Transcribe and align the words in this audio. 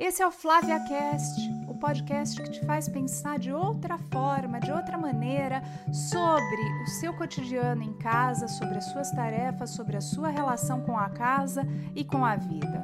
Esse 0.00 0.22
é 0.22 0.26
o 0.26 0.30
Flávia 0.30 0.80
Cast, 0.88 1.38
o 1.68 1.74
podcast 1.74 2.40
que 2.40 2.52
te 2.52 2.64
faz 2.64 2.88
pensar 2.88 3.38
de 3.38 3.52
outra 3.52 3.98
forma, 3.98 4.58
de 4.58 4.72
outra 4.72 4.96
maneira, 4.96 5.62
sobre 5.92 6.82
o 6.82 6.86
seu 6.86 7.12
cotidiano 7.12 7.82
em 7.82 7.92
casa, 7.98 8.48
sobre 8.48 8.78
as 8.78 8.86
suas 8.86 9.10
tarefas, 9.10 9.68
sobre 9.68 9.98
a 9.98 10.00
sua 10.00 10.30
relação 10.30 10.80
com 10.80 10.96
a 10.96 11.10
casa 11.10 11.68
e 11.94 12.02
com 12.02 12.24
a 12.24 12.34
vida. 12.34 12.82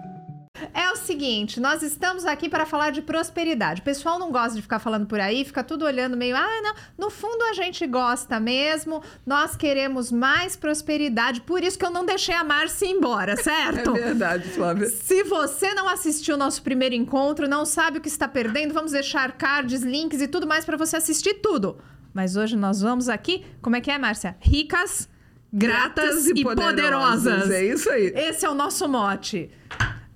É 0.74 0.85
seguinte, 1.06 1.60
nós 1.60 1.82
estamos 1.82 2.24
aqui 2.24 2.48
para 2.48 2.66
falar 2.66 2.90
de 2.90 3.00
prosperidade. 3.00 3.80
O 3.80 3.84
pessoal 3.84 4.18
não 4.18 4.32
gosta 4.32 4.56
de 4.56 4.62
ficar 4.62 4.78
falando 4.78 5.06
por 5.06 5.20
aí, 5.20 5.44
fica 5.44 5.62
tudo 5.62 5.84
olhando 5.84 6.16
meio, 6.16 6.36
ah, 6.36 6.60
não. 6.62 6.74
No 6.98 7.10
fundo 7.10 7.42
a 7.44 7.52
gente 7.52 7.86
gosta 7.86 8.40
mesmo. 8.40 9.02
Nós 9.24 9.56
queremos 9.56 10.10
mais 10.10 10.56
prosperidade. 10.56 11.40
Por 11.42 11.62
isso 11.62 11.78
que 11.78 11.86
eu 11.86 11.90
não 11.90 12.04
deixei 12.04 12.34
a 12.34 12.42
Márcia 12.42 12.86
embora, 12.86 13.36
certo? 13.40 13.96
É 13.96 14.00
verdade, 14.00 14.48
Flávia. 14.48 14.88
Se 14.88 15.22
você 15.22 15.72
não 15.74 15.88
assistiu 15.88 16.34
o 16.34 16.38
nosso 16.38 16.62
primeiro 16.62 16.94
encontro, 16.94 17.48
não 17.48 17.64
sabe 17.64 17.98
o 17.98 18.00
que 18.00 18.08
está 18.08 18.26
perdendo, 18.26 18.74
vamos 18.74 18.92
deixar 18.92 19.32
cards, 19.32 19.82
links 19.82 20.20
e 20.20 20.28
tudo 20.28 20.46
mais 20.46 20.64
para 20.64 20.76
você 20.76 20.96
assistir 20.96 21.34
tudo. 21.34 21.78
Mas 22.12 22.36
hoje 22.36 22.56
nós 22.56 22.80
vamos 22.80 23.08
aqui, 23.08 23.44
como 23.62 23.76
é 23.76 23.80
que 23.80 23.90
é, 23.90 23.98
Márcia? 23.98 24.36
Ricas, 24.40 25.08
gratas, 25.52 26.26
e, 26.26 26.32
e 26.40 26.42
poderosas. 26.42 27.22
poderosas. 27.22 27.50
É 27.50 27.64
isso 27.64 27.90
aí. 27.90 28.12
Esse 28.14 28.44
é 28.44 28.50
o 28.50 28.54
nosso 28.54 28.88
mote. 28.88 29.50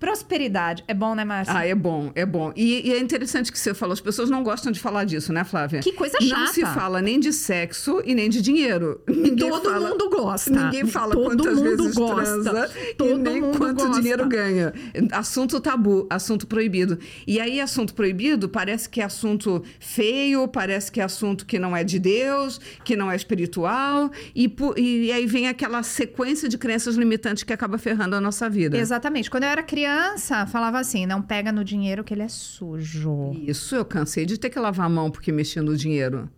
Prosperidade. 0.01 0.83
É 0.89 0.95
bom, 0.95 1.15
né, 1.15 1.27
Márcia? 1.27 1.55
Ah, 1.55 1.67
é 1.67 1.75
bom, 1.75 2.11
é 2.15 2.25
bom. 2.25 2.53
E, 2.57 2.89
e, 2.89 2.93
é 2.95 2.99
interessante 2.99 3.53
que 3.53 3.59
você 3.59 3.75
falou, 3.75 3.93
as 3.93 4.01
pessoas 4.01 4.31
não 4.31 4.43
gostam 4.43 4.73
de 4.73 4.81
falar 4.81 5.05
disso, 5.05 5.31
né, 5.31 5.45
Flávia? 5.45 5.81
Que 5.81 5.93
coisa 5.93 6.17
chata. 6.19 6.41
Não 6.41 6.47
se 6.47 6.63
fala 6.63 7.03
nem 7.03 7.21
de 7.21 7.35
sexo 7.35 8.01
e 8.07 8.15
nem 8.15 8.31
de 8.31 8.41
dinheiro. 8.41 9.03
Ninguém 9.07 9.51
Todo 9.51 9.71
fala, 9.71 9.91
mundo 9.91 10.09
gosta. 10.09 10.51
Ninguém 10.51 10.87
fala 10.87 11.15
Todo 11.15 11.27
quantas 11.27 11.59
mundo 11.59 11.77
vezes 11.77 11.95
gosta. 11.95 12.43
transa 12.43 12.71
Todo 12.97 13.11
e 13.11 13.19
nem 13.19 13.41
quanto 13.53 13.85
gosta. 13.85 14.01
dinheiro 14.01 14.27
ganha. 14.27 14.73
Assunto 15.13 15.61
tabu, 15.61 16.07
assunto 16.09 16.47
proibido. 16.47 16.99
E 17.27 17.39
aí, 17.39 17.61
assunto 17.61 17.93
proibido 17.93 18.49
parece 18.49 18.89
que 18.89 19.03
é 19.03 19.05
assunto 19.05 19.63
feio, 19.79 20.49
parece 20.49 20.91
que 20.91 21.01
é 21.03 21.05
assunto 21.05 21.45
que 21.45 21.59
não 21.59 21.77
é 21.77 21.85
de 21.85 21.99
Deus, 21.99 22.59
que 22.85 22.97
não 22.97 23.13
é 23.13 23.17
espiritual. 23.17 24.11
E, 24.35 24.51
e 24.79 25.13
aí 25.13 25.27
vem 25.27 25.47
aquela 25.47 25.83
sequência 25.83 26.49
de 26.49 26.57
crenças 26.57 26.97
limitantes 26.97 27.43
que 27.43 27.53
acaba 27.53 27.77
ferrando 27.77 28.17
a 28.17 28.21
nossa 28.21 28.49
vida. 28.49 28.79
Exatamente. 28.79 29.31
Quando 29.31 29.43
eu 29.45 29.51
era 29.51 29.63
criança, 29.63 29.90
falava 29.91 30.47
falava 30.47 30.79
assim: 30.79 31.07
não 31.07 31.23
pega 31.23 31.51
no 31.53 31.65
dinheiro 31.65 32.05
que 32.05 32.15
ele 32.15 32.23
é 32.23 32.29
sujo. 32.29 33.33
Isso, 33.47 33.75
eu 33.75 33.85
cansei 33.85 34.27
de 34.27 34.39
ter 34.39 34.51
que 34.51 34.59
lavar 34.59 34.87
a 34.87 34.89
mão 34.89 35.11
porque 35.11 35.33
mexia 35.33 35.63
no 35.63 35.77
dinheiro. 35.77 36.29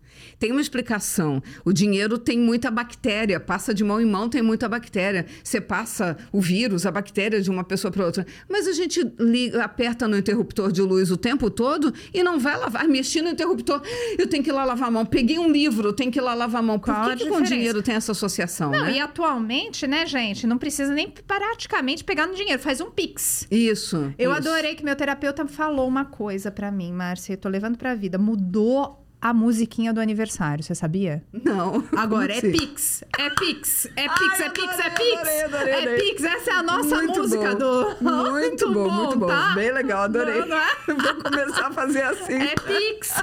Tem 0.43 0.51
uma 0.51 0.61
explicação. 0.61 1.41
O 1.65 1.73
dinheiro 1.73 2.19
tem 2.19 2.37
muita 2.37 2.69
bactéria, 2.69 3.39
passa 3.39 3.73
de 3.73 3.85
mão 3.85 4.01
em 4.01 4.05
mão, 4.05 4.29
tem 4.29 4.43
muita 4.43 4.69
bactéria. 4.69 5.25
Você 5.41 5.61
passa 5.61 6.17
o 6.33 6.41
vírus, 6.41 6.85
a 6.85 6.91
bactéria 6.91 7.41
de 7.41 7.49
uma 7.49 7.63
pessoa 7.63 7.93
para 7.93 8.05
outra. 8.05 8.27
Mas 8.49 8.67
a 8.67 8.73
gente 8.73 9.09
liga, 9.21 9.63
aperta 9.63 10.09
no 10.09 10.19
interruptor 10.19 10.73
de 10.73 10.83
luz 10.83 11.13
o 11.13 11.17
tempo 11.17 11.49
todo 11.49 11.95
e 12.13 12.25
não 12.25 12.41
vai 12.41 12.59
lavar. 12.59 12.89
Mexi 12.89 13.23
no 13.23 13.29
interruptor, 13.29 13.83
eu 14.19 14.27
tenho 14.27 14.43
que 14.43 14.51
ir 14.51 14.53
lá 14.53 14.65
lavar 14.65 14.89
a 14.89 14.91
mão. 14.91 15.07
Peguei 15.07 15.39
um 15.39 15.49
livro, 15.49 15.93
tenho 15.93 16.11
que 16.11 16.19
ir 16.19 16.23
lá 16.23 16.35
lavar 16.35 16.59
a 16.59 16.63
mão. 16.65 16.77
Por 16.77 16.87
Qual 16.87 17.11
que, 17.11 17.23
que 17.23 17.29
com 17.29 17.41
dinheiro 17.41 17.81
tem 17.81 17.95
essa 17.95 18.11
associação? 18.11 18.73
Não, 18.73 18.87
né? 18.87 18.95
e 18.95 19.01
atualmente, 19.01 19.87
né, 19.87 20.05
gente, 20.07 20.45
não 20.45 20.59
precisa 20.59 20.93
nem 20.93 21.09
praticamente 21.09 22.03
pegar 22.03 22.27
no 22.27 22.35
dinheiro, 22.35 22.61
faz 22.61 22.81
um 22.81 22.91
pix. 22.91 23.47
Isso. 23.49 24.13
Eu 24.19 24.33
isso. 24.33 24.41
adorei 24.41 24.75
que 24.75 24.85
meu 24.85 24.97
terapeuta 24.97 25.47
falou 25.47 25.87
uma 25.87 26.05
coisa 26.05 26.51
para 26.51 26.73
mim, 26.73 26.91
Márcia, 26.91 27.35
eu 27.35 27.39
tô 27.39 27.49
levando 27.49 27.79
pra 27.79 27.95
vida. 27.95 28.19
Mudou 28.19 29.02
a 29.23 29.33
musiquinha 29.33 29.93
do 29.95 30.01
aniversário, 30.01 30.65
você 30.65 30.75
sabia? 30.75 31.23
Não. 31.33 31.85
Agora 31.97 32.37
é 32.37 32.41
Pix. 32.41 33.05
É 33.17 33.31
Pix. 33.31 33.87
É 33.95 34.09
Pix, 34.09 34.41
Ai, 34.41 34.47
é 34.47 34.51
Pix, 34.51 34.69
adorei, 34.69 34.87
é 34.87 34.91
Pix. 34.91 35.13
Adorei, 35.21 35.43
adorei, 35.43 35.73
é 35.75 35.97
Pix, 36.01 36.25
essa 36.25 36.51
é 36.51 36.55
a 36.55 36.63
nossa 36.65 36.97
muito 36.97 37.21
música 37.21 37.53
bom. 37.53 37.59
do. 37.59 37.93
Muito, 38.33 38.73
bom, 38.73 38.91
muito 38.91 39.19
bom. 39.19 39.27
Tá? 39.29 39.53
Bem 39.55 39.73
legal, 39.73 40.03
adorei. 40.03 40.41
Não, 40.41 40.49
não 40.49 40.57
é? 40.57 40.71
Vou 40.89 41.23
começar 41.23 41.69
a 41.69 41.71
fazer 41.71 42.03
assim. 42.03 42.35
É 42.35 42.55
Pix. 42.57 43.15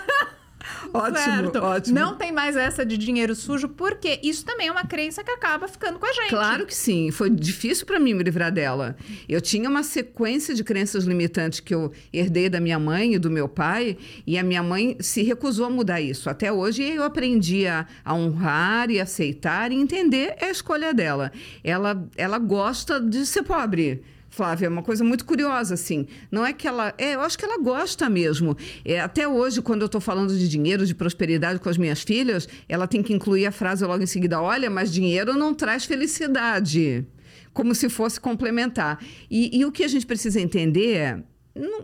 Ótimo, 0.93 1.17
certo. 1.17 1.59
ótimo. 1.59 1.99
Não 1.99 2.15
tem 2.15 2.31
mais 2.31 2.55
essa 2.55 2.85
de 2.85 2.97
dinheiro 2.97 3.35
sujo, 3.35 3.69
porque 3.69 4.19
isso 4.23 4.45
também 4.45 4.67
é 4.67 4.71
uma 4.71 4.85
crença 4.85 5.23
que 5.23 5.31
acaba 5.31 5.67
ficando 5.67 5.99
com 5.99 6.05
a 6.05 6.13
gente. 6.13 6.29
Claro 6.29 6.65
que 6.65 6.75
sim. 6.75 7.11
Foi 7.11 7.29
difícil 7.29 7.85
para 7.85 7.99
mim 7.99 8.13
me 8.13 8.23
livrar 8.23 8.51
dela. 8.51 8.95
Eu 9.27 9.41
tinha 9.41 9.69
uma 9.69 9.83
sequência 9.83 10.53
de 10.53 10.63
crenças 10.63 11.05
limitantes 11.05 11.59
que 11.59 11.73
eu 11.73 11.91
herdei 12.11 12.49
da 12.49 12.59
minha 12.59 12.79
mãe 12.79 13.13
e 13.13 13.19
do 13.19 13.29
meu 13.29 13.47
pai, 13.47 13.97
e 14.25 14.37
a 14.37 14.43
minha 14.43 14.63
mãe 14.63 14.97
se 14.99 15.23
recusou 15.23 15.65
a 15.65 15.69
mudar 15.69 16.01
isso. 16.01 16.29
Até 16.29 16.51
hoje 16.51 16.83
eu 16.83 17.03
aprendi 17.03 17.67
a, 17.67 17.85
a 18.03 18.13
honrar 18.13 18.89
e 18.89 18.99
aceitar 18.99 19.71
e 19.71 19.75
entender 19.75 20.35
a 20.41 20.49
escolha 20.49 20.93
dela. 20.93 21.31
Ela, 21.63 22.07
ela 22.17 22.37
gosta 22.37 22.99
de 22.99 23.25
ser 23.25 23.43
pobre. 23.43 24.03
Flávia, 24.29 24.67
é 24.67 24.69
uma 24.69 24.83
coisa 24.83 25.03
muito 25.03 25.25
curiosa, 25.25 25.73
assim. 25.73 26.05
Não 26.31 26.45
é 26.45 26.53
que 26.53 26.67
ela. 26.67 26.93
É, 26.97 27.15
eu 27.15 27.21
acho 27.21 27.37
que 27.37 27.45
ela 27.45 27.61
gosta 27.61 28.09
mesmo. 28.09 28.55
É, 28.85 28.99
até 28.99 29.27
hoje, 29.27 29.61
quando 29.61 29.81
eu 29.81 29.87
estou 29.87 29.99
falando 29.99 30.37
de 30.37 30.47
dinheiro, 30.47 30.85
de 30.85 30.93
prosperidade 30.93 31.59
com 31.59 31.69
as 31.69 31.77
minhas 31.77 32.01
filhas, 32.01 32.47
ela 32.67 32.87
tem 32.87 33.01
que 33.01 33.11
incluir 33.11 33.45
a 33.47 33.51
frase 33.51 33.83
logo 33.83 34.03
em 34.03 34.07
seguida: 34.07 34.41
olha, 34.41 34.69
mas 34.69 34.93
dinheiro 34.93 35.33
não 35.33 35.53
traz 35.53 35.85
felicidade. 35.85 37.05
Como 37.53 37.73
se 37.73 37.89
fosse 37.89 38.19
complementar. 38.19 39.03
E, 39.29 39.59
e 39.59 39.65
o 39.65 39.71
que 39.71 39.83
a 39.83 39.87
gente 39.87 40.05
precisa 40.05 40.39
entender 40.39 40.93
é 40.93 41.23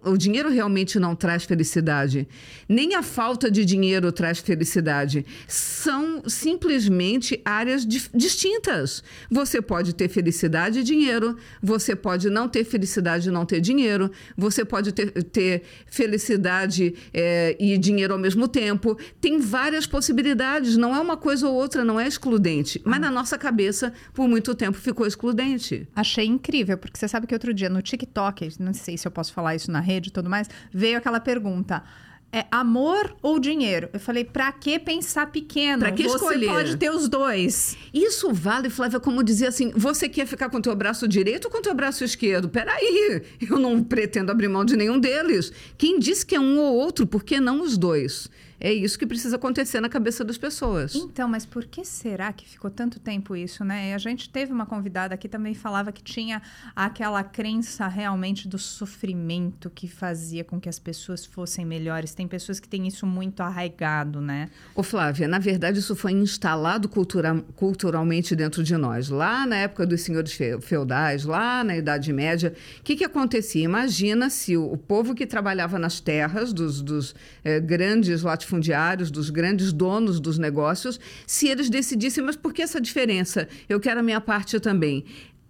o 0.03 0.15
dinheiro 0.15 0.49
realmente 0.49 0.99
não 0.99 1.15
traz 1.15 1.43
felicidade. 1.43 2.27
Nem 2.69 2.95
a 2.95 3.01
falta 3.01 3.49
de 3.49 3.65
dinheiro 3.65 4.11
traz 4.11 4.39
felicidade. 4.39 5.25
São 5.47 6.23
simplesmente 6.27 7.41
áreas 7.43 7.85
di 7.85 8.05
distintas. 8.13 9.03
Você 9.29 9.61
pode 9.61 9.93
ter 9.93 10.07
felicidade 10.07 10.79
e 10.79 10.83
dinheiro. 10.83 11.35
Você 11.61 11.95
pode 11.95 12.29
não 12.29 12.47
ter 12.47 12.63
felicidade 12.63 13.29
e 13.29 13.31
não 13.31 13.45
ter 13.45 13.59
dinheiro. 13.59 14.11
Você 14.37 14.63
pode 14.63 14.91
ter, 14.91 15.11
ter 15.23 15.63
felicidade 15.87 16.93
é, 17.13 17.55
e 17.59 17.77
dinheiro 17.77 18.13
ao 18.13 18.19
mesmo 18.19 18.47
tempo. 18.47 18.97
Tem 19.19 19.39
várias 19.39 19.87
possibilidades. 19.87 20.77
Não 20.77 20.95
é 20.95 20.99
uma 20.99 21.17
coisa 21.17 21.47
ou 21.47 21.55
outra, 21.55 21.83
não 21.83 21.99
é 21.99 22.07
excludente. 22.07 22.81
Mas 22.85 23.01
na 23.01 23.09
nossa 23.09 23.37
cabeça, 23.37 23.91
por 24.13 24.27
muito 24.27 24.53
tempo, 24.53 24.77
ficou 24.77 25.07
excludente. 25.07 25.87
Achei 25.95 26.25
incrível, 26.25 26.77
porque 26.77 26.97
você 26.97 27.07
sabe 27.07 27.25
que 27.25 27.33
outro 27.33 27.53
dia 27.53 27.69
no 27.69 27.81
TikTok, 27.81 28.49
não 28.59 28.73
sei 28.73 28.97
se 28.97 29.07
eu 29.07 29.11
posso 29.11 29.33
falar 29.33 29.55
isso 29.55 29.64
na 29.69 29.79
rede 29.79 30.09
e 30.09 30.11
tudo 30.11 30.29
mais, 30.29 30.49
veio 30.71 30.97
aquela 30.97 31.19
pergunta. 31.19 31.83
É 32.31 32.45
amor 32.51 33.15
ou 33.21 33.39
dinheiro? 33.39 33.87
Eu 33.93 33.99
falei, 33.99 34.25
pra 34.25 34.51
que 34.51 34.77
pensar 34.77 35.31
pequeno? 35.31 35.79
Pra 35.79 35.91
que 35.93 36.03
você 36.03 36.15
escolher? 36.15 36.47
pode 36.47 36.75
ter 36.75 36.89
os 36.89 37.07
dois. 37.07 37.77
Isso 37.93 38.33
vale, 38.33 38.69
Flávia, 38.69 38.99
como 38.99 39.23
dizer 39.23 39.47
assim: 39.47 39.71
você 39.73 40.09
quer 40.09 40.25
ficar 40.25 40.49
com 40.49 40.57
o 40.57 40.61
teu 40.61 40.75
braço 40.75 41.07
direito 41.07 41.45
ou 41.45 41.51
com 41.51 41.59
o 41.59 41.61
teu 41.61 41.73
braço 41.73 42.03
esquerdo? 42.03 42.49
Peraí, 42.49 43.23
eu 43.49 43.57
não 43.57 43.81
pretendo 43.81 44.31
abrir 44.33 44.49
mão 44.49 44.65
de 44.65 44.75
nenhum 44.75 44.99
deles. 44.99 45.49
Quem 45.77 45.97
disse 45.97 46.25
que 46.25 46.35
é 46.35 46.39
um 46.39 46.59
ou 46.59 46.75
outro, 46.75 47.07
por 47.07 47.23
que 47.23 47.39
não 47.39 47.61
os 47.61 47.77
dois? 47.77 48.29
É 48.59 48.71
isso 48.71 48.97
que 48.97 49.05
precisa 49.05 49.35
acontecer 49.35 49.81
na 49.81 49.89
cabeça 49.89 50.23
das 50.23 50.37
pessoas. 50.37 50.95
Então, 50.95 51.27
mas 51.27 51.45
por 51.45 51.65
que 51.65 51.83
será 51.83 52.31
que 52.31 52.47
ficou 52.47 52.71
tanto 52.71 52.99
tempo 52.99 53.35
isso, 53.35 53.63
né? 53.65 53.89
E 53.89 53.93
a 53.93 53.97
gente 53.97 54.29
teve 54.29 54.51
uma 54.51 54.65
convidada 54.65 55.17
que 55.17 55.27
também 55.27 55.53
falava 55.53 55.91
que 55.91 56.01
tinha 56.01 56.41
aquela 56.75 57.23
crença 57.23 57.87
realmente 57.87 58.47
do 58.47 58.57
sofrimento 58.57 59.69
que 59.69 59.87
fazia 59.87 60.43
com 60.43 60.59
que 60.59 60.69
as 60.69 60.79
pessoas 60.79 61.25
fossem 61.25 61.65
melhores. 61.65 62.13
Tem 62.13 62.27
pessoas 62.27 62.59
que 62.59 62.67
têm 62.67 62.87
isso 62.87 63.05
muito 63.05 63.41
arraigado, 63.41 64.21
né? 64.21 64.49
Ô 64.73 64.83
Flávia, 64.83 65.27
na 65.27 65.39
verdade 65.39 65.79
isso 65.79 65.95
foi 65.95 66.13
instalado 66.13 66.87
cultura, 66.87 67.43
culturalmente 67.55 68.35
dentro 68.35 68.63
de 68.63 68.77
nós. 68.77 69.09
Lá 69.09 69.45
na 69.45 69.57
época 69.57 69.85
dos 69.85 70.01
senhores 70.01 70.37
feudais, 70.61 71.25
lá 71.25 71.63
na 71.63 71.75
Idade 71.75 72.11
Média, 72.13 72.53
o 72.79 72.83
que, 72.83 72.95
que 72.95 73.03
acontecia? 73.03 73.63
Imagina 73.63 74.29
se 74.29 74.55
o, 74.55 74.71
o 74.71 74.77
povo 74.77 75.13
que 75.13 75.25
trabalhava 75.25 75.77
nas 75.77 75.99
terras 75.99 76.53
dos, 76.53 76.81
dos 76.81 77.13
eh, 77.43 77.59
grandes 77.59 78.21
latifundiários 78.21 78.44
latifundiários, 78.45 79.11
dos 79.11 79.29
grandes 79.29 79.73
donos 79.73 80.19
dos 80.19 80.37
negócios, 80.37 80.99
se 81.25 81.47
eles 81.47 81.69
decidissem, 81.69 82.23
mas 82.23 82.35
por 82.35 82.53
que 82.53 82.61
essa 82.61 82.79
diferença? 82.79 83.47
Eu 83.67 83.79
quero 83.79 83.99
a 83.99 84.03
minha 84.03 84.21
parte 84.21 84.59
também 84.59 85.03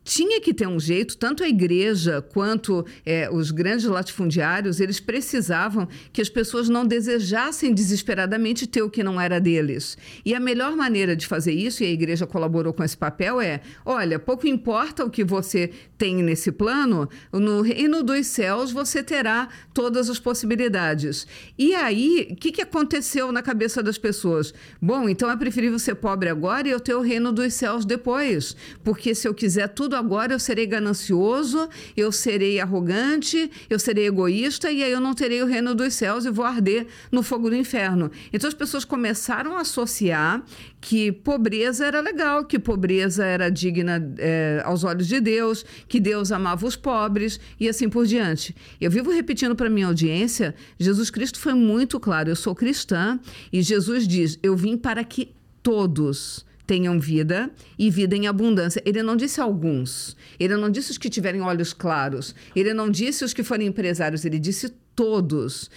tinha 0.06 0.40
que 0.40 0.54
ter 0.54 0.68
um 0.68 0.80
jeito, 0.80 1.18
tanto 1.18 1.44
a 1.44 1.50
igreja 1.50 2.22
quanto 2.22 2.86
é, 3.04 3.28
os 3.30 3.50
grandes 3.50 3.86
latifundiários, 3.86 4.80
eles 4.80 5.00
precisavam 5.00 5.88
que 6.13 6.22
as 6.22 6.30
pessoas 6.30 6.69
não 6.69 6.86
desejassem 6.86 7.74
desesperadamente 7.74 8.68
ter 8.68 8.84
o 8.84 8.90
que 8.90 9.04
não 9.04 9.19
era 9.19 9.42
deles. 9.42 9.98
E 10.24 10.36
a 10.36 10.40
melhor 10.40 10.75
maneira 10.75 11.16
de 11.16 11.25
fazer 11.25 11.54
isso, 11.54 11.84
e 11.84 11.88
a 11.88 11.90
igreja 11.90 12.28
colaborou 12.28 12.72
com 12.72 12.84
esse 12.84 12.96
papel, 12.96 13.42
é: 13.42 13.62
olha, 13.84 14.19
pouco 14.19 14.48
importa 14.48 15.04
o 15.04 15.10
que 15.10 15.24
você 15.24 15.72
tem 15.98 16.22
nesse 16.22 16.51
plano, 16.51 17.10
no 17.34 17.62
reino 17.62 18.04
dos 18.04 18.28
céus 18.28 18.72
você 18.72 19.01
terá 19.01 19.50
todas 19.74 20.08
as 20.08 20.19
possibilidades. 20.19 21.25
E 21.58 21.74
aí, 21.74 22.28
o 22.30 22.36
que, 22.36 22.51
que 22.51 22.62
aconteceu 22.62 23.31
na 23.31 23.42
cabeça 23.42 23.81
das 23.81 23.98
pessoas? 23.98 24.54
Bom, 24.80 25.10
então 25.10 25.31
é 25.31 25.36
preferível 25.36 25.80
ser 25.80 25.96
pobre 25.96 26.30
agora 26.30 26.68
e 26.68 26.72
eu 26.72 26.80
ter 26.80 26.94
o 26.94 27.01
reino 27.01 27.31
dos 27.31 27.56
céus 27.56 27.86
depois, 27.86 28.56
porque 28.84 29.16
se 29.16 29.28
eu 29.28 29.34
quiser 29.34 29.69
tudo 29.69 29.94
tudo, 29.95 29.97
agora 29.97 30.33
eu 30.33 30.39
serei 30.39 30.68
ganancioso, 30.68 31.69
eu 31.95 32.12
serei 32.12 32.59
arrogante, 32.59 33.50
eu 33.69 33.80
serei 33.80 34.07
egoísta 34.07 34.71
e 34.71 34.83
aí 34.83 34.92
eu 34.92 35.00
não 35.00 35.13
terei 35.13 35.42
o 35.42 35.45
reino 35.45 35.74
dos 35.74 35.94
céus 35.94 36.25
e 36.25 36.31
vou 36.31 36.45
arder 36.45 36.88
no 37.12 37.24
fogo 37.24 37.50
do 37.50 37.56
inferno. 37.56 38.12
Então 38.31 38.47
as 38.47 38.53
pessoas 38.53 38.83
começaram 38.83 39.56
a 39.56 39.62
associar 39.62 40.44
que 40.81 41.12
pobreza 41.12 41.86
era 41.86 42.01
legal, 42.01 42.45
que 42.45 42.59
pobreza 42.59 43.25
era 43.25 43.50
digna 43.50 44.13
é, 44.18 44.62
aos 44.65 44.83
olhos 44.83 45.07
de 45.07 45.19
Deus, 45.19 45.65
que 45.88 46.00
Deus 46.00 46.31
amava 46.31 46.65
os 46.65 46.75
pobres 46.75 47.39
e 47.59 47.68
assim 47.69 47.89
por 47.89 48.06
diante. 48.06 48.56
Eu 48.80 48.91
vivo 48.91 49.12
repetindo 49.12 49.56
para 49.56 49.69
minha 49.69 49.88
audiência, 49.88 50.53
Jesus 50.77 51.09
Cristo 51.09 51.39
foi 51.39 51.53
muito 51.53 52.00
claro, 52.00 52.30
eu 52.30 52.36
sou 52.36 52.53
cristã 52.53 53.19
e 53.51 53.62
Jesus 53.62 54.07
diz: 54.07 54.38
"Eu 54.44 54.56
vim 54.56 54.77
para 54.77 55.03
que 55.03 55.33
todos 55.63 56.45
tenham 56.65 57.00
vida 57.00 57.51
e 57.77 57.89
vida 57.89 58.15
em 58.15 58.27
abundância. 58.27 58.81
Ele 58.85 59.01
não 59.03 59.15
disse 59.15 59.39
alguns. 59.39 60.15
Ele 60.39 60.56
não 60.56 60.69
disse 60.69 60.91
os 60.91 60.97
que 60.97 61.09
tiverem 61.09 61.41
olhos 61.41 61.73
claros. 61.73 62.35
Ele 62.56 62.73
não 62.73 62.89
disse 62.89 63.23
os 63.23 63.33
que 63.33 63.44
forem 63.44 63.67
empresários. 63.67 64.25
Ele 64.25 64.39
disse 64.39 64.69
todos. 64.95 65.69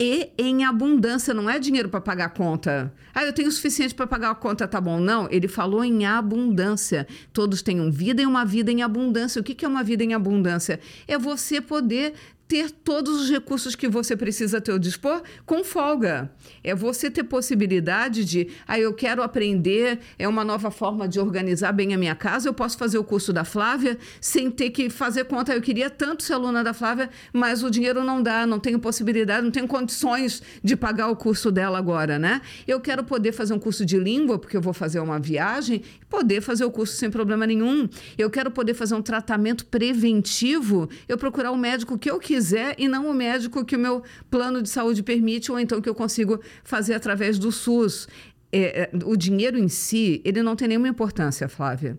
E 0.00 0.30
em 0.36 0.64
abundância, 0.64 1.32
não 1.32 1.48
é 1.48 1.60
dinheiro 1.60 1.88
para 1.88 2.00
pagar 2.00 2.24
a 2.24 2.28
conta. 2.28 2.92
Ah, 3.14 3.24
eu 3.24 3.32
tenho 3.32 3.48
o 3.48 3.52
suficiente 3.52 3.94
para 3.94 4.06
pagar 4.06 4.30
a 4.30 4.34
conta, 4.34 4.66
tá 4.66 4.80
bom. 4.80 4.98
Não, 4.98 5.28
ele 5.30 5.46
falou 5.46 5.84
em 5.84 6.04
abundância. 6.04 7.06
Todos 7.32 7.62
tenham 7.62 7.88
vida 7.88 8.20
e 8.20 8.26
uma 8.26 8.44
vida 8.44 8.72
em 8.72 8.82
abundância. 8.82 9.40
O 9.40 9.44
que 9.44 9.64
é 9.64 9.68
uma 9.68 9.84
vida 9.84 10.02
em 10.02 10.12
abundância? 10.12 10.80
É 11.06 11.16
você 11.16 11.60
poder 11.60 12.14
ter 12.52 12.70
todos 12.70 13.18
os 13.18 13.30
recursos 13.30 13.74
que 13.74 13.88
você 13.88 14.14
precisa 14.14 14.60
ter 14.60 14.72
ao 14.72 14.78
dispor 14.78 15.22
com 15.46 15.64
folga. 15.64 16.30
É 16.62 16.74
você 16.74 17.10
ter 17.10 17.24
possibilidade 17.24 18.26
de, 18.26 18.48
ah, 18.68 18.78
eu 18.78 18.92
quero 18.92 19.22
aprender, 19.22 20.00
é 20.18 20.28
uma 20.28 20.44
nova 20.44 20.70
forma 20.70 21.08
de 21.08 21.18
organizar 21.18 21.72
bem 21.72 21.94
a 21.94 21.96
minha 21.96 22.14
casa, 22.14 22.46
eu 22.46 22.52
posso 22.52 22.76
fazer 22.76 22.98
o 22.98 23.04
curso 23.04 23.32
da 23.32 23.42
Flávia 23.42 23.96
sem 24.20 24.50
ter 24.50 24.68
que 24.68 24.90
fazer 24.90 25.24
conta. 25.24 25.54
Eu 25.54 25.62
queria 25.62 25.88
tanto 25.88 26.22
ser 26.22 26.34
aluna 26.34 26.62
da 26.62 26.74
Flávia, 26.74 27.08
mas 27.32 27.62
o 27.62 27.70
dinheiro 27.70 28.04
não 28.04 28.22
dá, 28.22 28.46
não 28.46 28.60
tenho 28.60 28.78
possibilidade, 28.78 29.42
não 29.42 29.50
tenho 29.50 29.66
condições 29.66 30.42
de 30.62 30.76
pagar 30.76 31.08
o 31.08 31.16
curso 31.16 31.50
dela 31.50 31.78
agora, 31.78 32.18
né? 32.18 32.42
Eu 32.68 32.80
quero 32.82 33.02
poder 33.02 33.32
fazer 33.32 33.54
um 33.54 33.58
curso 33.58 33.82
de 33.86 33.98
língua, 33.98 34.38
porque 34.38 34.58
eu 34.58 34.60
vou 34.60 34.74
fazer 34.74 35.00
uma 35.00 35.18
viagem, 35.18 35.80
poder 36.10 36.42
fazer 36.42 36.66
o 36.66 36.70
curso 36.70 36.96
sem 36.96 37.10
problema 37.10 37.46
nenhum. 37.46 37.88
Eu 38.18 38.28
quero 38.28 38.50
poder 38.50 38.74
fazer 38.74 38.94
um 38.94 39.00
tratamento 39.00 39.64
preventivo, 39.64 40.90
eu 41.08 41.16
procurar 41.16 41.50
o 41.50 41.56
médico 41.56 41.96
que 41.96 42.10
eu 42.10 42.18
quiser 42.18 42.41
quiser 42.42 42.74
e 42.76 42.88
não 42.88 43.08
o 43.08 43.14
médico 43.14 43.64
que 43.64 43.76
o 43.76 43.78
meu 43.78 44.02
plano 44.28 44.60
de 44.60 44.68
saúde 44.68 45.02
permite 45.02 45.52
ou 45.52 45.60
então 45.60 45.80
que 45.80 45.88
eu 45.88 45.94
consigo 45.94 46.40
fazer 46.64 46.94
através 46.94 47.38
do 47.38 47.52
SUS. 47.52 48.08
É, 48.50 48.82
é, 48.82 48.90
o 49.04 49.16
dinheiro 49.16 49.56
em 49.56 49.68
si, 49.68 50.20
ele 50.24 50.42
não 50.42 50.56
tem 50.56 50.66
nenhuma 50.66 50.88
importância, 50.88 51.48
Flávia. 51.48 51.96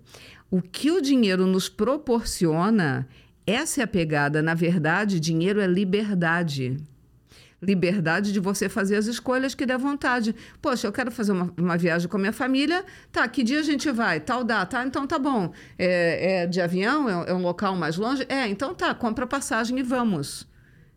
O 0.51 0.61
que 0.61 0.91
o 0.91 1.01
dinheiro 1.01 1.47
nos 1.47 1.69
proporciona, 1.69 3.07
essa 3.47 3.81
é 3.81 3.83
a 3.85 3.87
pegada. 3.87 4.41
Na 4.41 4.53
verdade, 4.53 5.19
dinheiro 5.19 5.61
é 5.61 5.65
liberdade 5.65 6.77
liberdade 7.65 8.31
de 8.31 8.39
você 8.39 8.69
fazer 8.69 8.95
as 8.95 9.07
escolhas 9.07 9.55
que 9.55 9.65
der 9.65 9.77
vontade. 9.77 10.35
Poxa, 10.61 10.87
eu 10.87 10.91
quero 10.91 11.11
fazer 11.11 11.31
uma, 11.31 11.53
uma, 11.57 11.77
viagem 11.77 12.07
com 12.07 12.17
a 12.17 12.19
minha 12.19 12.33
família. 12.33 12.83
Tá, 13.11 13.27
que 13.27 13.43
dia 13.43 13.59
a 13.59 13.63
gente 13.63 13.89
vai? 13.91 14.19
Tal 14.19 14.43
data. 14.43 14.79
Ah, 14.79 14.85
então 14.85 15.07
tá 15.07 15.17
bom. 15.17 15.51
É, 15.77 16.43
é 16.43 16.47
de 16.47 16.61
avião? 16.61 17.09
É, 17.09 17.31
é 17.31 17.33
um 17.33 17.41
local 17.41 17.75
mais 17.75 17.97
longe? 17.97 18.25
É, 18.29 18.47
então 18.47 18.73
tá, 18.73 18.93
compra 18.93 19.25
passagem 19.25 19.79
e 19.79 19.83
vamos. 19.83 20.47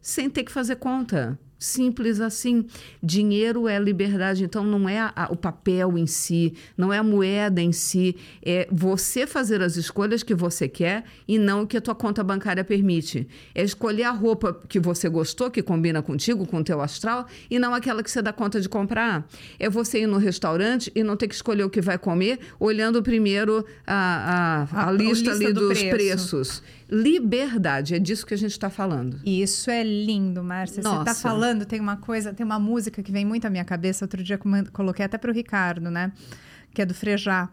Sem 0.00 0.28
ter 0.28 0.44
que 0.44 0.52
fazer 0.52 0.76
conta. 0.76 1.38
Simples 1.58 2.20
assim. 2.20 2.66
Dinheiro 3.02 3.66
é 3.66 3.78
liberdade, 3.78 4.44
então 4.44 4.62
não 4.64 4.88
é 4.88 4.98
a, 4.98 5.28
o 5.30 5.36
papel 5.36 5.96
em 5.96 6.06
si, 6.06 6.54
não 6.76 6.92
é 6.92 6.98
a 6.98 7.02
moeda 7.02 7.62
em 7.62 7.72
si, 7.72 8.16
é 8.42 8.68
você 8.70 9.26
fazer 9.26 9.62
as 9.62 9.76
escolhas 9.76 10.22
que 10.22 10.34
você 10.34 10.68
quer 10.68 11.04
e 11.26 11.38
não 11.38 11.62
o 11.62 11.66
que 11.66 11.76
a 11.76 11.80
tua 11.80 11.94
conta 11.94 12.22
bancária 12.22 12.62
permite. 12.62 13.26
É 13.54 13.62
escolher 13.62 14.04
a 14.04 14.10
roupa 14.10 14.60
que 14.68 14.78
você 14.78 15.08
gostou, 15.08 15.50
que 15.50 15.62
combina 15.62 16.02
contigo, 16.02 16.46
com 16.46 16.58
o 16.58 16.64
teu 16.64 16.80
astral, 16.80 17.26
e 17.50 17.58
não 17.58 17.72
aquela 17.74 18.02
que 18.02 18.10
você 18.10 18.20
dá 18.20 18.32
conta 18.32 18.60
de 18.60 18.68
comprar. 18.68 19.26
É 19.58 19.70
você 19.70 20.00
ir 20.00 20.06
no 20.06 20.18
restaurante 20.18 20.92
e 20.94 21.02
não 21.02 21.16
ter 21.16 21.28
que 21.28 21.34
escolher 21.34 21.64
o 21.64 21.70
que 21.70 21.80
vai 21.80 21.96
comer, 21.96 22.38
olhando 22.60 23.02
primeiro 23.02 23.64
a, 23.86 24.66
a, 24.72 24.82
a, 24.82 24.88
a 24.88 24.92
lista, 24.92 25.36
do 25.38 25.52
dos 25.54 25.78
preço. 25.78 25.90
preços. 25.90 26.62
Liberdade, 26.88 27.96
é 27.96 27.98
disso 27.98 28.24
que 28.24 28.32
a 28.32 28.36
gente 28.36 28.52
está 28.52 28.70
falando. 28.70 29.18
Isso 29.24 29.70
é 29.70 29.82
lindo, 29.82 30.42
Márcia. 30.42 30.80
Você 30.82 30.88
está 30.88 31.14
falando, 31.16 31.45
tem 31.66 31.80
uma 31.80 31.96
coisa, 31.96 32.34
tem 32.34 32.44
uma 32.44 32.58
música 32.58 33.02
que 33.02 33.12
vem 33.12 33.24
muito 33.24 33.46
à 33.46 33.50
minha 33.50 33.64
cabeça. 33.64 34.04
Outro 34.04 34.22
dia 34.22 34.38
coloquei 34.72 35.04
até 35.04 35.16
para 35.18 35.30
o 35.30 35.34
Ricardo, 35.34 35.90
né? 35.90 36.12
Que 36.74 36.82
é 36.82 36.86
do 36.86 36.94
Frejá 36.94 37.48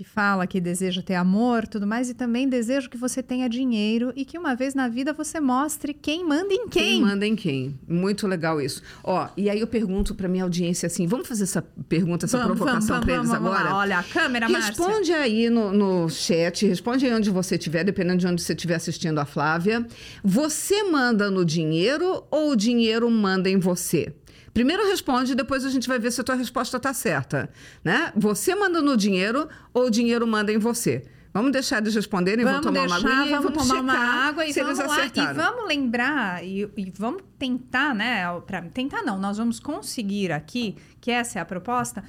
que 0.00 0.04
fala 0.04 0.46
que 0.46 0.62
deseja 0.62 1.02
ter 1.02 1.14
amor, 1.14 1.68
tudo 1.68 1.86
mais, 1.86 2.08
e 2.08 2.14
também 2.14 2.48
desejo 2.48 2.88
que 2.88 2.96
você 2.96 3.22
tenha 3.22 3.46
dinheiro 3.50 4.14
e 4.16 4.24
que 4.24 4.38
uma 4.38 4.54
vez 4.56 4.74
na 4.74 4.88
vida 4.88 5.12
você 5.12 5.38
mostre 5.38 5.92
quem 5.92 6.26
manda 6.26 6.54
em 6.54 6.66
quem. 6.68 6.82
Quem 6.82 7.00
manda 7.02 7.26
em 7.26 7.36
quem. 7.36 7.78
Muito 7.86 8.26
legal 8.26 8.62
isso. 8.62 8.82
Ó, 9.04 9.28
e 9.36 9.50
aí 9.50 9.60
eu 9.60 9.66
pergunto 9.66 10.14
para 10.14 10.26
minha 10.26 10.44
audiência 10.44 10.86
assim, 10.86 11.06
vamos 11.06 11.28
fazer 11.28 11.42
essa 11.42 11.60
pergunta, 11.86 12.24
essa 12.24 12.38
vamos, 12.38 12.56
provocação 12.56 12.98
para 12.98 13.12
eles 13.12 13.28
vamos 13.28 13.46
agora? 13.46 13.64
Lá. 13.64 13.76
Olha, 13.76 13.98
a 13.98 14.02
câmera, 14.02 14.46
Responde 14.46 15.10
Márcia. 15.10 15.18
aí 15.18 15.50
no, 15.50 15.70
no 15.70 16.08
chat, 16.08 16.66
responde 16.66 17.04
aí 17.04 17.12
onde 17.12 17.28
você 17.28 17.56
estiver, 17.56 17.84
dependendo 17.84 18.16
de 18.16 18.26
onde 18.26 18.40
você 18.40 18.54
estiver 18.54 18.76
assistindo 18.76 19.18
a 19.18 19.26
Flávia. 19.26 19.86
Você 20.24 20.82
manda 20.84 21.30
no 21.30 21.44
dinheiro 21.44 22.24
ou 22.30 22.52
o 22.52 22.56
dinheiro 22.56 23.10
manda 23.10 23.50
em 23.50 23.58
você? 23.58 24.14
Primeiro 24.52 24.86
responde, 24.88 25.34
depois 25.34 25.64
a 25.64 25.70
gente 25.70 25.88
vai 25.88 25.98
ver 25.98 26.10
se 26.10 26.20
a 26.20 26.24
tua 26.24 26.34
resposta 26.34 26.76
está 26.76 26.92
certa. 26.92 27.50
Né? 27.84 28.12
Você 28.16 28.54
manda 28.54 28.80
no 28.80 28.96
dinheiro 28.96 29.48
ou 29.72 29.86
o 29.86 29.90
dinheiro 29.90 30.26
manda 30.26 30.52
em 30.52 30.58
você? 30.58 31.04
Vamos 31.32 31.52
deixar 31.52 31.80
eles 31.80 31.94
responderem, 31.94 32.44
vamos 32.44 32.60
tomar 32.60 32.80
deixar, 32.80 32.98
uma 32.98 33.10
água 33.10 33.40
vamos, 33.40 33.52
vamos 33.52 33.68
tomar 33.68 33.80
uma 33.80 34.28
água 34.28 34.46
e 34.46 34.52
vamos 34.52 34.78
lá. 34.78 35.06
E 35.06 35.32
vamos 35.32 35.68
lembrar 35.68 36.44
e, 36.44 36.68
e 36.76 36.92
vamos 36.96 37.22
tentar, 37.38 37.94
né? 37.94 38.24
Pra, 38.46 38.62
tentar 38.62 39.02
não, 39.02 39.16
nós 39.16 39.38
vamos 39.38 39.60
conseguir 39.60 40.32
aqui, 40.32 40.76
que 41.00 41.08
essa 41.08 41.38
é 41.38 41.42
a 41.42 41.44
proposta, 41.44 42.02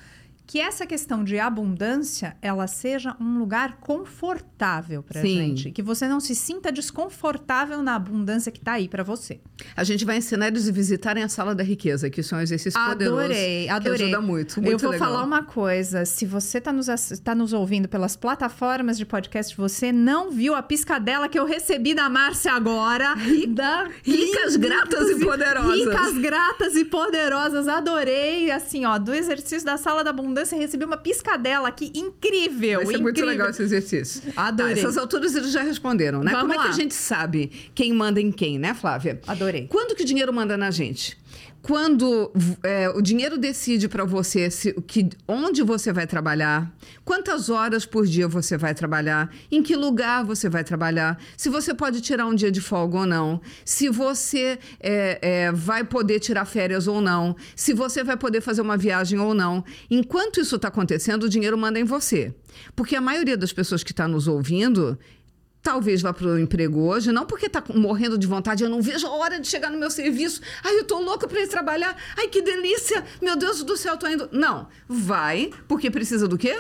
que 0.52 0.60
essa 0.60 0.86
questão 0.86 1.24
de 1.24 1.40
abundância 1.40 2.36
ela 2.42 2.68
seja 2.68 3.16
um 3.22 3.40
lugar 3.40 3.78
confortável 3.78 5.02
para 5.02 5.22
gente, 5.22 5.72
que 5.72 5.82
você 5.82 6.10
não 6.10 6.20
se 6.20 6.36
sinta 6.36 6.70
desconfortável 6.74 7.82
na 7.82 7.96
abundância 7.96 8.52
que 8.52 8.60
está 8.60 8.74
aí 8.74 8.90
para 8.90 9.02
você. 9.02 9.40
A 9.78 9.86
gente 9.86 10.04
vai 10.04 10.18
ensinar 10.18 10.50
eles 10.50 10.68
a 10.68 10.72
visitarem 10.74 11.24
a 11.24 11.30
sala 11.30 11.56
da 11.56 11.64
riqueza, 11.64 12.10
que 12.10 12.20
isso 12.20 12.36
é 12.36 12.40
um 12.40 12.42
exercício 12.42 12.78
adorei, 12.78 12.98
poderoso, 12.98 13.22
adorei, 13.22 13.70
adorei. 13.70 13.98
que 13.98 14.04
ajuda 14.04 14.22
muito, 14.22 14.62
muito 14.62 14.72
Eu 14.74 14.78
vou 14.78 14.90
legal. 14.90 15.08
falar 15.08 15.24
uma 15.24 15.42
coisa, 15.42 16.04
se 16.04 16.26
você 16.26 16.58
está 16.58 16.74
nos, 16.74 16.88
tá 17.24 17.34
nos 17.34 17.54
ouvindo 17.54 17.88
pelas 17.88 18.18
plataformas 18.18 18.98
de 18.98 19.06
podcast, 19.06 19.56
você 19.56 19.94
não 19.94 20.32
viu 20.32 20.54
a 20.54 20.62
piscadela 20.62 21.30
que 21.30 21.40
eu 21.40 21.46
recebi 21.46 21.94
da 21.94 22.10
Márcia 22.10 22.52
agora, 22.52 23.16
da 23.48 23.88
ricas, 24.04 24.58
gratas 24.58 25.12
e 25.12 25.16
poderosas. 25.24 25.80
Ricas, 25.80 26.18
gratas 26.18 26.76
e 26.76 26.84
poderosas, 26.84 27.70
adorei, 27.70 28.52
assim, 28.52 28.84
ó, 28.84 28.98
do 28.98 29.14
exercício 29.14 29.66
da 29.66 29.78
sala 29.78 30.04
da 30.04 30.10
abundância 30.10 30.41
você 30.46 30.56
recebeu 30.56 30.88
uma 30.88 30.98
piscadela 30.98 31.68
aqui 31.68 31.92
incrível. 31.96 32.80
Vai 32.80 32.86
ser 32.88 32.92
incrível. 32.94 33.02
muito 33.02 33.26
legal 33.26 33.50
esse 33.50 33.62
exercício. 33.62 34.22
Adorei. 34.36 34.76
Tá, 34.76 34.80
essas 34.80 34.98
alturas 34.98 35.36
eles 35.36 35.52
já 35.52 35.62
responderam, 35.62 36.24
né? 36.24 36.32
Vamos 36.32 36.48
Como 36.48 36.60
lá. 36.60 36.66
é 36.66 36.68
que 36.68 36.74
a 36.74 36.78
gente 36.78 36.94
sabe 36.94 37.52
quem 37.74 37.94
manda 37.94 38.20
em 38.20 38.32
quem, 38.32 38.60
né, 38.60 38.74
Flávia? 38.74 39.20
Adorei. 39.28 39.68
Quando 39.68 39.96
que 39.96 40.04
o 40.04 40.06
dinheiro 40.06 40.32
manda 40.34 40.58
na 40.58 40.72
gente? 40.72 41.18
Quando 41.62 42.32
é, 42.64 42.90
o 42.90 43.02
dinheiro 43.02 43.38
decide 43.38 43.88
para 43.88 44.04
você 44.04 44.50
se, 44.50 44.74
que, 44.88 45.10
onde 45.28 45.62
você 45.62 45.94
vai 45.94 46.08
trabalhar, 46.08 46.74
quantas 47.06 47.50
horas 47.50 47.86
por 47.86 48.06
dia 48.08 48.28
você 48.28 48.58
vai 48.58 48.74
trabalhar, 48.74 49.30
em 49.52 49.62
que 49.62 49.76
lugar 49.76 50.26
você 50.26 50.50
vai 50.50 50.64
trabalhar, 50.64 51.22
se 51.38 51.50
você 51.50 51.74
pode 51.74 52.02
tirar 52.02 52.26
um 52.26 52.34
dia 52.34 52.52
de 52.52 52.60
folga 52.60 53.00
ou 53.00 53.06
não, 53.06 53.40
se 53.64 53.90
você 53.90 54.58
é, 54.80 55.20
é, 55.22 55.52
vai 55.52 55.84
poder 55.84 56.20
tirar 56.20 56.46
férias 56.46 56.88
ou 56.88 57.00
não, 57.00 57.36
se 57.56 57.74
você 57.74 58.04
vai 58.04 58.18
poder 58.18 58.42
fazer 58.42 58.62
uma 58.62 58.76
viagem 58.76 59.20
ou 59.20 59.34
não. 59.34 59.64
Enquanto 59.90 60.40
isso 60.40 60.56
está 60.56 60.70
acontecendo, 60.70 61.24
o 61.24 61.30
dinheiro 61.30 61.58
manda 61.58 61.80
em 61.80 61.84
você. 61.84 62.34
Porque 62.76 62.96
a 62.96 63.02
maioria 63.02 63.38
das 63.38 63.54
pessoas 63.54 63.84
que 63.84 63.92
está 63.92 64.08
nos 64.08 64.28
ouvindo 64.28 64.98
talvez 65.62 66.02
vá 66.02 66.12
para 66.14 66.28
o 66.28 66.40
emprego 66.40 66.80
hoje, 66.82 67.12
não 67.12 67.26
porque 67.26 67.46
está 67.46 67.64
morrendo 67.74 68.18
de 68.18 68.28
vontade, 68.28 68.64
eu 68.64 68.70
não 68.70 68.82
vejo 68.82 69.06
a 69.08 69.12
hora 69.12 69.40
de 69.40 69.48
chegar 69.48 69.70
no 69.70 69.78
meu 69.78 69.90
serviço, 69.92 70.42
ai, 70.64 70.78
eu 70.80 70.84
tô 70.86 71.00
louca 71.00 71.28
para 71.28 71.40
ir 71.42 71.48
trabalhar, 71.48 71.96
ai, 72.18 72.28
que 72.28 72.42
delícia, 72.42 73.04
meu 73.22 73.36
Deus 73.36 73.64
do 73.64 73.78
céu, 73.78 73.98
tô 73.98 74.08
indo. 74.08 74.28
Não, 74.32 74.68
vai, 74.88 75.52
porque 75.68 75.92
precisa 75.92 76.28
do 76.28 76.38
quê? 76.38 76.58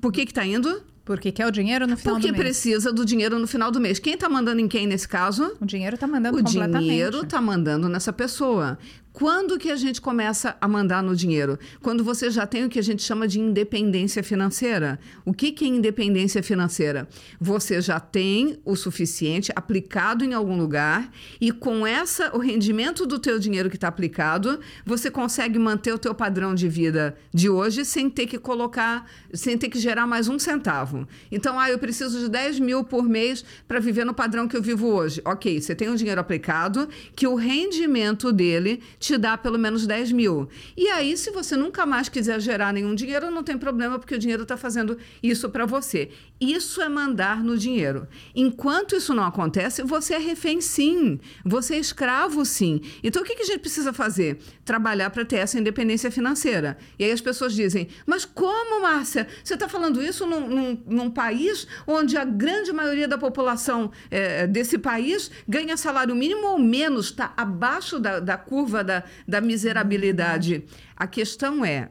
Por 0.00 0.12
que 0.12 0.24
que 0.26 0.32
tá 0.34 0.44
indo? 0.44 0.82
Porque 1.04 1.30
quer 1.30 1.46
o 1.46 1.52
dinheiro 1.52 1.86
no 1.86 1.96
final 1.96 2.16
Porque 2.16 2.28
do 2.28 2.32
mês. 2.32 2.42
precisa 2.44 2.92
do 2.92 3.04
dinheiro 3.04 3.38
no 3.38 3.46
final 3.46 3.70
do 3.70 3.80
mês. 3.80 4.00
Quem 4.00 4.14
está 4.14 4.28
mandando 4.28 4.60
em 4.60 4.66
quem 4.66 4.88
nesse 4.88 5.06
caso? 5.06 5.56
O 5.60 5.64
dinheiro 5.64 5.94
está 5.94 6.04
mandando 6.04 6.36
o 6.38 6.42
completamente. 6.42 6.82
dinheiro 6.82 7.22
está 7.22 7.40
mandando 7.40 7.88
nessa 7.88 8.12
pessoa. 8.12 8.76
Quando 9.16 9.58
que 9.58 9.70
a 9.70 9.76
gente 9.76 9.98
começa 9.98 10.58
a 10.60 10.68
mandar 10.68 11.02
no 11.02 11.16
dinheiro? 11.16 11.58
Quando 11.80 12.04
você 12.04 12.30
já 12.30 12.46
tem 12.46 12.66
o 12.66 12.68
que 12.68 12.78
a 12.78 12.82
gente 12.82 13.02
chama 13.02 13.26
de 13.26 13.40
independência 13.40 14.22
financeira. 14.22 15.00
O 15.24 15.32
que, 15.32 15.52
que 15.52 15.64
é 15.64 15.68
independência 15.68 16.42
financeira? 16.42 17.08
Você 17.40 17.80
já 17.80 17.98
tem 17.98 18.60
o 18.62 18.76
suficiente 18.76 19.50
aplicado 19.56 20.22
em 20.22 20.34
algum 20.34 20.58
lugar 20.58 21.10
e 21.40 21.50
com 21.50 21.86
essa 21.86 22.36
o 22.36 22.38
rendimento 22.38 23.06
do 23.06 23.18
teu 23.18 23.38
dinheiro 23.38 23.70
que 23.70 23.78
está 23.78 23.88
aplicado, 23.88 24.60
você 24.84 25.10
consegue 25.10 25.58
manter 25.58 25.94
o 25.94 25.98
teu 25.98 26.14
padrão 26.14 26.54
de 26.54 26.68
vida 26.68 27.16
de 27.32 27.48
hoje 27.48 27.86
sem 27.86 28.10
ter 28.10 28.26
que 28.26 28.38
colocar, 28.38 29.10
sem 29.32 29.56
ter 29.56 29.70
que 29.70 29.78
gerar 29.78 30.06
mais 30.06 30.28
um 30.28 30.38
centavo. 30.38 31.08
Então, 31.32 31.58
ah, 31.58 31.70
eu 31.70 31.78
preciso 31.78 32.20
de 32.20 32.28
10 32.28 32.60
mil 32.60 32.84
por 32.84 33.08
mês 33.08 33.42
para 33.66 33.80
viver 33.80 34.04
no 34.04 34.12
padrão 34.12 34.46
que 34.46 34.58
eu 34.58 34.62
vivo 34.62 34.88
hoje. 34.88 35.22
Ok, 35.24 35.58
você 35.58 35.74
tem 35.74 35.88
um 35.88 35.94
dinheiro 35.94 36.20
aplicado 36.20 36.86
que 37.14 37.26
o 37.26 37.34
rendimento 37.34 38.30
dele 38.30 38.82
te 39.05 39.05
dá 39.16 39.38
pelo 39.38 39.58
menos 39.58 39.86
10 39.86 40.12
mil. 40.12 40.48
E 40.76 40.88
aí, 40.88 41.16
se 41.16 41.30
você 41.30 41.56
nunca 41.56 41.86
mais 41.86 42.08
quiser 42.08 42.40
gerar 42.40 42.72
nenhum 42.72 42.94
dinheiro, 42.94 43.30
não 43.30 43.42
tem 43.42 43.56
problema, 43.56 43.98
porque 43.98 44.14
o 44.14 44.18
dinheiro 44.18 44.42
está 44.42 44.56
fazendo 44.56 44.98
isso 45.22 45.48
para 45.48 45.64
você. 45.64 46.10
Isso 46.40 46.82
é 46.82 46.88
mandar 46.88 47.42
no 47.42 47.56
dinheiro. 47.56 48.06
Enquanto 48.34 48.96
isso 48.96 49.14
não 49.14 49.24
acontece, 49.24 49.82
você 49.82 50.14
é 50.14 50.18
refém 50.18 50.60
sim. 50.60 51.18
Você 51.44 51.74
é 51.74 51.78
escravo 51.78 52.44
sim. 52.44 52.80
Então, 53.02 53.22
o 53.22 53.24
que, 53.24 53.36
que 53.36 53.42
a 53.42 53.46
gente 53.46 53.60
precisa 53.60 53.92
fazer? 53.92 54.38
Trabalhar 54.64 55.10
para 55.10 55.24
ter 55.24 55.36
essa 55.36 55.58
independência 55.58 56.10
financeira. 56.10 56.76
E 56.98 57.04
aí 57.04 57.12
as 57.12 57.20
pessoas 57.20 57.54
dizem: 57.54 57.88
Mas 58.04 58.24
como, 58.24 58.82
Márcia? 58.82 59.28
Você 59.42 59.54
está 59.54 59.68
falando 59.68 60.02
isso 60.02 60.26
num, 60.26 60.48
num, 60.48 60.82
num, 60.86 61.10
país 61.10 61.66
onde 61.86 62.16
a 62.16 62.24
grande 62.24 62.72
maioria 62.72 63.06
da 63.08 63.16
população 63.16 63.90
é, 64.10 64.46
desse 64.46 64.76
país 64.76 65.30
ganha 65.48 65.76
salário 65.76 66.14
mínimo 66.14 66.46
ou 66.48 66.58
menos, 66.58 67.06
está 67.06 67.32
abaixo 67.36 67.98
da, 67.98 68.20
da 68.20 68.36
curva 68.36 68.82
da, 68.82 68.95
da 69.26 69.40
miserabilidade. 69.40 70.64
A 70.96 71.06
questão 71.06 71.64
é, 71.64 71.90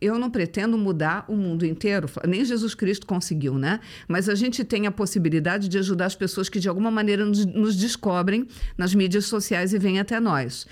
eu 0.00 0.18
não 0.18 0.30
pretendo 0.30 0.76
mudar 0.76 1.24
o 1.28 1.36
mundo 1.36 1.64
inteiro, 1.64 2.08
nem 2.26 2.44
Jesus 2.44 2.74
Cristo 2.74 3.06
conseguiu, 3.06 3.58
né? 3.58 3.80
Mas 4.08 4.28
a 4.28 4.34
gente 4.34 4.64
tem 4.64 4.86
a 4.86 4.90
possibilidade 4.90 5.68
de 5.68 5.78
ajudar 5.78 6.06
as 6.06 6.16
pessoas 6.16 6.48
que 6.48 6.58
de 6.58 6.68
alguma 6.68 6.90
maneira 6.90 7.24
nos, 7.24 7.44
nos 7.46 7.76
descobrem 7.76 8.46
nas 8.76 8.94
mídias 8.94 9.26
sociais 9.26 9.72
e 9.72 9.78
vêm 9.78 9.98
até 9.98 10.18
nós. 10.18 10.66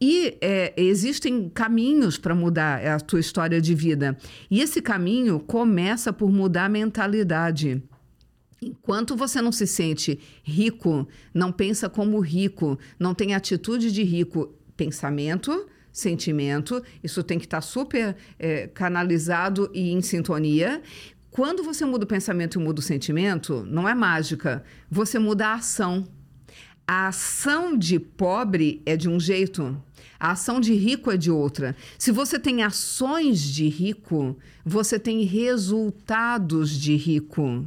E 0.00 0.38
é, 0.40 0.72
existem 0.76 1.48
caminhos 1.50 2.16
para 2.16 2.34
mudar 2.34 2.84
a 2.86 2.98
tua 2.98 3.20
história 3.20 3.60
de 3.60 3.74
vida. 3.74 4.16
E 4.50 4.60
esse 4.60 4.80
caminho 4.80 5.38
começa 5.40 6.12
por 6.12 6.32
mudar 6.32 6.66
a 6.66 6.70
mentalidade. 6.70 7.82
Enquanto 8.62 9.16
você 9.16 9.40
não 9.40 9.52
se 9.52 9.66
sente 9.66 10.18
rico, 10.42 11.08
não 11.32 11.50
pensa 11.50 11.88
como 11.88 12.20
rico, 12.20 12.78
não 12.98 13.14
tem 13.14 13.34
atitude 13.34 13.90
de 13.90 14.02
rico, 14.02 14.54
pensamento, 14.80 15.68
sentimento, 15.92 16.82
isso 17.04 17.22
tem 17.22 17.38
que 17.38 17.44
estar 17.44 17.58
tá 17.58 17.60
super 17.60 18.16
é, 18.38 18.66
canalizado 18.68 19.70
e 19.74 19.92
em 19.92 20.00
sintonia. 20.00 20.80
Quando 21.30 21.62
você 21.62 21.84
muda 21.84 22.04
o 22.04 22.08
pensamento 22.08 22.58
e 22.58 22.62
muda 22.62 22.80
o 22.80 22.82
sentimento, 22.82 23.62
não 23.68 23.86
é 23.86 23.94
mágica, 23.94 24.64
você 24.90 25.18
muda 25.18 25.48
a 25.48 25.54
ação. 25.54 26.08
A 26.86 27.08
ação 27.08 27.76
de 27.76 28.00
pobre 28.00 28.80
é 28.86 28.96
de 28.96 29.06
um 29.06 29.20
jeito, 29.20 29.76
a 30.18 30.30
ação 30.30 30.58
de 30.60 30.72
rico 30.72 31.10
é 31.10 31.16
de 31.18 31.30
outra. 31.30 31.76
Se 31.98 32.10
você 32.10 32.38
tem 32.38 32.62
ações 32.62 33.42
de 33.42 33.68
rico, 33.68 34.36
você 34.64 34.98
tem 34.98 35.24
resultados 35.24 36.70
de 36.70 36.96
rico. 36.96 37.66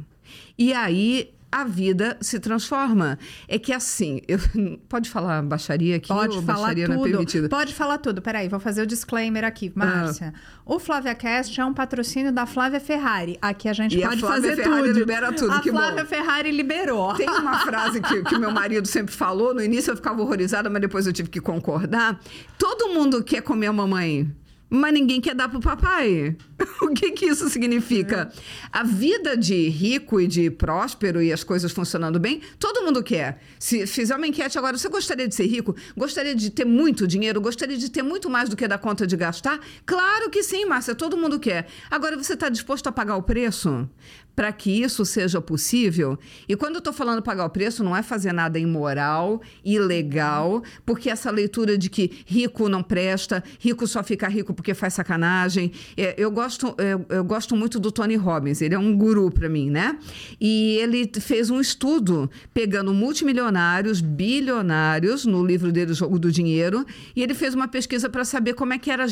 E 0.58 0.72
aí 0.72 1.32
a 1.54 1.62
vida 1.62 2.16
se 2.20 2.40
transforma. 2.40 3.16
É 3.46 3.60
que 3.60 3.72
assim, 3.72 4.20
eu, 4.26 4.40
pode 4.88 5.08
falar 5.08 5.40
baixaria 5.40 5.94
aqui? 5.94 6.08
Pode 6.08 6.42
falar 6.42 6.74
baixaria 6.74 6.86
tudo. 6.88 7.44
É? 7.44 7.48
Pode 7.48 7.72
falar 7.72 7.98
tudo. 7.98 8.20
Peraí, 8.20 8.48
vou 8.48 8.58
fazer 8.58 8.82
o 8.82 8.86
disclaimer 8.86 9.44
aqui, 9.44 9.72
ah. 9.76 9.78
Márcia. 9.78 10.34
Ah. 10.36 10.62
O 10.66 10.80
Flávia 10.80 11.14
Cast 11.14 11.60
é 11.60 11.64
um 11.64 11.72
patrocínio 11.72 12.32
da 12.32 12.44
Flávia 12.44 12.80
Ferrari. 12.80 13.38
Aqui 13.40 13.68
a 13.68 13.72
gente 13.72 13.96
e 13.96 14.02
pode 14.02 14.24
a 14.24 14.26
fazer 14.26 14.56
Ferrari 14.56 14.88
tudo. 14.88 14.98
libera 14.98 15.32
tudo. 15.32 15.52
A 15.52 15.60
que 15.60 15.70
Flávia 15.70 16.02
bom. 16.02 16.08
Ferrari 16.08 16.50
liberou. 16.50 17.14
Tem 17.14 17.30
uma 17.30 17.60
frase 17.64 18.00
que, 18.00 18.24
que 18.24 18.36
meu 18.36 18.50
marido 18.50 18.88
sempre 18.88 19.14
falou. 19.14 19.54
No 19.54 19.62
início 19.62 19.92
eu 19.92 19.96
ficava 19.96 20.20
horrorizada, 20.20 20.68
mas 20.68 20.82
depois 20.82 21.06
eu 21.06 21.12
tive 21.12 21.28
que 21.28 21.40
concordar. 21.40 22.18
Todo 22.58 22.88
mundo 22.88 23.22
quer 23.22 23.42
comer 23.42 23.68
a 23.68 23.72
mamãe 23.72 24.28
mas 24.74 24.92
ninguém 24.92 25.20
quer 25.20 25.34
dar 25.34 25.48
pro 25.48 25.60
papai. 25.60 26.36
o 26.82 26.88
que 26.88 27.12
que 27.12 27.26
isso 27.26 27.48
significa? 27.48 28.32
A 28.72 28.82
vida 28.82 29.36
de 29.36 29.68
rico 29.68 30.20
e 30.20 30.26
de 30.26 30.50
próspero 30.50 31.22
e 31.22 31.32
as 31.32 31.44
coisas 31.44 31.72
funcionando 31.72 32.18
bem, 32.18 32.40
todo 32.58 32.82
mundo 32.82 33.02
quer. 33.02 33.40
Se 33.58 33.86
fizer 33.86 34.16
uma 34.16 34.26
enquete 34.26 34.58
agora, 34.58 34.76
você 34.76 34.88
gostaria 34.88 35.28
de 35.28 35.34
ser 35.34 35.46
rico? 35.46 35.74
Gostaria 35.96 36.34
de 36.34 36.50
ter 36.50 36.64
muito 36.64 37.06
dinheiro? 37.06 37.40
Gostaria 37.40 37.76
de 37.76 37.90
ter 37.90 38.02
muito 38.02 38.28
mais 38.28 38.48
do 38.48 38.56
que 38.56 38.66
dar 38.66 38.78
conta 38.78 39.06
de 39.06 39.16
gastar? 39.16 39.60
Claro 39.86 40.28
que 40.30 40.42
sim, 40.42 40.64
Márcia, 40.64 40.94
todo 40.94 41.16
mundo 41.16 41.38
quer. 41.38 41.66
Agora, 41.90 42.16
você 42.16 42.34
está 42.34 42.48
disposto 42.48 42.88
a 42.88 42.92
pagar 42.92 43.16
o 43.16 43.22
preço? 43.22 43.88
Para 44.34 44.52
que 44.52 44.70
isso 44.70 45.04
seja 45.04 45.40
possível. 45.40 46.18
E 46.48 46.56
quando 46.56 46.74
eu 46.74 46.78
estou 46.78 46.92
falando 46.92 47.22
pagar 47.22 47.44
o 47.44 47.50
preço, 47.50 47.84
não 47.84 47.96
é 47.96 48.02
fazer 48.02 48.32
nada 48.32 48.58
imoral, 48.58 49.40
ilegal, 49.64 50.62
porque 50.84 51.08
essa 51.08 51.30
leitura 51.30 51.78
de 51.78 51.88
que 51.88 52.10
rico 52.26 52.68
não 52.68 52.82
presta, 52.82 53.42
rico 53.58 53.86
só 53.86 54.02
fica 54.02 54.28
rico 54.28 54.52
porque 54.52 54.74
faz 54.74 54.94
sacanagem. 54.94 55.72
É, 55.96 56.14
eu, 56.18 56.30
gosto, 56.30 56.74
eu, 56.78 57.06
eu, 57.08 57.24
gosto 57.24 57.54
muito 57.54 57.78
do 57.78 57.92
Tony 57.92 58.16
Robbins, 58.16 58.60
ele 58.60 58.74
é 58.74 58.78
um 58.78 58.96
guru 58.96 59.30
para 59.30 59.48
mim, 59.48 59.70
né? 59.70 59.98
E 60.40 60.76
ele 60.80 61.10
fez 61.20 61.50
um 61.50 61.60
estudo 61.60 62.30
pegando 62.52 62.92
multimilionários, 62.92 64.00
bilionários, 64.00 65.24
no 65.24 65.44
livro 65.44 65.70
dele, 65.70 65.92
O 65.92 65.94
Jogo 65.94 66.18
do 66.18 66.30
Dinheiro, 66.30 66.84
e 67.14 67.22
ele 67.22 67.34
fez 67.34 67.54
uma 67.54 67.68
pesquisa 67.68 68.08
para 68.08 68.24
saber 68.24 68.54
como 68.54 68.72
é 68.72 68.78
que 68.78 68.90
era 68.90 69.04
a 69.04 69.08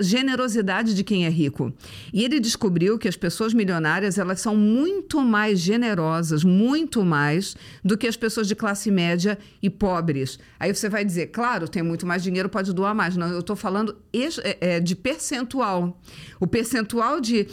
generosidade 0.00 0.94
de 0.94 1.04
quem 1.04 1.26
é 1.26 1.28
rico. 1.28 1.72
E 2.12 2.24
ele 2.24 2.40
descobriu 2.40 2.98
que 2.98 3.08
as 3.08 3.16
pessoas 3.16 3.54
milionárias, 3.54 4.18
elas 4.18 4.40
são 4.40 4.56
muito 4.64 5.20
mais 5.22 5.60
generosas, 5.60 6.42
muito 6.42 7.04
mais 7.04 7.54
do 7.84 7.96
que 7.96 8.06
as 8.06 8.16
pessoas 8.16 8.48
de 8.48 8.56
classe 8.56 8.90
média 8.90 9.38
e 9.62 9.68
pobres. 9.68 10.38
Aí 10.58 10.74
você 10.74 10.88
vai 10.88 11.04
dizer, 11.04 11.26
claro, 11.26 11.68
tem 11.68 11.82
muito 11.82 12.06
mais 12.06 12.22
dinheiro, 12.22 12.48
pode 12.48 12.72
doar 12.72 12.94
mais. 12.94 13.16
Não, 13.16 13.28
eu 13.28 13.40
estou 13.40 13.54
falando 13.54 13.96
é, 14.12 14.76
é, 14.76 14.80
de 14.80 14.96
percentual. 14.96 16.00
O 16.40 16.46
percentual 16.46 17.20
de. 17.20 17.46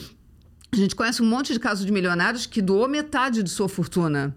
A 0.71 0.75
gente 0.77 0.95
conhece 0.95 1.21
um 1.21 1.25
monte 1.25 1.51
de 1.51 1.59
casos 1.59 1.85
de 1.85 1.91
milionários 1.91 2.45
que 2.45 2.61
doou 2.61 2.87
metade 2.87 3.43
de 3.43 3.49
sua 3.49 3.67
fortuna. 3.67 4.35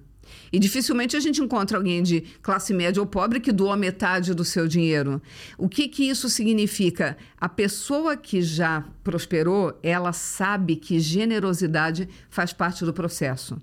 E 0.54 0.58
dificilmente 0.61 1.16
a 1.16 1.20
gente 1.20 1.40
encontra 1.42 1.76
alguém 1.76 2.00
de 2.00 2.20
classe 2.40 2.73
média 2.73 3.02
ou 3.02 3.06
pobre 3.08 3.40
que 3.40 3.50
doa 3.50 3.76
metade 3.76 4.32
do 4.32 4.44
seu 4.44 4.68
dinheiro. 4.68 5.20
O 5.58 5.68
que, 5.68 5.88
que 5.88 6.08
isso 6.08 6.28
significa? 6.28 7.16
A 7.40 7.49
pessoa 7.49 8.16
que 8.16 8.40
já 8.40 8.84
prosperou, 9.02 9.76
ela 9.82 10.12
sabe 10.12 10.76
que 10.76 11.00
generosidade 11.00 12.08
faz 12.30 12.52
parte 12.52 12.84
do 12.84 12.92
processo. 12.92 13.61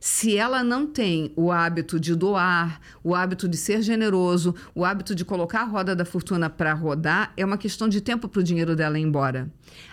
Se 0.00 0.36
ela 0.36 0.62
não 0.62 0.86
tem 0.86 1.32
o 1.36 1.50
hábito 1.50 1.98
de 1.98 2.14
doar, 2.14 2.80
o 3.02 3.14
hábito 3.14 3.48
de 3.48 3.56
ser 3.56 3.82
generoso, 3.82 4.54
o 4.74 4.84
hábito 4.84 5.14
de 5.14 5.24
colocar 5.24 5.62
a 5.62 5.64
roda 5.64 5.96
da 5.96 6.04
fortuna 6.04 6.50
para 6.50 6.72
rodar, 6.74 7.32
é 7.36 7.44
uma 7.44 7.58
questão 7.58 7.88
de 7.88 8.00
tempo 8.00 8.28
para 8.28 8.40
o 8.40 8.44
dinheiro 8.44 8.76
dela 8.76 8.98
ir 8.98 9.02
embora. 9.02 9.50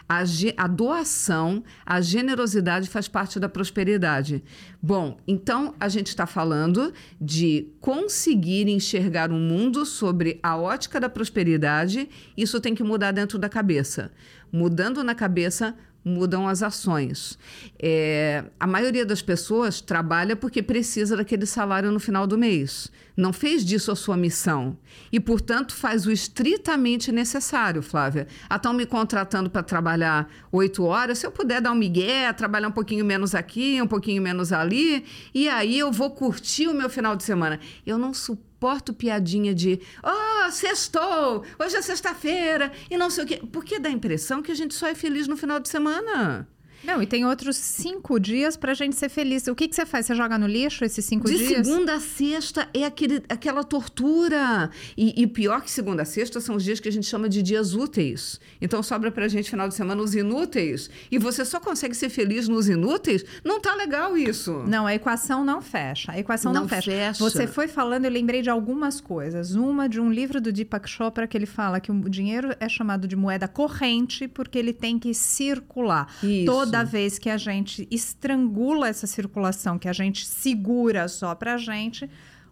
A, 0.08 0.24
a, 0.58 0.68
doação, 0.68 1.64
a 1.86 2.02
generosidade 2.02 2.90
faz 2.90 3.08
parte 3.08 3.40
da 3.40 3.48
prosperidade. 3.48 4.44
Bom, 4.82 5.18
então 5.28 5.74
a 5.80 5.88
gente 5.88 6.08
está 6.08 6.26
falando 6.26 6.94
de 7.20 7.70
conseguir 7.80 8.68
enxergar 8.68 9.32
o 9.32 9.36
um 9.36 9.40
mundo 9.40 9.86
sobre 9.86 10.40
a 10.44 10.58
ótica 10.58 11.00
da 11.00 11.10
prosperidade. 11.10 12.10
Isso 12.36 12.60
tem 12.60 12.76
que 12.76 12.84
mudar 12.84 13.12
dentro 13.12 13.40
da 13.40 13.48
cabeça. 13.48 14.12
Mudando 14.52 15.02
na 15.02 15.16
cabeça, 15.16 15.74
mudam 16.04 16.48
as 16.48 16.64
ações. 16.64 17.38
É, 17.82 18.44
a 18.60 18.66
maioria 18.66 19.06
das 19.06 19.22
pessoas 19.22 19.82
trabalha 19.82 20.36
porque 20.36 20.62
precisa 20.64 21.16
daquele 21.16 21.46
salário 21.46 21.92
no 21.92 22.00
final 22.00 22.26
do 22.26 22.38
mês. 22.38 22.92
Não 23.16 23.32
fez 23.32 23.64
disso 23.64 23.92
a 23.92 23.96
sua 23.96 24.18
missão. 24.18 24.78
E, 25.12 25.20
portanto, 25.20 25.76
faz 25.76 26.06
o 26.06 26.12
estritamente 26.12 27.12
necessário, 27.12 27.82
Flávia. 27.82 28.28
Ah, 28.50 28.56
estão 28.56 28.74
me 28.74 28.86
contratando 28.86 29.50
para 29.50 29.62
trabalhar 29.62 30.30
oito 30.52 30.84
horas. 30.84 31.20
Se 31.20 31.26
eu 31.26 31.32
puder 31.32 31.62
dar 31.62 31.72
um 31.72 31.76
migué, 31.76 32.32
trabalhar 32.34 32.68
um 32.68 32.72
pouquinho 32.72 33.06
menos 33.06 33.36
aqui, 33.36 33.82
um 33.82 33.88
pouquinho 33.88 34.22
menos 34.22 34.52
ali, 34.52 35.06
e 35.34 35.48
aí 35.50 35.78
eu 35.78 35.92
vou 35.92 36.12
curtir 36.12 36.68
o 36.68 36.74
meu 36.74 36.90
final 36.90 37.16
de 37.16 37.24
semana. 37.24 37.60
Eu 37.86 37.98
não 37.98 38.14
suporto 38.14 38.51
suporto 38.62 38.94
piadinha 38.94 39.56
de 39.56 39.82
oh, 40.04 40.52
sextou, 40.52 41.44
hoje 41.58 41.78
é 41.78 41.82
sexta-feira 41.82 42.72
e 42.92 42.96
não 42.96 43.10
sei 43.10 43.24
o 43.24 43.28
quê. 43.28 43.42
Porque 43.52 43.80
dá 43.80 43.90
a 43.90 43.92
impressão 43.92 44.44
que 44.44 44.52
a 44.52 44.56
gente 44.56 44.76
só 44.76 44.86
é 44.86 44.94
feliz 44.94 45.28
no 45.28 45.36
final 45.36 45.60
de 45.60 45.68
semana. 45.68 46.48
Não, 46.84 47.02
e 47.02 47.06
tem 47.06 47.26
outros 47.26 47.58
cinco 47.58 48.20
dias 48.20 48.58
pra 48.58 48.74
gente 48.74 48.96
ser 48.96 49.10
feliz. 49.10 49.46
O 49.48 49.56
que, 49.56 49.68
que 49.68 49.76
você 49.76 49.86
faz? 49.86 50.06
Você 50.06 50.16
joga 50.16 50.38
no 50.38 50.48
lixo 50.48 50.84
esses 50.84 51.04
cinco 51.06 51.28
De 51.30 51.38
dias? 51.38 51.66
segunda 51.68 51.96
a 51.96 52.00
sexta 52.00 52.68
é 52.74 52.84
aquele, 52.86 53.22
aquela 53.30 53.64
tortura. 53.64 54.70
E, 54.98 55.22
e 55.22 55.28
pior 55.28 55.62
que 55.62 55.70
segunda 55.72 56.02
a 56.02 56.06
sexta 56.06 56.40
são 56.40 56.56
os 56.56 56.64
dias 56.64 56.80
que 56.80 56.90
a 56.90 56.92
gente 56.92 57.06
chama 57.06 57.30
de 57.30 57.42
dias 57.42 57.74
úteis. 57.74 58.40
Então 58.62 58.82
sobra 58.82 59.12
pra 59.12 59.28
gente 59.28 59.50
final 59.50 59.68
de 59.68 59.76
semana 59.76 60.02
os 60.02 60.16
inúteis. 60.16 60.90
E 61.12 61.18
você 61.18 61.46
só 61.46 61.60
consegue 61.60 61.96
ser 61.96 62.10
feliz 62.10 62.48
nos 62.48 62.68
inúteis? 62.68 63.24
Não 63.44 63.60
tá 63.60 63.76
legal 63.76 64.18
isso. 64.18 64.64
Não, 64.68 64.86
a 64.88 64.96
equação 64.96 65.46
não 65.46 65.62
fecha. 65.62 66.12
A 66.12 66.20
equação 66.20 66.52
não, 66.54 66.62
Não 66.62 66.68
fecha. 66.70 66.92
fecha. 66.92 67.20
Você 67.24 67.46
foi 67.48 67.68
falando, 67.68 68.06
eu 68.06 68.12
lembrei 68.12 68.42
de 68.42 68.50
algumas 68.50 69.00
coisas. 69.00 69.56
Uma 69.56 69.88
de 69.88 70.00
um 70.00 70.12
livro 70.12 70.42
do 70.42 70.52
Deepak 70.52 70.90
Chopra 70.90 71.28
que 71.28 71.38
ele 71.38 71.46
fala 71.46 71.80
que 71.80 71.92
o 71.92 72.10
dinheiro 72.10 72.56
é 72.60 72.68
chamado 72.68 73.08
de 73.08 73.16
moeda 73.16 73.48
corrente 73.48 74.28
porque 74.28 74.58
ele 74.58 74.74
tem 74.74 74.98
que 74.98 75.14
circular. 75.14 76.08
Isso. 76.24 76.46
Toda 76.72 76.84
vez 76.84 77.20
que 77.20 77.30
a 77.30 77.38
gente 77.38 77.88
estrangula 77.92 78.88
essa 78.88 79.06
circulação, 79.08 79.78
que 79.78 79.88
a 79.88 79.94
gente 79.94 80.26
segura 80.26 81.08
só 81.08 81.36
pra 81.36 81.58
gente, 81.58 82.10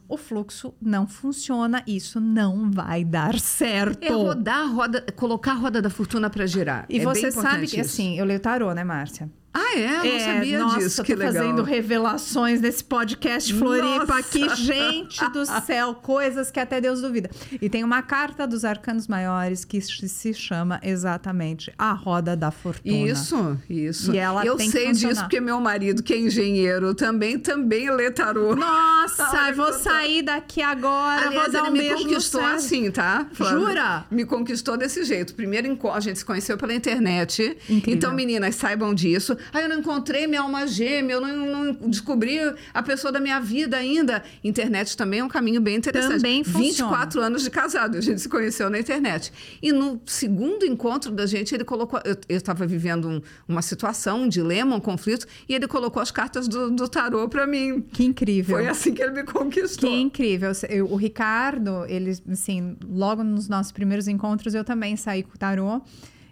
o 0.07 0.17
fluxo 0.17 0.73
não 0.81 1.07
funciona. 1.07 1.83
Isso 1.87 2.19
não 2.19 2.69
vai 2.71 3.03
dar 3.05 3.39
certo. 3.39 4.03
É 4.03 4.09
rodar 4.11 4.61
a 4.61 4.65
roda, 4.65 5.01
colocar 5.15 5.51
a 5.51 5.55
roda 5.55 5.81
da 5.81 5.89
fortuna 5.89 6.29
pra 6.29 6.45
girar. 6.45 6.85
E 6.89 6.99
É 6.99 7.03
você 7.03 7.31
sabe 7.31 7.67
que, 7.67 7.79
isso. 7.79 7.91
assim, 7.91 8.17
eu 8.17 8.25
leio 8.25 8.39
tarô, 8.39 8.73
né, 8.73 8.83
Márcia? 8.83 9.29
Ah, 9.53 9.77
é? 9.77 9.99
Eu 9.99 10.13
não 10.13 10.19
sabia 10.19 10.59
nossa, 10.59 10.79
disso. 10.79 11.03
Que 11.03 11.13
tô 11.13 11.19
legal. 11.19 11.43
fazendo 11.43 11.63
revelações 11.63 12.61
nesse 12.61 12.83
podcast 12.83 13.53
Floripa 13.53 14.05
Nossa! 14.05 14.19
aqui. 14.19 14.55
Gente 14.55 15.29
do 15.29 15.45
céu, 15.45 15.95
coisas 16.01 16.51
que 16.51 16.59
até 16.59 16.79
Deus 16.79 17.01
duvida. 17.01 17.29
E 17.61 17.69
tem 17.69 17.83
uma 17.83 18.01
carta 18.01 18.45
dos 18.45 18.63
arcanos 18.63 19.07
maiores 19.07 19.65
que 19.65 19.81
se 19.81 20.33
chama 20.33 20.79
exatamente 20.83 21.73
a 21.77 21.93
roda 21.93 22.35
da 22.35 22.51
fortuna. 22.51 23.09
Isso, 23.09 23.59
isso. 23.69 24.13
E 24.13 24.17
ela 24.17 24.45
eu 24.45 24.55
tem 24.55 24.67
que 24.67 24.71
sei 24.71 24.87
disso 24.87 25.07
funcionar. 25.07 25.23
porque 25.23 25.39
meu 25.39 25.59
marido, 25.59 26.03
que 26.03 26.13
é 26.13 26.19
engenheiro, 26.19 26.93
também 26.93 27.39
também 27.39 27.89
lê 27.89 28.11
tarô. 28.11 28.55
Nossa, 28.55 29.51
vou 29.55 29.67
que 29.67 29.79
sair 29.79 30.21
daqui 30.21 30.61
agora, 30.61 31.27
Aliás, 31.27 31.51
vou 31.51 31.51
dar 31.51 31.69
um 31.69 31.71
me 31.71 31.79
beijo 31.79 31.95
no 31.95 32.03
conquistou 32.03 32.45
assim, 32.45 32.91
tá? 32.91 33.25
Flávia? 33.33 33.59
Jura? 33.59 34.05
Me 34.11 34.25
conquistou 34.25 34.77
desse 34.77 35.03
jeito. 35.03 35.33
Primeiro 35.33 35.79
a 35.91 35.99
gente 35.99 36.19
se 36.19 36.25
conheceu 36.25 36.57
pela 36.57 36.73
internet. 36.73 37.57
Incrível. 37.69 37.93
Então, 37.93 38.13
meninas, 38.13 38.55
saibam 38.55 38.93
disso. 38.93 39.37
Aí 39.53 39.63
eu 39.63 39.69
não 39.69 39.79
encontrei 39.79 40.27
minha 40.27 40.41
alma 40.41 40.65
gêmea, 40.67 41.13
eu 41.15 41.21
não, 41.21 41.73
não 41.73 41.89
descobri 41.89 42.39
a 42.73 42.83
pessoa 42.83 43.11
da 43.11 43.19
minha 43.19 43.39
vida 43.39 43.77
ainda. 43.77 44.23
Internet 44.43 44.95
também 44.97 45.19
é 45.19 45.23
um 45.23 45.27
caminho 45.29 45.61
bem 45.61 45.75
interessante. 45.77 46.15
Também 46.17 46.43
funciona. 46.43 46.67
24 46.91 47.21
anos 47.21 47.43
de 47.43 47.49
casado, 47.49 47.97
a 47.97 48.01
gente 48.01 48.21
se 48.21 48.29
conheceu 48.29 48.69
na 48.69 48.79
internet. 48.79 49.31
E 49.61 49.71
no 49.71 50.01
segundo 50.05 50.65
encontro 50.65 51.11
da 51.11 51.25
gente, 51.25 51.53
ele 51.53 51.63
colocou. 51.63 51.99
Eu 52.05 52.17
estava 52.37 52.65
vivendo 52.65 53.07
um- 53.07 53.21
uma 53.47 53.61
situação, 53.61 54.23
um 54.23 54.27
dilema, 54.29 54.75
um 54.75 54.79
conflito, 54.79 55.25
e 55.47 55.53
ele 55.55 55.67
colocou 55.67 56.01
as 56.01 56.11
cartas 56.11 56.47
do, 56.47 56.69
do 56.71 56.87
tarô 56.87 57.27
para 57.29 57.45
mim. 57.47 57.81
Que 57.93 58.03
incrível. 58.03 58.57
Foi 58.57 58.67
assim 58.67 58.93
que 58.93 59.01
ele 59.01 59.11
me 59.11 59.23
conquistou. 59.23 59.89
Que 59.89 59.95
incrível. 59.99 60.51
Eu- 60.69 60.89
O 60.91 60.95
Ricardo, 60.95 61.85
ele, 61.87 62.17
assim, 62.31 62.75
logo 62.89 63.23
nos 63.23 63.47
nossos 63.47 63.71
primeiros 63.71 64.07
encontros, 64.07 64.53
eu 64.55 64.63
também 64.63 64.95
saí 64.95 65.23
com 65.23 65.35
o 65.35 65.37
tarô. 65.37 65.81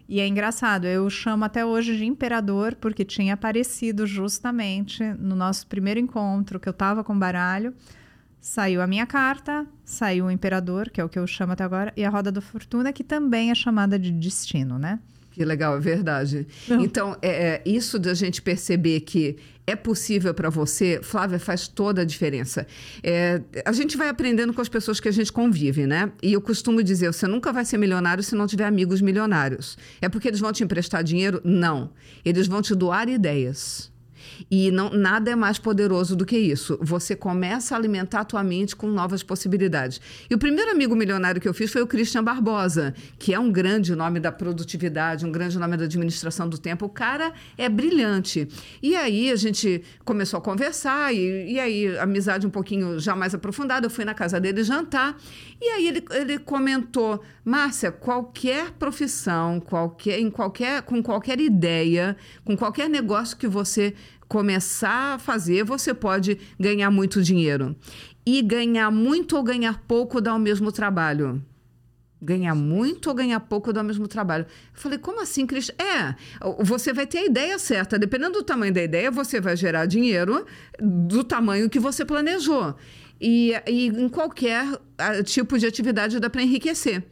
E 0.10 0.22
é 0.22 0.28
engraçado, 0.28 0.86
eu 0.86 1.10
chamo 1.10 1.44
até 1.44 1.66
hoje 1.66 1.98
de 1.98 2.06
imperador, 2.06 2.76
porque 2.76 3.04
tinha 3.04 3.34
aparecido 3.34 4.08
justamente 4.08 5.04
no 5.20 5.36
nosso 5.36 5.68
primeiro 5.68 6.00
encontro, 6.00 6.60
que 6.60 6.70
eu 6.70 6.74
tava 6.74 7.04
com 7.04 7.18
baralho. 7.18 7.74
Saiu 8.40 8.82
a 8.82 8.88
minha 8.88 9.06
carta, 9.06 9.68
saiu 9.84 10.26
o 10.26 10.32
imperador, 10.32 10.90
que 10.90 11.02
é 11.02 11.04
o 11.04 11.10
que 11.10 11.20
eu 11.20 11.28
chamo 11.28 11.52
até 11.52 11.64
agora, 11.64 11.92
e 11.98 12.06
a 12.06 12.10
roda 12.10 12.32
da 12.32 12.40
fortuna, 12.40 12.94
que 12.94 13.04
também 13.04 13.52
é 13.52 13.56
chamada 13.56 14.00
de 14.00 14.10
destino, 14.12 14.80
né? 14.80 15.00
Que 15.32 15.44
legal, 15.44 15.76
é 15.76 15.80
verdade. 15.80 16.48
Não. 16.68 16.82
Então, 16.82 17.18
é, 17.22 17.30
é, 17.30 17.64
isso 17.66 18.00
da 18.00 18.14
gente 18.14 18.42
perceber 18.42 19.02
que 19.02 19.38
é 19.68 19.76
possível 19.76 20.34
para 20.34 20.50
você, 20.50 21.02
Flávia, 21.04 21.38
faz 21.38 21.68
toda 21.68 22.02
a 22.02 22.06
diferença. 22.06 22.66
É, 23.04 23.42
a 23.66 23.74
gente 23.74 23.98
vai 23.98 24.08
aprendendo 24.08 24.54
com 24.54 24.62
as 24.62 24.70
pessoas 24.70 25.02
que 25.02 25.10
a 25.10 25.12
gente 25.12 25.32
convive, 25.32 25.86
né? 25.86 26.10
E 26.24 26.32
eu 26.32 26.42
costumo 26.42 26.82
dizer: 26.82 27.12
você 27.12 27.28
nunca 27.28 27.52
vai 27.52 27.66
ser 27.66 27.78
milionário 27.78 28.24
se 28.24 28.34
não 28.34 28.48
tiver 28.48 28.64
amigos 28.64 29.02
milionários. 29.02 29.78
É 30.02 30.08
porque 30.08 30.30
eles 30.30 30.40
vão 30.40 30.54
te 30.54 30.64
emprestar 30.64 31.04
dinheiro? 31.04 31.42
Não. 31.44 31.92
Eles 32.24 32.48
vão 32.48 32.62
te 32.62 32.74
doar 32.74 33.10
ideias. 33.10 33.92
E 34.50 34.72
não, 34.72 34.90
nada 34.90 35.32
é 35.32 35.36
mais 35.36 35.58
poderoso 35.58 36.16
do 36.16 36.26
que 36.26 36.38
isso. 36.38 36.78
Você 36.82 37.16
começa 37.16 37.76
a 37.76 37.78
alimentar 37.78 38.22
a 38.22 38.26
tua 38.26 38.44
mente 38.44 38.76
com 38.76 38.88
novas 38.88 39.24
possibilidades. 39.24 40.00
E 40.30 40.36
o 40.36 40.38
primeiro 40.38 40.72
amigo 40.72 40.96
milionário 40.96 41.40
que 41.40 41.48
eu 41.48 41.54
fiz 41.54 41.72
foi 41.72 41.82
o 41.82 41.88
Christian 41.88 42.24
Barbosa, 42.24 42.94
que 43.18 43.34
é 43.34 43.40
um 43.40 43.52
grande 43.52 43.96
nome 43.96 44.20
da 44.20 44.32
produtividade, 44.32 45.26
um 45.26 45.32
grande 45.32 45.58
nome 45.58 45.78
da 45.78 45.86
administração 45.86 46.48
do 46.48 46.58
tempo. 46.58 46.86
O 46.86 46.90
cara 46.90 47.34
é 47.58 47.68
brilhante. 47.70 48.48
E 48.82 48.96
aí 48.96 49.32
a 49.32 49.36
gente 49.36 49.84
começou 50.04 50.38
a 50.38 50.42
conversar, 50.42 51.14
e, 51.14 51.54
e 51.54 51.60
aí 51.60 51.98
amizade 51.98 52.46
um 52.46 52.50
pouquinho 52.50 53.00
já 53.00 53.16
mais 53.16 53.34
aprofundada. 53.34 53.86
Eu 53.86 53.90
fui 53.90 54.06
na 54.06 54.14
casa 54.14 54.40
dele 54.40 54.64
jantar, 54.64 55.18
e 55.62 55.66
aí 55.70 55.88
ele, 55.88 56.04
ele 56.12 56.40
comentou: 56.40 57.24
Márcia, 57.48 57.94
qualquer 57.94 58.72
profissão, 58.72 59.62
qualquer, 59.62 60.20
em 60.20 60.30
qualquer, 60.30 60.82
com 60.82 61.02
qualquer 61.02 61.40
ideia, 61.40 62.18
com 62.44 62.58
qualquer 62.58 62.90
negócio 62.90 63.38
que 63.38 63.48
você 63.48 63.94
começar 64.28 65.14
a 65.14 65.18
fazer, 65.18 65.64
você 65.64 65.94
pode 65.94 66.38
ganhar 66.60 66.92
muito 66.92 67.24
dinheiro. 67.24 67.74
E 68.26 68.42
ganhar 68.42 68.92
muito 68.92 69.38
ou 69.38 69.44
ganhar 69.44 69.82
pouco 69.88 70.20
dá 70.20 70.36
o 70.36 70.40
mesmo 70.40 70.74
trabalho. 70.74 71.42
Ganhar 72.22 72.54
muito 72.54 73.08
ou 73.08 73.16
ganhar 73.16 73.40
pouco 73.40 73.72
dá 73.72 73.80
o 73.80 73.86
mesmo 73.86 74.10
trabalho. 74.10 74.44
Eu 74.44 74.82
falei, 74.82 74.98
como 74.98 75.22
assim, 75.22 75.48
Cris? 75.48 75.70
É, 75.70 76.16
você 76.66 76.92
vai 76.92 77.08
ter 77.08 77.20
a 77.20 77.26
ideia 77.28 77.58
certa. 77.58 77.98
Dependendo 77.98 78.40
do 78.40 78.44
tamanho 78.44 78.74
da 78.74 78.84
ideia, 78.84 79.10
você 79.10 79.40
vai 79.40 79.56
gerar 79.56 79.86
dinheiro 79.86 80.46
do 80.78 81.24
tamanho 81.24 81.70
que 81.70 81.80
você 81.80 82.04
planejou. 82.04 82.76
E, 83.22 83.54
e 83.66 83.88
em 83.88 84.10
qualquer 84.10 84.68
ah, 84.98 85.24
tipo 85.24 85.58
de 85.58 85.66
atividade 85.66 86.20
dá 86.20 86.30
para 86.30 86.44
enriquecer. 86.44 87.06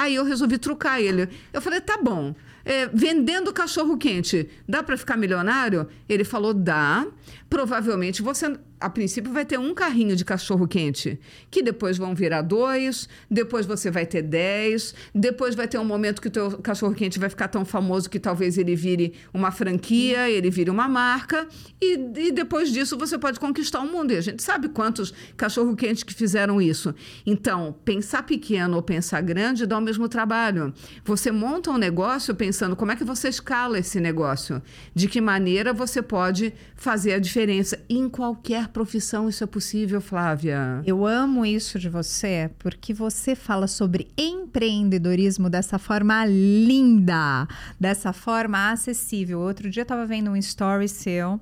Aí 0.00 0.14
eu 0.14 0.24
resolvi 0.24 0.56
trucar 0.56 0.98
ele. 0.98 1.28
Eu 1.52 1.60
falei, 1.60 1.78
tá 1.78 1.98
bom. 2.02 2.34
É, 2.64 2.86
vendendo 2.86 3.52
cachorro 3.52 3.98
quente, 3.98 4.48
dá 4.66 4.82
para 4.82 4.96
ficar 4.96 5.14
milionário? 5.14 5.86
Ele 6.08 6.24
falou, 6.24 6.54
dá. 6.54 7.06
Provavelmente 7.50 8.22
você, 8.22 8.56
a 8.78 8.88
princípio, 8.88 9.32
vai 9.32 9.44
ter 9.44 9.58
um 9.58 9.74
carrinho 9.74 10.14
de 10.14 10.24
cachorro 10.24 10.68
quente, 10.68 11.18
que 11.50 11.64
depois 11.64 11.98
vão 11.98 12.14
virar 12.14 12.42
dois, 12.42 13.08
depois 13.28 13.66
você 13.66 13.90
vai 13.90 14.06
ter 14.06 14.22
dez, 14.22 14.94
depois 15.12 15.56
vai 15.56 15.66
ter 15.66 15.76
um 15.76 15.84
momento 15.84 16.22
que 16.22 16.28
o 16.28 16.30
teu 16.30 16.58
cachorro 16.58 16.94
quente 16.94 17.18
vai 17.18 17.28
ficar 17.28 17.48
tão 17.48 17.64
famoso 17.64 18.08
que 18.08 18.20
talvez 18.20 18.56
ele 18.56 18.76
vire 18.76 19.14
uma 19.34 19.50
franquia, 19.50 20.30
ele 20.30 20.48
vire 20.48 20.70
uma 20.70 20.88
marca, 20.88 21.48
e, 21.82 21.94
e 22.28 22.30
depois 22.30 22.72
disso 22.72 22.96
você 22.96 23.18
pode 23.18 23.40
conquistar 23.40 23.80
o 23.80 23.86
mundo. 23.86 24.12
E 24.12 24.16
a 24.16 24.20
gente 24.20 24.44
sabe 24.44 24.68
quantos 24.68 25.12
cachorro 25.36 25.74
quentes 25.74 26.04
que 26.04 26.14
fizeram 26.14 26.62
isso. 26.62 26.94
Então, 27.26 27.74
pensar 27.84 28.22
pequeno 28.22 28.76
ou 28.76 28.82
pensar 28.82 29.20
grande 29.22 29.66
dá 29.66 29.76
o 29.76 29.80
mesmo 29.80 30.08
trabalho. 30.08 30.72
Você 31.04 31.32
monta 31.32 31.72
um 31.72 31.76
negócio 31.76 32.32
pensando 32.32 32.76
como 32.76 32.92
é 32.92 32.96
que 32.96 33.02
você 33.02 33.28
escala 33.28 33.76
esse 33.76 33.98
negócio, 33.98 34.62
de 34.94 35.08
que 35.08 35.20
maneira 35.20 35.72
você 35.72 36.00
pode 36.00 36.54
fazer 36.76 37.14
a 37.14 37.18
diferença. 37.18 37.39
Em 37.88 38.08
qualquer 38.08 38.68
profissão 38.68 39.28
isso 39.28 39.42
é 39.42 39.46
possível, 39.46 40.00
Flávia. 40.00 40.82
Eu 40.84 41.06
amo 41.06 41.44
isso 41.46 41.78
de 41.78 41.88
você 41.88 42.50
porque 42.58 42.92
você 42.92 43.34
fala 43.34 43.66
sobre 43.66 44.08
empreendedorismo 44.16 45.48
dessa 45.48 45.78
forma 45.78 46.24
linda, 46.26 47.46
dessa 47.78 48.12
forma 48.12 48.70
acessível. 48.70 49.40
Outro 49.40 49.70
dia 49.70 49.82
eu 49.82 49.84
vendo 50.06 50.30
um 50.30 50.36
story 50.36 50.88
seu 50.88 51.40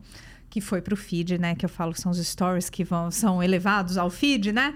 que 0.50 0.60
foi 0.60 0.80
pro 0.80 0.96
feed, 0.96 1.36
né? 1.38 1.54
Que 1.54 1.64
eu 1.64 1.68
falo 1.68 1.92
que 1.92 2.00
são 2.00 2.10
os 2.10 2.18
stories 2.26 2.70
que 2.70 2.82
vão, 2.84 3.10
são 3.10 3.42
elevados 3.42 3.98
ao 3.98 4.08
feed, 4.08 4.52
né? 4.52 4.74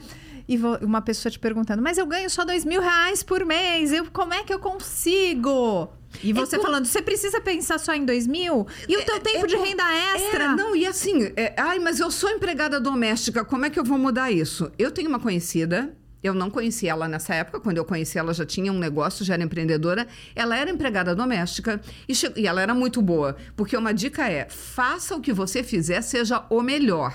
E 0.49 0.57
vo- 0.57 0.77
uma 0.83 1.01
pessoa 1.01 1.31
te 1.31 1.39
perguntando, 1.39 1.81
mas 1.83 1.97
eu 1.99 2.07
ganho 2.07 2.29
só 2.29 2.45
dois 2.45 2.65
mil 2.65 2.81
reais 2.81 3.23
por 3.23 3.45
mês, 3.47 3.93
eu, 3.93 4.07
como 4.11 4.35
é 4.35 4.43
que 4.43 4.53
eu 4.53 4.59
consigo? 4.59 5.89
E 6.23 6.33
você 6.33 6.57
por- 6.57 6.63
falando, 6.65 6.85
você 6.87 7.01
precisa 7.01 7.41
pensar 7.41 7.79
só 7.79 7.95
em 7.95 8.05
dois 8.05 8.27
mil? 8.27 8.67
E 8.89 8.97
o 8.97 9.05
teu 9.05 9.21
tempo 9.21 9.47
de 9.47 9.57
por- 9.57 9.65
renda 9.67 9.85
extra? 10.15 10.45
É, 10.45 10.49
não, 10.57 10.75
e 10.75 10.87
assim, 10.87 11.33
é, 11.37 11.55
ai, 11.57 11.79
mas 11.79 12.01
eu 12.01 12.11
sou 12.11 12.31
empregada 12.31 12.81
doméstica, 12.81 13.45
como 13.45 13.65
é 13.65 13.71
que 13.71 13.79
eu 13.79 13.85
vou 13.85 13.99
mudar 13.99 14.31
isso? 14.31 14.71
Eu 14.79 14.91
tenho 14.91 15.09
uma 15.09 15.19
conhecida, 15.21 15.95
eu 16.23 16.33
não 16.35 16.51
conhecia 16.51 16.91
ela 16.93 17.09
nessa 17.09 17.35
época, 17.35 17.59
quando 17.61 17.79
eu 17.79 17.85
conheci 17.85 18.17
ela 18.19 18.33
já 18.33 18.47
tinha 18.47 18.73
um 18.73 18.79
negócio, 18.79 19.25
já 19.25 19.35
era 19.35 19.43
empreendedora. 19.43 20.07
Ela 20.37 20.57
era 20.57 20.71
empregada 20.71 21.15
doméstica 21.17 21.81
e, 22.09 22.15
che- 22.15 22.33
e 22.37 22.47
ela 22.47 22.61
era 22.63 22.75
muito 22.75 23.03
boa, 23.03 23.37
porque 23.57 23.77
uma 23.77 23.93
dica 23.93 24.29
é: 24.29 24.47
faça 24.49 25.17
o 25.17 25.21
que 25.21 25.33
você 25.33 25.63
fizer, 25.65 26.01
seja 26.03 26.45
o 26.51 26.63
melhor. 26.63 27.13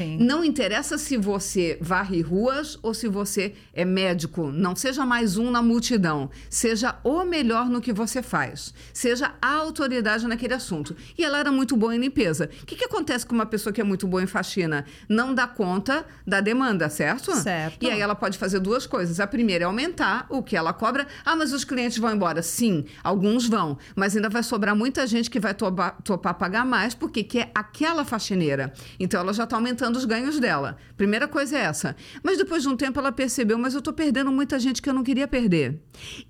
Sim. 0.00 0.16
Não 0.18 0.42
interessa 0.42 0.96
se 0.96 1.18
você 1.18 1.76
varre 1.78 2.22
ruas 2.22 2.78
ou 2.82 2.94
se 2.94 3.06
você 3.06 3.52
é 3.74 3.84
médico. 3.84 4.50
Não 4.50 4.74
seja 4.74 5.04
mais 5.04 5.36
um 5.36 5.50
na 5.50 5.60
multidão. 5.60 6.30
Seja 6.48 6.96
o 7.04 7.22
melhor 7.22 7.66
no 7.66 7.82
que 7.82 7.92
você 7.92 8.22
faz. 8.22 8.72
Seja 8.94 9.34
a 9.42 9.52
autoridade 9.52 10.26
naquele 10.26 10.54
assunto. 10.54 10.96
E 11.18 11.22
ela 11.22 11.38
era 11.38 11.52
muito 11.52 11.76
boa 11.76 11.94
em 11.94 11.98
limpeza. 11.98 12.48
O 12.62 12.64
que, 12.64 12.76
que 12.76 12.86
acontece 12.86 13.26
com 13.26 13.34
uma 13.34 13.44
pessoa 13.44 13.74
que 13.74 13.80
é 13.82 13.84
muito 13.84 14.06
boa 14.06 14.22
em 14.22 14.26
faxina? 14.26 14.86
Não 15.06 15.34
dá 15.34 15.46
conta 15.46 16.06
da 16.26 16.40
demanda, 16.40 16.88
certo? 16.88 17.36
Certo. 17.36 17.84
E 17.84 17.90
aí 17.90 18.00
ela 18.00 18.14
pode 18.14 18.38
fazer 18.38 18.58
duas 18.58 18.86
coisas. 18.86 19.20
A 19.20 19.26
primeira 19.26 19.64
é 19.64 19.66
aumentar 19.66 20.24
o 20.30 20.42
que 20.42 20.56
ela 20.56 20.72
cobra. 20.72 21.06
Ah, 21.26 21.36
mas 21.36 21.52
os 21.52 21.62
clientes 21.62 21.98
vão 21.98 22.14
embora. 22.14 22.40
Sim, 22.40 22.86
alguns 23.04 23.46
vão. 23.46 23.76
Mas 23.94 24.16
ainda 24.16 24.30
vai 24.30 24.42
sobrar 24.42 24.74
muita 24.74 25.06
gente 25.06 25.28
que 25.28 25.38
vai 25.38 25.52
topar, 25.52 26.00
topar 26.02 26.32
pagar 26.38 26.64
mais 26.64 26.94
porque 26.94 27.22
quer 27.22 27.50
aquela 27.54 28.02
faxineira. 28.02 28.72
Então 28.98 29.20
ela 29.20 29.34
já 29.34 29.44
está 29.44 29.56
aumentando 29.56 29.89
os 29.96 30.04
ganhos 30.04 30.38
dela. 30.38 30.76
Primeira 30.96 31.26
coisa 31.26 31.56
é 31.56 31.62
essa. 31.62 31.96
Mas 32.22 32.38
depois 32.38 32.62
de 32.62 32.68
um 32.68 32.76
tempo 32.76 32.98
ela 32.98 33.12
percebeu, 33.12 33.58
mas 33.58 33.74
eu 33.74 33.78
estou 33.78 33.92
perdendo 33.92 34.30
muita 34.30 34.58
gente 34.58 34.80
que 34.80 34.88
eu 34.88 34.94
não 34.94 35.02
queria 35.02 35.26
perder. 35.26 35.80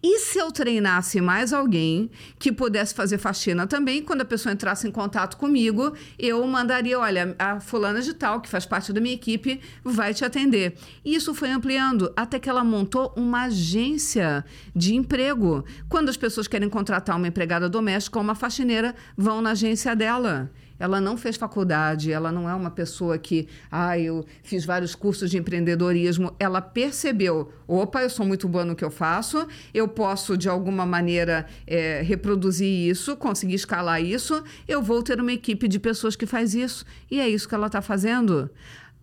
E 0.02 0.18
se 0.20 0.38
eu 0.38 0.50
treinasse 0.50 1.20
mais 1.20 1.52
alguém 1.52 2.10
que 2.38 2.52
pudesse 2.52 2.94
fazer 2.94 3.18
faxina 3.18 3.66
também, 3.66 4.02
quando 4.02 4.22
a 4.22 4.24
pessoa 4.24 4.52
entrasse 4.52 4.86
em 4.86 4.90
contato 4.90 5.36
comigo, 5.36 5.94
eu 6.18 6.46
mandaria, 6.46 6.98
olha, 6.98 7.34
a 7.38 7.60
fulana 7.60 8.00
de 8.00 8.14
tal, 8.14 8.40
que 8.40 8.48
faz 8.48 8.66
parte 8.66 8.92
da 8.92 9.00
minha 9.00 9.14
equipe, 9.14 9.60
vai 9.84 10.14
te 10.14 10.24
atender. 10.24 10.76
E 11.04 11.14
isso 11.14 11.34
foi 11.34 11.50
ampliando 11.50 12.12
até 12.16 12.38
que 12.38 12.48
ela 12.48 12.64
montou 12.64 13.12
uma 13.16 13.44
agência 13.44 14.44
de 14.74 14.94
emprego. 14.94 15.64
Quando 15.88 16.08
as 16.08 16.16
pessoas 16.16 16.48
querem 16.48 16.68
contratar 16.68 17.16
uma 17.16 17.28
empregada 17.28 17.68
doméstica 17.68 18.18
ou 18.18 18.24
uma 18.24 18.34
faxineira, 18.34 18.94
vão 19.16 19.40
na 19.40 19.50
agência 19.50 19.94
dela. 19.94 20.50
Ela 20.80 21.00
não 21.00 21.16
fez 21.16 21.36
faculdade, 21.36 22.10
ela 22.10 22.32
não 22.32 22.48
é 22.48 22.54
uma 22.54 22.70
pessoa 22.70 23.18
que, 23.18 23.46
ah, 23.70 23.98
eu 23.98 24.24
fiz 24.42 24.64
vários 24.64 24.94
cursos 24.94 25.30
de 25.30 25.36
empreendedorismo. 25.36 26.34
Ela 26.40 26.62
percebeu: 26.62 27.52
opa, 27.68 28.02
eu 28.02 28.08
sou 28.10 28.26
muito 28.26 28.48
boa 28.48 28.64
no 28.64 28.74
que 28.74 28.84
eu 28.84 28.90
faço, 28.90 29.46
eu 29.72 29.86
posso, 29.86 30.36
de 30.36 30.48
alguma 30.48 30.86
maneira, 30.86 31.46
é, 31.66 32.00
reproduzir 32.00 32.90
isso, 32.90 33.14
conseguir 33.16 33.54
escalar 33.54 34.02
isso, 34.02 34.42
eu 34.66 34.82
vou 34.82 35.02
ter 35.02 35.20
uma 35.20 35.32
equipe 35.32 35.68
de 35.68 35.78
pessoas 35.78 36.16
que 36.16 36.24
faz 36.26 36.54
isso. 36.54 36.86
E 37.10 37.20
é 37.20 37.28
isso 37.28 37.46
que 37.46 37.54
ela 37.54 37.66
está 37.66 37.82
fazendo 37.82 38.50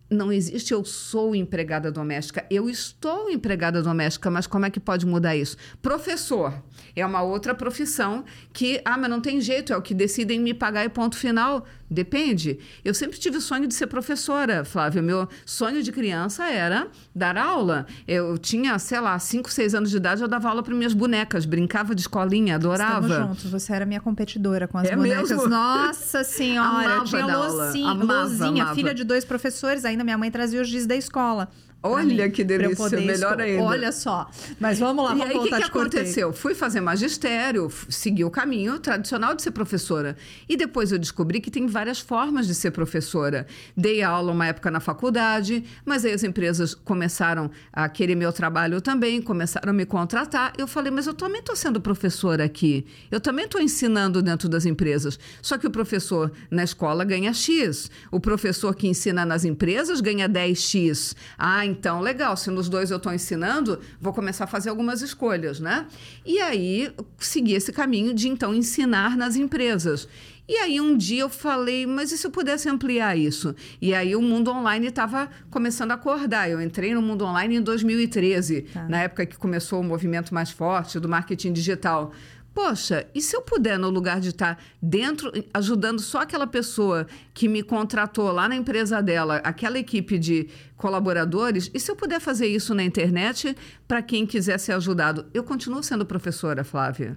não 0.09 0.31
existe 0.31 0.73
eu 0.73 0.83
sou 0.85 1.35
empregada 1.35 1.91
doméstica, 1.91 2.45
eu 2.49 2.69
estou 2.69 3.29
empregada 3.29 3.81
doméstica, 3.81 4.31
mas 4.31 4.47
como 4.47 4.65
é 4.65 4.69
que 4.69 4.79
pode 4.79 5.05
mudar 5.05 5.35
isso? 5.35 5.57
Professor 5.81 6.53
é 6.95 7.05
uma 7.05 7.21
outra 7.21 7.53
profissão 7.53 8.23
que, 8.53 8.81
ah, 8.85 8.97
mas 8.97 9.09
não 9.09 9.21
tem 9.21 9.39
jeito, 9.41 9.73
é 9.73 9.77
o 9.77 9.81
que 9.81 9.93
decidem 9.93 10.39
me 10.39 10.53
pagar 10.53 10.85
e 10.85 10.89
ponto 10.89 11.17
final. 11.17 11.65
Depende. 11.89 12.59
Eu 12.83 12.93
sempre 12.93 13.17
tive 13.17 13.37
o 13.37 13.41
sonho 13.41 13.65
de 13.67 13.73
ser 13.73 13.87
professora, 13.87 14.65
Flávia. 14.65 15.01
Meu 15.01 15.27
sonho 15.45 15.81
de 15.81 15.91
criança 15.91 16.45
era 16.49 16.87
dar 17.15 17.37
aula. 17.37 17.85
Eu 18.07 18.37
tinha, 18.37 18.77
sei 18.77 18.99
lá, 18.99 19.17
5, 19.17 19.49
6 19.49 19.73
anos 19.73 19.89
de 19.89 19.97
idade, 19.97 20.21
eu 20.21 20.27
dava 20.27 20.49
aula 20.49 20.61
para 20.61 20.75
minhas 20.75 20.93
bonecas, 20.93 21.45
brincava 21.45 21.95
de 21.95 22.01
escolinha, 22.01 22.55
adorava. 22.55 23.07
Estamos 23.07 23.27
juntos, 23.29 23.51
você 23.51 23.73
era 23.73 23.85
minha 23.85 24.01
competidora 24.01 24.67
com 24.67 24.77
as 24.77 24.87
É 24.87 24.95
bonecas. 24.95 25.29
mesmo? 25.31 25.47
Nossa 25.47 26.23
senhora, 26.23 26.67
Amava 26.87 27.05
tinha 27.05 27.25
dar 27.25 27.33
aula, 27.35 27.65
Lucinha, 27.67 27.89
amava, 27.91 28.45
amava. 28.47 28.75
filha 28.75 28.93
de 28.93 29.03
dois 29.03 29.23
professores, 29.23 29.85
ainda 29.85 30.03
minha 30.03 30.17
mãe 30.17 30.29
trazia 30.29 30.61
os 30.61 30.67
giz 30.67 30.85
da 30.85 30.95
escola. 30.95 31.47
Olha 31.91 32.25
mim, 32.25 32.31
que 32.31 32.43
delícia, 32.43 32.99
melhor 32.99 33.39
ainda. 33.41 33.63
Olha 33.63 33.91
só. 33.91 34.29
Mas 34.59 34.79
vamos 34.79 35.03
lá, 35.05 35.15
E 35.15 35.17
vamos 35.17 35.31
aí, 35.31 35.37
o 35.37 35.43
que, 35.43 35.49
voltar 35.49 35.65
que 35.65 35.71
cortei. 35.71 35.99
aconteceu? 36.01 36.33
Fui 36.33 36.53
fazer 36.55 36.81
magistério, 36.81 37.69
segui 37.89 38.23
o 38.23 38.29
caminho 38.29 38.79
tradicional 38.79 39.35
de 39.35 39.41
ser 39.41 39.51
professora. 39.51 40.15
E 40.47 40.55
depois 40.57 40.91
eu 40.91 40.99
descobri 40.99 41.39
que 41.39 41.49
tem 41.51 41.67
várias 41.67 41.99
formas 41.99 42.47
de 42.47 42.55
ser 42.55 42.71
professora. 42.71 43.45
Dei 43.75 44.01
aula 44.01 44.31
uma 44.31 44.47
época 44.47 44.69
na 44.71 44.79
faculdade, 44.79 45.63
mas 45.85 46.05
aí 46.05 46.13
as 46.13 46.23
empresas 46.23 46.73
começaram 46.73 47.49
a 47.71 47.87
querer 47.89 48.15
meu 48.15 48.31
trabalho 48.33 48.81
também, 48.81 49.21
começaram 49.21 49.69
a 49.69 49.73
me 49.73 49.85
contratar. 49.85 50.53
Eu 50.57 50.67
falei, 50.67 50.91
mas 50.91 51.07
eu 51.07 51.13
também 51.13 51.39
estou 51.39 51.55
sendo 51.55 51.79
professora 51.81 52.43
aqui. 52.43 52.85
Eu 53.11 53.19
também 53.19 53.45
estou 53.45 53.61
ensinando 53.61 54.21
dentro 54.21 54.49
das 54.49 54.65
empresas. 54.65 55.19
Só 55.41 55.57
que 55.57 55.67
o 55.67 55.71
professor 55.71 56.31
na 56.49 56.63
escola 56.63 57.03
ganha 57.03 57.33
X. 57.33 57.89
O 58.11 58.19
professor 58.19 58.75
que 58.75 58.87
ensina 58.87 59.25
nas 59.25 59.45
empresas 59.45 60.01
ganha 60.01 60.27
10X. 60.29 61.15
Ah, 61.37 61.65
então 61.77 62.01
legal. 62.01 62.35
Se 62.37 62.49
nos 62.49 62.67
dois 62.69 62.91
eu 62.91 62.97
estou 62.97 63.13
ensinando, 63.13 63.79
vou 64.01 64.13
começar 64.13 64.43
a 64.45 64.47
fazer 64.47 64.69
algumas 64.69 65.01
escolhas, 65.01 65.59
né? 65.59 65.85
E 66.25 66.39
aí 66.39 66.91
segui 67.17 67.53
esse 67.53 67.71
caminho 67.71 68.13
de 68.13 68.27
então 68.27 68.53
ensinar 68.53 69.15
nas 69.15 69.35
empresas. 69.35 70.07
E 70.49 70.55
aí 70.59 70.79
um 70.79 70.95
dia 70.95 71.23
eu 71.23 71.29
falei, 71.29 71.85
mas 71.85 72.09
e 72.13 72.17
se 72.17 72.25
eu 72.25 72.31
pudesse 72.31 72.69
ampliar 72.69 73.17
isso? 73.17 73.53
E 73.81 73.93
aí 73.93 74.15
o 74.15 74.21
mundo 74.21 74.49
online 74.49 74.87
estava 74.87 75.29
começando 75.49 75.91
a 75.91 75.95
acordar. 75.95 76.49
Eu 76.49 76.61
entrei 76.61 76.93
no 76.93 77.01
mundo 77.01 77.25
online 77.25 77.57
em 77.57 77.61
2013, 77.61 78.61
Tá. 78.61 78.83
na 78.87 79.01
época 79.01 79.25
que 79.25 79.35
começou 79.37 79.81
o 79.81 79.83
movimento 79.83 80.33
mais 80.33 80.49
forte 80.49 81.01
do 81.01 81.09
marketing 81.09 81.51
digital. 81.51 82.13
Poxa, 82.57 83.05
e 83.13 83.21
se 83.21 83.35
eu 83.37 83.41
puder, 83.43 83.77
no 83.77 83.87
lugar 83.87 84.19
de 84.19 84.29
estar 84.29 84.57
dentro, 84.81 85.31
ajudando 85.53 85.99
só 86.01 86.21
aquela 86.21 86.47
pessoa 86.47 87.05
que 87.31 87.47
me 87.47 87.61
contratou 87.61 88.31
lá 88.31 88.49
na 88.49 88.55
empresa 88.55 88.99
dela, 88.99 89.35
aquela 89.43 89.77
equipe 89.77 90.17
de 90.17 90.49
colaboradores, 90.75 91.69
e 91.71 91.79
se 91.79 91.91
eu 91.91 91.95
puder 91.95 92.19
fazer 92.19 92.47
isso 92.47 92.73
na 92.73 92.83
internet 92.83 93.55
para 93.87 94.01
quem 94.01 94.25
quiser 94.25 94.57
ser 94.57 94.71
ajudado? 94.71 95.27
Eu 95.35 95.43
continuo 95.43 95.83
sendo 95.83 96.03
professora, 96.03 96.63
Flávia. 96.63 97.15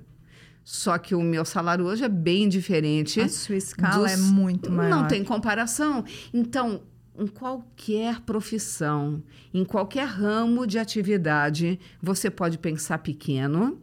Só 0.63 0.99
que 0.99 1.15
o 1.15 1.23
meu 1.23 1.47
salário 1.47 1.87
hoje 1.87 2.05
é 2.05 2.09
bem 2.09 2.47
diferente. 2.47 3.19
A 3.19 3.27
sua 3.27 3.57
escala 3.57 4.03
dos- 4.09 4.13
é 4.13 4.17
muito 4.19 4.71
maior. 4.71 4.91
Não 4.91 5.09
tem 5.09 5.25
comparação. 5.25 6.05
Então, 6.35 6.83
em 7.19 7.27
qualquer 7.27 8.21
profissão, 8.21 9.23
em 9.55 9.65
qualquer 9.65 10.07
ramo 10.07 10.67
de 10.67 10.79
atividade, 10.79 11.81
você 12.03 12.29
pode 12.31 12.59
pensar 12.59 12.99
pequeno 12.99 13.81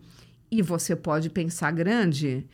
e 0.51 0.61
você 0.61 0.95
pode 0.95 1.29
pensar 1.29 1.71
grande. 1.71 2.45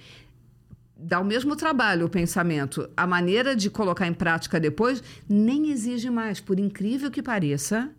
Dá 0.97 1.19
o 1.19 1.25
mesmo 1.25 1.55
trabalho 1.55 2.05
o 2.05 2.09
pensamento. 2.09 2.89
A 2.95 3.05
maneira 3.05 3.55
de 3.55 3.69
colocar 3.69 4.07
em 4.07 4.13
prática 4.13 4.59
depois 4.59 5.03
nem 5.27 5.69
exige 5.71 6.09
mais, 6.09 6.39
por 6.39 6.59
incrível 6.59 7.11
que 7.11 7.21
pareça. 7.21 7.89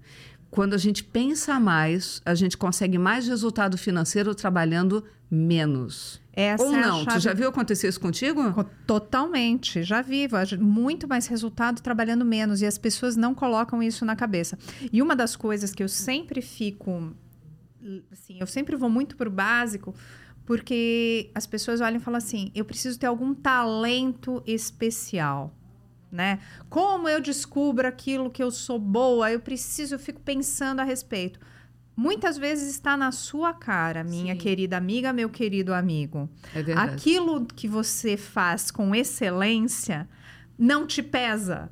Quando 0.50 0.74
a 0.74 0.78
gente 0.78 1.02
pensa 1.02 1.58
mais, 1.58 2.22
a 2.24 2.34
gente 2.34 2.56
consegue 2.56 2.96
mais 2.96 3.26
resultado 3.26 3.76
financeiro 3.76 4.34
trabalhando 4.34 5.04
menos. 5.28 6.20
Essa 6.32 6.62
Ou 6.64 6.74
é 6.74 6.80
não? 6.80 6.98
Tu 7.00 7.04
chave 7.10 7.20
já 7.20 7.32
viu 7.32 7.48
acontecer 7.48 7.88
isso 7.88 8.00
contigo? 8.00 8.52
Co- 8.52 8.64
Totalmente, 8.86 9.82
já 9.82 10.00
gente- 10.44 10.62
Muito 10.62 11.06
mais 11.08 11.26
resultado 11.26 11.80
trabalhando 11.82 12.24
menos 12.24 12.62
e 12.62 12.66
as 12.66 12.78
pessoas 12.78 13.16
não 13.16 13.34
colocam 13.34 13.82
isso 13.82 14.04
na 14.04 14.14
cabeça. 14.16 14.56
E 14.92 15.02
uma 15.02 15.14
das 15.16 15.34
coisas 15.36 15.72
que 15.74 15.82
eu 15.82 15.88
sempre 15.88 16.40
fico. 16.40 17.12
Assim, 18.10 18.38
eu 18.40 18.46
sempre 18.46 18.76
vou 18.76 18.88
muito 18.88 19.16
pro 19.16 19.30
básico, 19.30 19.94
porque 20.44 21.30
as 21.34 21.46
pessoas 21.46 21.80
olham 21.80 21.96
e 21.96 22.00
falam 22.00 22.18
assim: 22.18 22.50
eu 22.54 22.64
preciso 22.64 22.98
ter 22.98 23.06
algum 23.06 23.34
talento 23.34 24.42
especial. 24.46 25.54
Né? 26.10 26.38
Como 26.70 27.08
eu 27.08 27.20
descubro 27.20 27.88
aquilo 27.88 28.30
que 28.30 28.40
eu 28.40 28.50
sou 28.50 28.78
boa? 28.78 29.32
Eu 29.32 29.40
preciso, 29.40 29.96
eu 29.96 29.98
fico 29.98 30.20
pensando 30.20 30.78
a 30.78 30.84
respeito. 30.84 31.40
Muitas 31.96 32.38
vezes 32.38 32.70
está 32.70 32.96
na 32.96 33.10
sua 33.12 33.52
cara, 33.52 34.04
minha 34.04 34.34
Sim. 34.34 34.40
querida 34.40 34.76
amiga, 34.76 35.12
meu 35.12 35.28
querido 35.28 35.74
amigo. 35.74 36.28
É 36.54 36.62
verdade. 36.62 36.92
Aquilo 36.92 37.44
que 37.46 37.66
você 37.66 38.16
faz 38.16 38.70
com 38.70 38.94
excelência 38.94 40.08
não 40.58 40.86
te 40.86 41.02
pesa. 41.02 41.70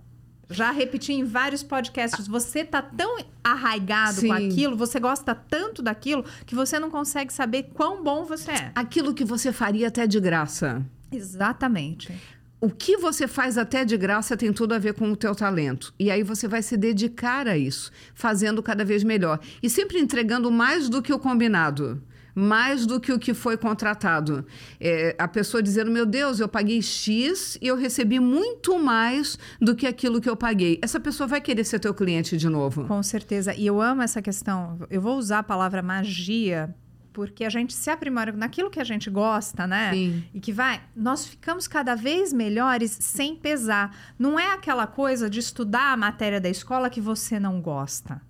Já 0.52 0.70
repeti 0.70 1.12
em 1.12 1.24
vários 1.24 1.62
podcasts, 1.62 2.26
você 2.26 2.64
tá 2.64 2.82
tão 2.82 3.18
arraigado 3.42 4.16
com 4.16 4.36
Sim. 4.36 4.48
aquilo, 4.48 4.76
você 4.76 5.00
gosta 5.00 5.34
tanto 5.34 5.82
daquilo, 5.82 6.24
que 6.46 6.54
você 6.54 6.78
não 6.78 6.90
consegue 6.90 7.32
saber 7.32 7.70
quão 7.74 8.02
bom 8.02 8.24
você 8.24 8.50
é. 8.50 8.72
Aquilo 8.74 9.14
que 9.14 9.24
você 9.24 9.52
faria 9.52 9.88
até 9.88 10.06
de 10.06 10.20
graça. 10.20 10.84
Exatamente. 11.10 12.12
O 12.60 12.70
que 12.70 12.96
você 12.96 13.26
faz 13.26 13.58
até 13.58 13.84
de 13.84 13.96
graça 13.96 14.36
tem 14.36 14.52
tudo 14.52 14.72
a 14.72 14.78
ver 14.78 14.94
com 14.94 15.10
o 15.10 15.16
teu 15.16 15.34
talento. 15.34 15.92
E 15.98 16.12
aí 16.12 16.22
você 16.22 16.46
vai 16.46 16.62
se 16.62 16.76
dedicar 16.76 17.48
a 17.48 17.58
isso, 17.58 17.90
fazendo 18.14 18.62
cada 18.62 18.84
vez 18.84 19.02
melhor. 19.02 19.40
E 19.60 19.68
sempre 19.68 19.98
entregando 19.98 20.48
mais 20.48 20.88
do 20.88 21.02
que 21.02 21.12
o 21.12 21.18
combinado. 21.18 22.00
Mais 22.34 22.86
do 22.86 22.98
que 23.00 23.12
o 23.12 23.18
que 23.18 23.34
foi 23.34 23.56
contratado. 23.56 24.44
É, 24.80 25.14
a 25.18 25.28
pessoa 25.28 25.62
dizendo, 25.62 25.90
meu 25.90 26.06
Deus, 26.06 26.40
eu 26.40 26.48
paguei 26.48 26.80
X 26.80 27.58
e 27.60 27.66
eu 27.66 27.76
recebi 27.76 28.18
muito 28.18 28.78
mais 28.78 29.38
do 29.60 29.74
que 29.74 29.86
aquilo 29.86 30.20
que 30.20 30.28
eu 30.28 30.36
paguei. 30.36 30.78
Essa 30.82 30.98
pessoa 30.98 31.26
vai 31.26 31.40
querer 31.40 31.64
ser 31.64 31.78
teu 31.78 31.94
cliente 31.94 32.36
de 32.36 32.48
novo. 32.48 32.84
Com 32.86 33.02
certeza. 33.02 33.54
E 33.54 33.66
eu 33.66 33.80
amo 33.80 34.02
essa 34.02 34.22
questão. 34.22 34.78
Eu 34.90 35.00
vou 35.00 35.16
usar 35.16 35.40
a 35.40 35.42
palavra 35.42 35.82
magia, 35.82 36.74
porque 37.12 37.44
a 37.44 37.50
gente 37.50 37.74
se 37.74 37.90
aprimora 37.90 38.32
naquilo 38.32 38.70
que 38.70 38.80
a 38.80 38.84
gente 38.84 39.10
gosta, 39.10 39.66
né? 39.66 39.92
Sim. 39.92 40.24
E 40.32 40.40
que 40.40 40.52
vai, 40.52 40.80
nós 40.96 41.26
ficamos 41.26 41.68
cada 41.68 41.94
vez 41.94 42.32
melhores 42.32 42.90
sem 42.90 43.36
pesar. 43.36 43.94
Não 44.18 44.38
é 44.38 44.52
aquela 44.52 44.86
coisa 44.86 45.28
de 45.28 45.38
estudar 45.38 45.92
a 45.92 45.96
matéria 45.96 46.40
da 46.40 46.48
escola 46.48 46.88
que 46.88 47.00
você 47.00 47.38
não 47.38 47.60
gosta. 47.60 48.20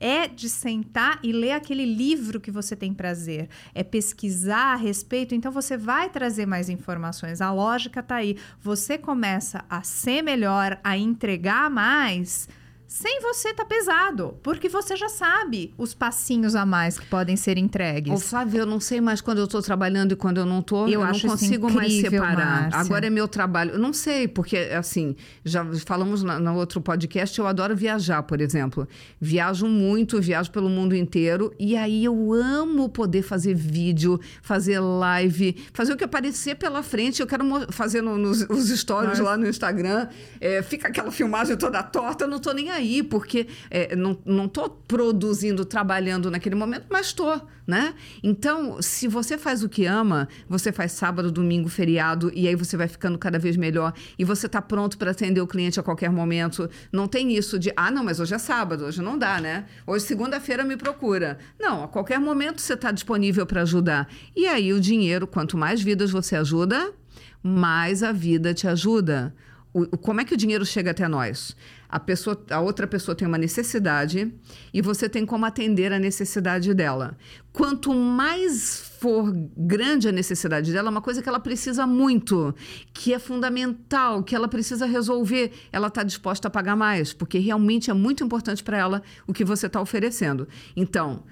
É 0.00 0.26
de 0.26 0.48
sentar 0.48 1.20
e 1.22 1.30
ler 1.30 1.52
aquele 1.52 1.84
livro 1.84 2.40
que 2.40 2.50
você 2.50 2.74
tem 2.74 2.92
prazer, 2.92 3.48
é 3.74 3.84
pesquisar 3.84 4.72
a 4.72 4.76
respeito, 4.76 5.34
então 5.34 5.52
você 5.52 5.76
vai 5.76 6.08
trazer 6.08 6.46
mais 6.46 6.68
informações. 6.68 7.40
A 7.40 7.52
lógica 7.52 8.02
tá 8.02 8.16
aí. 8.16 8.36
Você 8.60 8.96
começa 8.96 9.64
a 9.68 9.82
ser 9.82 10.22
melhor, 10.22 10.80
a 10.82 10.96
entregar 10.96 11.70
mais 11.70 12.48
sem 12.90 13.20
você 13.20 13.54
tá 13.54 13.64
pesado, 13.64 14.36
porque 14.42 14.68
você 14.68 14.96
já 14.96 15.08
sabe 15.08 15.72
os 15.78 15.94
passinhos 15.94 16.56
a 16.56 16.66
mais 16.66 16.98
que 16.98 17.06
podem 17.06 17.36
ser 17.36 17.56
entregues. 17.56 18.12
Ô, 18.12 18.18
Flávio, 18.18 18.62
eu 18.62 18.66
não 18.66 18.80
sei 18.80 19.00
mais 19.00 19.20
quando 19.20 19.38
eu 19.38 19.46
tô 19.46 19.62
trabalhando 19.62 20.10
e 20.10 20.16
quando 20.16 20.38
eu 20.38 20.44
não 20.44 20.60
tô. 20.60 20.88
Eu, 20.88 21.00
eu 21.00 21.06
não 21.06 21.20
consigo 21.20 21.70
mais 21.70 21.92
separar. 22.00 22.62
Márcia. 22.62 22.80
Agora 22.80 23.06
é 23.06 23.10
meu 23.10 23.28
trabalho. 23.28 23.74
Eu 23.74 23.78
não 23.78 23.92
sei, 23.92 24.26
porque, 24.26 24.56
assim, 24.76 25.14
já 25.44 25.64
falamos 25.86 26.24
no 26.24 26.54
outro 26.56 26.80
podcast, 26.80 27.38
eu 27.38 27.46
adoro 27.46 27.76
viajar, 27.76 28.24
por 28.24 28.40
exemplo. 28.40 28.88
Viajo 29.20 29.66
muito, 29.66 30.20
viajo 30.20 30.50
pelo 30.50 30.68
mundo 30.68 30.96
inteiro. 30.96 31.54
E 31.60 31.76
aí 31.76 32.04
eu 32.04 32.32
amo 32.32 32.88
poder 32.88 33.22
fazer 33.22 33.54
vídeo, 33.54 34.18
fazer 34.42 34.80
live, 34.80 35.64
fazer 35.72 35.92
o 35.92 35.96
que 35.96 36.02
aparecer 36.02 36.56
pela 36.56 36.82
frente. 36.82 37.20
Eu 37.20 37.28
quero 37.28 37.44
fazer 37.70 38.02
no, 38.02 38.18
nos 38.18 38.42
os 38.50 38.68
stories 38.68 39.10
Mas... 39.10 39.20
lá 39.20 39.36
no 39.36 39.48
Instagram. 39.48 40.08
É, 40.40 40.60
fica 40.60 40.88
aquela 40.88 41.12
filmagem 41.12 41.56
toda 41.56 41.80
torta, 41.84 42.24
eu 42.24 42.28
não 42.28 42.40
tô 42.40 42.50
nem 42.52 42.68
aí 42.68 42.79
aí, 42.80 43.02
porque 43.02 43.46
é, 43.70 43.94
não 43.94 44.46
estou 44.46 44.68
produzindo, 44.68 45.64
trabalhando 45.64 46.30
naquele 46.30 46.54
momento, 46.54 46.86
mas 46.90 47.06
estou, 47.06 47.40
né? 47.66 47.94
Então, 48.22 48.80
se 48.82 49.06
você 49.06 49.38
faz 49.38 49.62
o 49.62 49.68
que 49.68 49.86
ama, 49.86 50.28
você 50.48 50.72
faz 50.72 50.92
sábado, 50.92 51.30
domingo, 51.30 51.68
feriado, 51.68 52.32
e 52.34 52.48
aí 52.48 52.54
você 52.54 52.76
vai 52.76 52.88
ficando 52.88 53.18
cada 53.18 53.38
vez 53.38 53.56
melhor, 53.56 53.92
e 54.18 54.24
você 54.24 54.46
está 54.46 54.60
pronto 54.60 54.98
para 54.98 55.12
atender 55.12 55.40
o 55.40 55.46
cliente 55.46 55.78
a 55.78 55.82
qualquer 55.82 56.10
momento. 56.10 56.68
Não 56.92 57.06
tem 57.06 57.32
isso 57.32 57.58
de, 57.58 57.72
ah, 57.76 57.90
não, 57.90 58.02
mas 58.02 58.18
hoje 58.18 58.34
é 58.34 58.38
sábado, 58.38 58.84
hoje 58.84 59.00
não 59.00 59.16
dá, 59.16 59.40
né? 59.40 59.66
Hoje, 59.86 60.04
segunda-feira, 60.04 60.64
me 60.64 60.76
procura. 60.76 61.38
Não, 61.58 61.84
a 61.84 61.88
qualquer 61.88 62.18
momento 62.18 62.60
você 62.60 62.74
está 62.74 62.90
disponível 62.90 63.46
para 63.46 63.62
ajudar. 63.62 64.08
E 64.34 64.46
aí 64.46 64.72
o 64.72 64.80
dinheiro, 64.80 65.26
quanto 65.26 65.56
mais 65.56 65.80
vidas 65.80 66.10
você 66.10 66.36
ajuda, 66.36 66.92
mais 67.42 68.02
a 68.02 68.12
vida 68.12 68.52
te 68.52 68.66
ajuda. 68.66 69.34
O, 69.72 69.86
como 69.98 70.20
é 70.20 70.24
que 70.24 70.34
o 70.34 70.36
dinheiro 70.36 70.66
chega 70.66 70.90
até 70.90 71.06
nós? 71.06 71.56
a, 71.90 71.98
pessoa, 71.98 72.40
a 72.50 72.60
outra 72.60 72.86
pessoa 72.86 73.14
tem 73.14 73.26
uma 73.26 73.36
necessidade 73.36 74.32
e 74.72 74.80
você 74.80 75.08
tem 75.08 75.26
como 75.26 75.44
atender 75.44 75.92
a 75.92 75.98
necessidade 75.98 76.72
dela. 76.72 77.16
Quanto 77.52 77.92
mais 77.92 78.78
for 79.00 79.32
grande 79.56 80.08
a 80.08 80.12
necessidade 80.12 80.72
dela, 80.72 80.90
uma 80.90 81.00
coisa 81.00 81.20
que 81.20 81.28
ela 81.28 81.40
precisa 81.40 81.86
muito, 81.86 82.54
que 82.94 83.12
é 83.12 83.18
fundamental, 83.18 84.22
que 84.22 84.36
ela 84.36 84.46
precisa 84.46 84.86
resolver, 84.86 85.52
ela 85.72 85.88
está 85.88 86.04
disposta 86.04 86.46
a 86.46 86.50
pagar 86.50 86.76
mais, 86.76 87.12
porque 87.12 87.38
realmente 87.38 87.90
é 87.90 87.94
muito 87.94 88.22
importante 88.22 88.62
para 88.62 88.78
ela 88.78 89.02
o 89.26 89.32
que 89.32 89.44
você 89.44 89.66
está 89.66 89.80
oferecendo. 89.80 90.46
Então, 90.76 91.24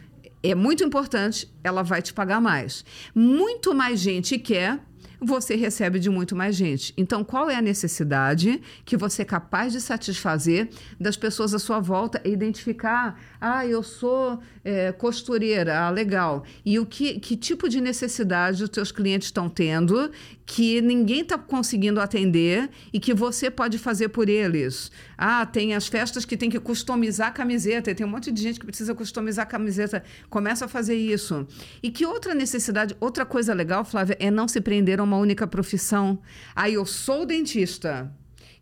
é 0.42 0.54
muito 0.54 0.82
importante, 0.82 1.52
ela 1.62 1.82
vai 1.82 2.02
te 2.02 2.12
pagar 2.12 2.40
mais. 2.40 2.84
Muito 3.14 3.74
mais 3.74 4.00
gente 4.00 4.38
quer, 4.38 4.80
você 5.20 5.56
recebe 5.56 5.98
de 5.98 6.08
muito 6.08 6.36
mais 6.36 6.54
gente. 6.54 6.94
Então, 6.96 7.24
qual 7.24 7.50
é 7.50 7.56
a 7.56 7.62
necessidade 7.62 8.60
que 8.84 8.96
você 8.96 9.22
é 9.22 9.24
capaz 9.24 9.72
de 9.72 9.80
satisfazer 9.80 10.68
das 10.98 11.16
pessoas 11.16 11.54
à 11.54 11.58
sua 11.58 11.80
volta 11.80 12.20
e 12.24 12.30
identificar 12.30 13.20
ah, 13.40 13.66
eu 13.66 13.82
sou 13.82 14.40
é, 14.64 14.92
costureira, 14.92 15.80
ah, 15.80 15.90
legal. 15.90 16.44
E 16.64 16.78
o 16.78 16.86
que, 16.86 17.18
que 17.20 17.36
tipo 17.36 17.68
de 17.68 17.80
necessidade 17.80 18.62
os 18.62 18.68
teus 18.68 18.92
clientes 18.92 19.28
estão 19.28 19.48
tendo 19.48 20.10
que 20.48 20.80
ninguém 20.80 21.20
está 21.20 21.36
conseguindo 21.36 22.00
atender 22.00 22.70
e 22.90 22.98
que 22.98 23.12
você 23.12 23.50
pode 23.50 23.76
fazer 23.76 24.08
por 24.08 24.30
eles? 24.30 24.90
Ah, 25.16 25.44
tem 25.44 25.74
as 25.74 25.86
festas 25.86 26.24
que 26.24 26.38
tem 26.38 26.48
que 26.48 26.58
customizar 26.58 27.28
a 27.28 27.30
camiseta, 27.30 27.90
e 27.90 27.94
tem 27.94 28.06
um 28.06 28.08
monte 28.08 28.32
de 28.32 28.42
gente 28.42 28.58
que 28.58 28.64
precisa 28.64 28.94
customizar 28.94 29.42
a 29.42 29.46
camiseta. 29.46 30.02
Começa 30.30 30.64
a 30.64 30.68
fazer 30.68 30.96
isso. 30.96 31.46
E 31.82 31.90
que 31.90 32.06
outra 32.06 32.34
necessidade, 32.34 32.96
outra 32.98 33.26
coisa 33.26 33.52
legal, 33.52 33.84
Flávia, 33.84 34.16
é 34.18 34.30
não 34.30 34.48
se 34.48 34.58
prender 34.58 35.00
a 35.00 35.04
uma 35.04 35.18
única 35.18 35.46
profissão. 35.46 36.18
Ah, 36.56 36.70
eu 36.70 36.86
sou 36.86 37.26
dentista. 37.26 38.10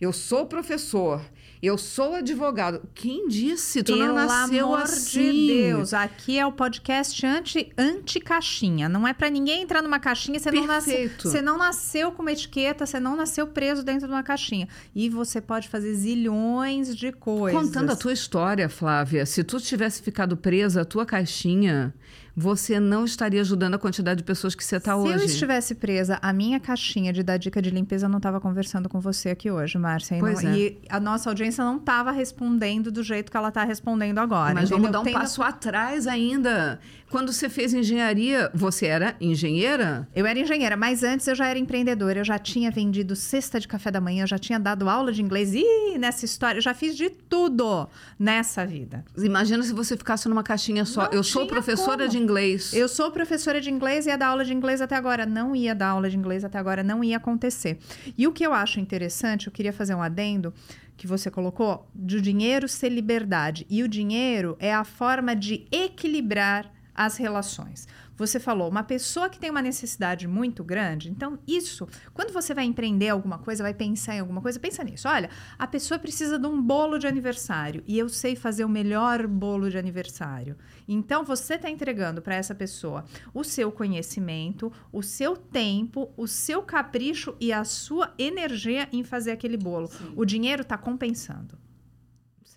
Eu 0.01 0.13
sou 0.13 0.45
professor, 0.45 1.23
eu 1.63 1.79
sou 1.79 2.15
advogado. 2.15 2.83
Quem 2.95 3.29
disse? 3.29 3.83
Tu 3.83 3.93
Pelo 3.93 4.07
não 4.07 4.15
nasceu 4.15 4.67
amor 4.67 4.83
assim. 4.83 5.33
de 5.33 5.47
Deus, 5.47 5.95
aqui 5.95 6.39
é 6.39 6.47
o 6.47 6.53
podcast 6.53 7.25
anti, 7.27 7.73
anti-caixinha. 7.77 8.89
Não 8.89 9.07
é 9.07 9.13
para 9.13 9.31
ninguém 9.31 9.63
entrar 9.63 9.83
numa 9.83 9.99
caixinha. 9.99 10.39
Você 10.39 10.51
não, 10.51 10.67
nasceu, 10.67 11.11
você 11.19 11.43
não 11.43 11.59
nasceu 11.59 12.13
com 12.13 12.23
uma 12.23 12.33
etiqueta, 12.33 12.87
você 12.87 13.01
não 13.01 13.17
nasceu 13.17 13.47
preso 13.47 13.83
dentro 13.83 14.07
de 14.07 14.13
uma 14.13 14.23
caixinha. 14.23 14.69
E 14.95 15.09
você 15.09 15.41
pode 15.41 15.69
fazer 15.69 15.95
zilhões 15.95 16.95
de 16.97 17.13
coisas. 17.13 17.61
Contando 17.61 17.91
a 17.93 17.97
tua 17.97 18.13
história, 18.13 18.69
Flávia, 18.69 19.25
se 19.27 19.43
tu 19.43 19.61
tivesse 19.61 20.03
ficado 20.03 20.37
presa 20.37 20.83
à 20.83 20.85
tua 20.85 21.07
caixinha, 21.07 21.95
você 22.37 22.79
não 22.79 23.07
estaria 23.07 23.41
ajudando 23.41 23.77
a 23.77 23.79
quantidade 23.79 24.19
de 24.19 24.25
pessoas 24.25 24.55
que 24.55 24.63
você 24.63 24.77
está 24.77 24.95
hoje. 24.95 25.15
Se 25.15 25.25
eu 25.25 25.27
estivesse 25.27 25.75
presa, 25.75 26.19
a 26.21 26.35
minha 26.35 26.61
caixinha 26.61 27.11
de 27.11 27.23
dar 27.23 27.39
dica 27.39 27.63
de 27.63 27.71
limpeza 27.71 28.07
não 28.11 28.19
estava 28.19 28.39
conversando 28.39 28.91
com 28.91 29.01
você 29.01 29.31
aqui 29.31 29.51
hoje, 29.51 29.79
Márcia. 29.79 30.17
E, 30.17 30.21
pois 30.21 30.43
não, 30.43 30.51
é. 30.51 30.57
e 30.59 30.79
a 30.91 31.01
nossa 31.01 31.31
audiência 31.31 31.65
não 31.65 31.79
estava 31.79 32.11
respondendo 32.11 32.93
do 32.93 33.03
jeito 33.03 33.31
que 33.31 33.37
ela 33.39 33.49
está 33.49 33.65
respondendo 33.65 34.19
agora. 34.19 34.53
Mas 34.53 34.69
vamos 34.69 34.91
dar 34.91 35.01
um 35.01 35.13
passo 35.13 35.43
atrás 35.43 36.07
ainda. 36.07 36.79
Quando 37.09 37.33
você 37.33 37.49
fez 37.49 37.73
engenharia, 37.73 38.51
você 38.53 38.87
era 38.87 39.15
engenheira? 39.21 40.09
Eu 40.15 40.27
era 40.27 40.39
engenheira, 40.39 40.77
mas 40.77 41.05
antes 41.05 41.27
eu 41.29 41.35
já 41.35 41.47
era 41.47 41.59
empreendedora. 41.59 42.19
Eu 42.19 42.25
já 42.25 42.39
tinha 42.39 42.71
vendido 42.71 43.15
cesta 43.15 43.61
de 43.61 43.69
café 43.69 43.91
da 43.91 44.01
manhã, 44.01 44.25
eu 44.25 44.27
já 44.27 44.39
tinha 44.39 44.59
dado 44.59 44.91
aula 44.91 45.13
de 45.13 45.23
inglês. 45.23 45.55
E 45.55 45.97
nessa 45.99 46.25
história, 46.25 46.59
eu 46.59 46.63
já 46.63 46.75
fiz 46.75 46.97
de 46.97 47.09
tudo 47.09 47.89
nessa 48.19 48.67
vida. 48.67 49.05
Imagina 49.17 49.63
se 49.63 49.73
você 49.73 49.97
ficasse 49.97 50.29
numa 50.29 50.43
caixinha 50.43 50.85
só. 50.85 51.05
Não 51.05 51.13
eu 51.13 51.23
sou 51.23 51.47
professora 51.47 51.99
como. 51.99 52.11
de 52.11 52.19
inglês. 52.19 52.26
Eu 52.75 52.89
sou 52.89 53.11
professora 53.11 53.61
de 53.61 53.71
inglês 53.71 54.07
e 54.07 54.11
ia 54.11 54.19
dar 54.19 54.29
aula 54.29 54.45
de 54.45 54.53
inglês 54.53 54.81
até 54.81 54.97
agora. 54.97 55.25
Não 55.25 55.55
ia 55.55 55.75
dar 55.75 55.89
aula 55.89 56.11
de 56.11 56.17
inglês 56.17 56.45
até 56.45 56.59
agora, 56.59 56.83
não 56.83 57.03
ia 57.03 57.17
acontecer. 57.17 57.79
E 58.19 58.27
o 58.27 58.33
que 58.33 58.45
eu 58.45 58.53
acho 58.53 58.81
interessante, 58.81 59.47
eu 59.47 59.53
queria 59.53 59.73
fazer 59.73 59.95
um 59.95 60.03
adendo 60.03 60.53
que 60.97 61.07
você 61.07 61.31
colocou, 61.31 61.89
de 61.95 62.21
dinheiro 62.21 62.69
ser 62.69 62.89
liberdade. 62.89 63.67
E 63.69 63.83
o 63.83 63.89
dinheiro 63.89 64.57
é 64.59 64.73
a 64.73 64.85
forma 64.85 65.37
de 65.37 65.67
equilibrar 65.71 66.73
as 66.97 67.17
relações. 67.17 67.87
Você 68.17 68.41
falou, 68.41 68.71
uma 68.71 68.83
pessoa 68.83 69.29
que 69.29 69.39
tem 69.39 69.51
uma 69.51 69.61
necessidade 69.61 70.27
muito 70.27 70.65
grande, 70.65 71.11
então 71.11 71.39
isso, 71.47 71.87
quando 72.15 72.33
você 72.33 72.55
vai 72.55 72.65
empreender 72.65 73.11
alguma 73.11 73.39
coisa, 73.39 73.63
vai 73.63 73.75
pensar 73.75 74.15
em 74.17 74.21
alguma 74.21 74.41
coisa, 74.41 74.59
pensa 74.59 74.83
nisso. 74.83 75.07
Olha, 75.07 75.29
a 75.59 75.67
pessoa 75.67 75.99
precisa 75.99 76.39
de 76.39 76.47
um 76.47 76.61
bolo 76.61 76.99
de 76.99 77.07
aniversário 77.07 77.85
e 77.87 77.99
eu 77.99 78.09
sei 78.09 78.35
fazer 78.35 78.65
o 78.65 78.69
melhor 78.69 79.27
bolo 79.27 79.69
de 79.69 79.77
aniversário. 79.77 80.57
Então 80.89 81.25
você 81.25 81.55
está 81.57 81.69
entregando 81.69 82.23
para 82.23 82.35
essa 82.35 82.55
pessoa 82.55 83.05
o 83.35 83.45
seu 83.45 83.71
conhecimento, 83.71 84.73
o 84.91 85.03
seu 85.03 85.37
tempo, 85.37 86.11
o 86.17 86.27
seu 86.27 86.63
capricho 86.63 87.37
e 87.39 87.53
a 87.53 87.65
sua 87.65 88.15
energia 88.19 88.89
em 88.91 89.05
fazer 89.05 89.33
aquele 89.33 89.59
bolo. 89.59 89.89
Sim. 89.89 90.15
O 90.17 90.25
dinheiro 90.25 90.63
está 90.63 90.79
compensando. 90.79 91.66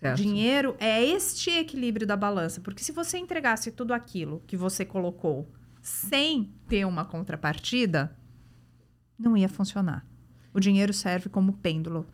Certo. 0.00 0.16
Dinheiro 0.16 0.74
é 0.78 1.04
este 1.04 1.50
equilíbrio 1.50 2.06
da 2.06 2.16
balança. 2.16 2.60
Porque 2.60 2.82
se 2.82 2.90
você 2.90 3.18
entregasse 3.18 3.70
tudo 3.70 3.92
aquilo 3.92 4.42
que 4.46 4.56
você 4.56 4.84
colocou 4.84 5.52
sem 5.82 6.52
ter 6.66 6.86
uma 6.86 7.04
contrapartida, 7.04 8.16
não 9.18 9.36
ia 9.36 9.48
funcionar. 9.48 10.06
O 10.54 10.60
dinheiro 10.60 10.92
serve 10.92 11.28
como 11.28 11.52
pêndulo, 11.58 12.06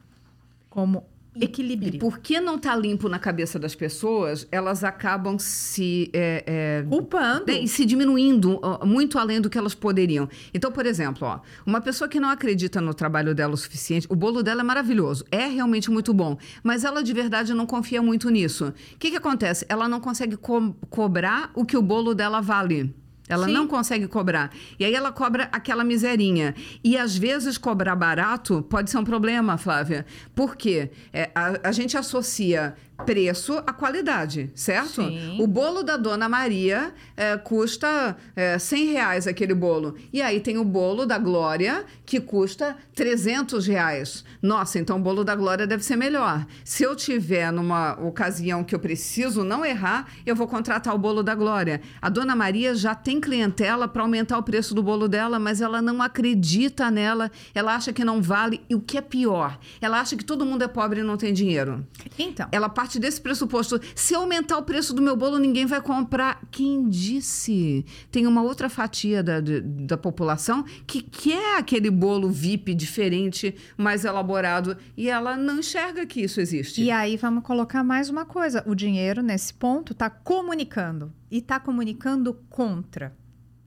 como 0.68 1.09
equilíbrio. 1.40 1.94
E 1.94 1.99
por 1.99 2.18
que 2.18 2.40
não 2.40 2.57
está 2.57 2.75
limpo 2.75 3.09
na 3.09 3.18
cabeça 3.18 3.59
das 3.59 3.75
pessoas, 3.75 4.46
elas 4.51 4.85
acabam 4.85 5.38
se... 5.38 6.11
É, 6.12 6.44
é, 6.46 6.87
Culpando. 6.88 7.51
E 7.51 7.68
se 7.68 7.85
diminuindo 7.85 8.61
muito 8.85 9.18
além 9.18 9.40
do 9.40 9.49
que 9.49 9.59
elas 9.59 9.75
poderiam. 9.75 10.29
Então, 10.53 10.70
por 10.70 10.87
exemplo, 10.87 11.27
ó, 11.27 11.40
uma 11.64 11.81
pessoa 11.81 12.09
que 12.09 12.20
não 12.20 12.29
acredita 12.29 12.81
no 12.81 12.94
trabalho 12.94 13.35
dela 13.35 13.55
o 13.55 13.57
suficiente, 13.57 14.07
o 14.11 14.16
bolo 14.16 14.42
dela 14.42 14.61
é 14.61 14.64
maravilhoso, 14.64 15.25
é 15.31 15.46
realmente 15.46 15.90
muito 15.90 16.12
bom, 16.12 16.38
mas 16.62 16.85
ela 16.85 17.03
de 17.03 17.12
verdade 17.12 17.55
não 17.55 17.66
confia 17.66 18.03
muito 18.03 18.31
nisso. 18.31 18.72
O 18.94 18.99
que, 18.99 19.11
que 19.11 19.16
acontece? 19.16 19.66
Ela 19.68 19.88
não 19.88 20.01
consegue 20.01 20.37
co 20.37 20.75
cobrar 20.90 21.51
o 21.55 21.64
que 21.64 21.77
o 21.77 21.83
bolo 21.83 22.14
dela 22.14 22.40
vale. 22.40 22.94
Ela 23.28 23.46
Sim. 23.46 23.52
não 23.52 23.66
consegue 23.66 24.06
cobrar. 24.06 24.50
E 24.78 24.84
aí 24.84 24.94
ela 24.94 25.10
cobra 25.10 25.48
aquela 25.52 25.82
miserinha. 25.82 26.54
E 26.82 26.96
às 26.96 27.16
vezes 27.16 27.58
cobrar 27.58 27.96
barato 27.96 28.62
pode 28.68 28.90
ser 28.90 28.98
um 28.98 29.04
problema, 29.04 29.58
Flávia. 29.58 30.06
Por 30.34 30.56
quê? 30.56 30.90
É, 31.12 31.30
a, 31.34 31.68
a 31.68 31.72
gente 31.72 31.96
associa 31.96 32.74
preço 33.04 33.58
à 33.66 33.72
qualidade, 33.72 34.50
certo? 34.54 35.02
Sim. 35.02 35.36
O 35.40 35.46
bolo 35.46 35.82
da 35.82 35.96
Dona 35.96 36.28
Maria 36.28 36.94
é, 37.16 37.36
custa 37.36 38.16
é, 38.34 38.58
100 38.58 38.92
reais 38.92 39.26
aquele 39.26 39.54
bolo. 39.54 39.96
E 40.12 40.22
aí 40.22 40.40
tem 40.40 40.56
o 40.56 40.64
bolo 40.64 41.04
da 41.04 41.18
Glória 41.18 41.84
que 42.06 42.20
custa 42.20 42.76
300 42.94 43.66
reais. 43.66 44.24
Nossa, 44.40 44.78
então 44.78 44.96
o 44.96 45.00
bolo 45.00 45.24
da 45.24 45.34
Glória 45.34 45.66
deve 45.66 45.84
ser 45.84 45.96
melhor. 45.96 46.46
Se 46.64 46.84
eu 46.84 46.96
tiver 46.96 47.52
numa 47.52 47.92
ocasião 48.00 48.64
que 48.64 48.74
eu 48.74 48.78
preciso 48.78 49.44
não 49.44 49.64
errar, 49.64 50.08
eu 50.24 50.34
vou 50.34 50.46
contratar 50.46 50.94
o 50.94 50.98
bolo 50.98 51.22
da 51.22 51.34
Glória. 51.34 51.80
A 52.00 52.08
Dona 52.08 52.34
Maria 52.34 52.74
já 52.74 52.94
tem 52.94 53.15
clientela 53.20 53.88
para 53.88 54.02
aumentar 54.02 54.38
o 54.38 54.42
preço 54.42 54.74
do 54.74 54.83
bolo 54.83 55.09
dela, 55.09 55.38
mas 55.38 55.61
ela 55.61 55.81
não 55.81 56.02
acredita 56.02 56.90
nela. 56.90 57.31
Ela 57.55 57.74
acha 57.74 57.92
que 57.92 58.05
não 58.05 58.20
vale. 58.22 58.61
E 58.68 58.74
o 58.74 58.81
que 58.81 58.98
é 58.98 59.00
pior, 59.00 59.59
ela 59.81 60.00
acha 60.00 60.16
que 60.16 60.24
todo 60.24 60.44
mundo 60.44 60.62
é 60.62 60.68
pobre 60.68 61.00
e 61.00 61.02
não 61.02 61.16
tem 61.16 61.33
dinheiro. 61.33 61.87
Então. 62.18 62.48
Ela 62.52 62.68
parte 62.68 62.98
desse 62.98 63.20
pressuposto. 63.20 63.81
Se 63.94 64.14
aumentar 64.14 64.59
o 64.59 64.62
preço 64.62 64.94
do 64.94 65.02
meu 65.02 65.16
bolo, 65.16 65.38
ninguém 65.38 65.66
vai 65.66 65.81
comprar. 65.81 66.40
Quem 66.50 66.88
disse? 66.88 67.85
Tem 68.11 68.26
uma 68.26 68.42
outra 68.42 68.68
fatia 68.68 69.22
da, 69.22 69.40
da 69.40 69.96
população 69.96 70.64
que 70.87 71.02
quer 71.02 71.59
aquele 71.59 71.90
bolo 71.90 72.31
VIP 72.31 72.74
diferente, 72.74 73.55
mais 73.76 74.05
elaborado, 74.05 74.76
e 74.96 75.09
ela 75.09 75.37
não 75.37 75.59
enxerga 75.59 76.07
que 76.07 76.20
isso 76.20 76.40
existe. 76.40 76.83
E 76.83 76.90
aí 76.90 77.16
vamos 77.16 77.42
colocar 77.42 77.83
mais 77.83 78.09
uma 78.09 78.24
coisa: 78.24 78.62
o 78.66 78.74
dinheiro, 78.74 79.22
nesse 79.22 79.52
ponto, 79.52 79.92
está 79.92 80.11
comunicando. 80.11 81.12
E 81.37 81.40
está 81.40 81.61
comunicando 81.61 82.33
contra. 82.49 83.14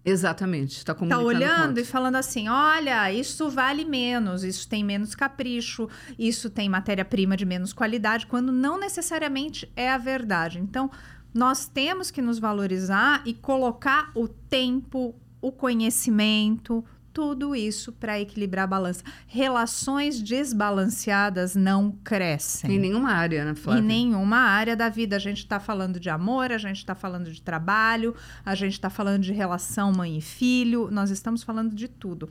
Exatamente, 0.04 0.78
está 0.78 0.94
Tá 0.94 1.00
comunicando. 1.00 1.28
olhando 1.28 1.68
contra. 1.68 1.82
e 1.82 1.86
falando 1.86 2.16
assim: 2.16 2.48
olha, 2.50 3.14
isso 3.14 3.48
vale 3.50 3.86
menos, 3.86 4.44
isso 4.44 4.68
tem 4.68 4.84
menos 4.84 5.14
capricho, 5.14 5.88
isso 6.18 6.50
tem 6.50 6.68
matéria-prima 6.68 7.38
de 7.38 7.46
menos 7.46 7.72
qualidade, 7.74 8.26
quando 8.26 8.52
não 8.52 8.80
necessariamente 8.80 9.72
é 9.76 9.92
a 9.92 9.98
verdade. 10.00 10.58
Então, 10.58 10.90
nós 11.32 11.68
temos 11.68 12.10
que 12.10 12.22
nos 12.24 12.40
valorizar 12.40 13.22
e 13.24 13.36
colocar 13.36 14.10
o 14.16 14.28
tempo, 14.28 15.14
o 15.42 15.52
conhecimento, 15.52 16.84
tudo 17.14 17.56
isso 17.56 17.92
para 17.92 18.20
equilibrar 18.20 18.64
a 18.64 18.68
balança. 18.68 19.04
Relações 19.28 20.22
desbalanceadas 20.22 21.56
não 21.56 21.92
crescem. 22.04 22.72
Em 22.72 22.80
nenhuma 22.80 23.12
área, 23.12 23.46
né, 23.46 23.56
Flávia? 23.56 23.82
Em 23.82 23.86
nenhuma 23.86 24.38
área 24.38 24.76
da 24.76 24.90
vida. 24.90 25.16
A 25.16 25.20
gente 25.20 25.40
está 25.40 25.60
falando 25.60 26.00
de 26.00 26.10
amor, 26.10 26.52
a 26.52 26.58
gente 26.58 26.78
está 26.78 26.96
falando 26.96 27.32
de 27.32 27.42
trabalho, 27.42 28.16
a 28.46 28.56
gente 28.56 28.74
está 28.74 28.90
falando 28.90 29.22
de 29.22 29.34
relação 29.34 29.92
mãe 29.92 30.18
e 30.18 30.22
filho, 30.22 30.90
nós 30.92 31.10
estamos 31.10 31.44
falando 31.44 31.76
de 31.76 31.88
tudo. 31.88 32.30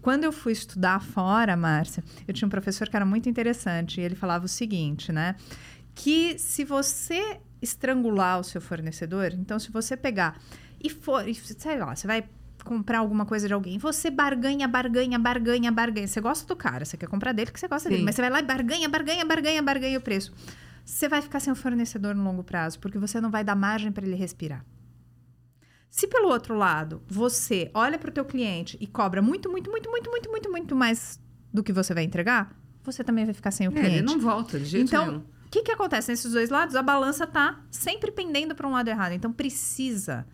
Quando 0.00 0.24
eu 0.24 0.32
fui 0.32 0.52
estudar 0.52 1.00
fora, 1.00 1.56
Márcia, 1.56 2.04
eu 2.26 2.34
tinha 2.34 2.46
um 2.46 2.50
professor 2.50 2.88
que 2.88 2.96
era 2.96 3.06
muito 3.06 3.28
interessante 3.28 4.00
e 4.00 4.04
ele 4.04 4.14
falava 4.14 4.44
o 4.44 4.48
seguinte, 4.48 5.12
né? 5.12 5.36
Que 5.94 6.38
se 6.38 6.64
você 6.64 7.40
estrangular 7.60 8.38
o 8.38 8.44
seu 8.44 8.60
fornecedor, 8.60 9.32
então 9.32 9.58
se 9.58 9.70
você 9.70 9.96
pegar 9.96 10.38
e 10.82 10.88
for, 10.88 11.28
e, 11.28 11.34
sei 11.34 11.78
lá, 11.78 11.94
você 11.94 12.06
vai 12.06 12.24
comprar 12.68 12.98
alguma 12.98 13.24
coisa 13.24 13.48
de 13.48 13.54
alguém, 13.54 13.78
você 13.78 14.10
barganha, 14.10 14.68
barganha, 14.68 15.18
barganha, 15.18 15.72
barganha. 15.72 16.06
Você 16.06 16.20
gosta 16.20 16.46
do 16.46 16.54
cara, 16.54 16.84
você 16.84 16.96
quer 16.96 17.08
comprar 17.08 17.32
dele 17.32 17.46
porque 17.46 17.58
você 17.60 17.66
gosta 17.68 17.88
dele, 17.88 18.00
Sim. 18.00 18.04
mas 18.04 18.14
você 18.14 18.22
vai 18.22 18.30
lá 18.30 18.40
e 18.40 18.42
barganha, 18.44 18.88
barganha, 18.88 19.24
barganha, 19.24 19.62
barganha 19.62 19.98
o 19.98 20.02
preço. 20.02 20.32
Você 20.84 21.08
vai 21.08 21.20
ficar 21.22 21.40
sem 21.40 21.52
o 21.52 21.56
fornecedor 21.56 22.14
no 22.14 22.22
longo 22.22 22.44
prazo, 22.44 22.78
porque 22.78 22.98
você 22.98 23.20
não 23.20 23.30
vai 23.30 23.42
dar 23.42 23.54
margem 23.56 23.90
para 23.90 24.04
ele 24.06 24.14
respirar. 24.16 24.64
Se 25.90 26.06
pelo 26.06 26.28
outro 26.28 26.54
lado, 26.54 27.02
você 27.08 27.70
olha 27.74 27.98
para 27.98 28.10
o 28.10 28.12
teu 28.12 28.24
cliente 28.24 28.76
e 28.80 28.86
cobra 28.86 29.22
muito, 29.22 29.50
muito, 29.50 29.70
muito, 29.70 29.90
muito, 29.90 30.10
muito, 30.10 30.30
muito, 30.30 30.50
muito 30.50 30.76
mais 30.76 31.18
do 31.52 31.62
que 31.62 31.72
você 31.72 31.94
vai 31.94 32.04
entregar, 32.04 32.54
você 32.84 33.02
também 33.02 33.24
vai 33.24 33.34
ficar 33.34 33.50
sem 33.50 33.66
o 33.66 33.70
É, 33.70 33.74
cliente. 33.74 33.96
ele 33.96 34.02
não 34.06 34.18
volta 34.20 34.58
de 34.58 34.66
jeito 34.66 34.86
Então, 34.88 35.06
nenhum. 35.06 35.18
o 35.18 35.50
que, 35.50 35.62
que 35.62 35.72
acontece 35.72 36.10
nesses 36.10 36.32
dois 36.32 36.50
lados? 36.50 36.76
A 36.76 36.82
balança 36.82 37.26
tá 37.26 37.60
sempre 37.70 38.10
pendendo 38.12 38.54
para 38.54 38.66
um 38.68 38.72
lado 38.72 38.88
errado. 38.88 39.12
Então, 39.12 39.32
precisa 39.32 40.26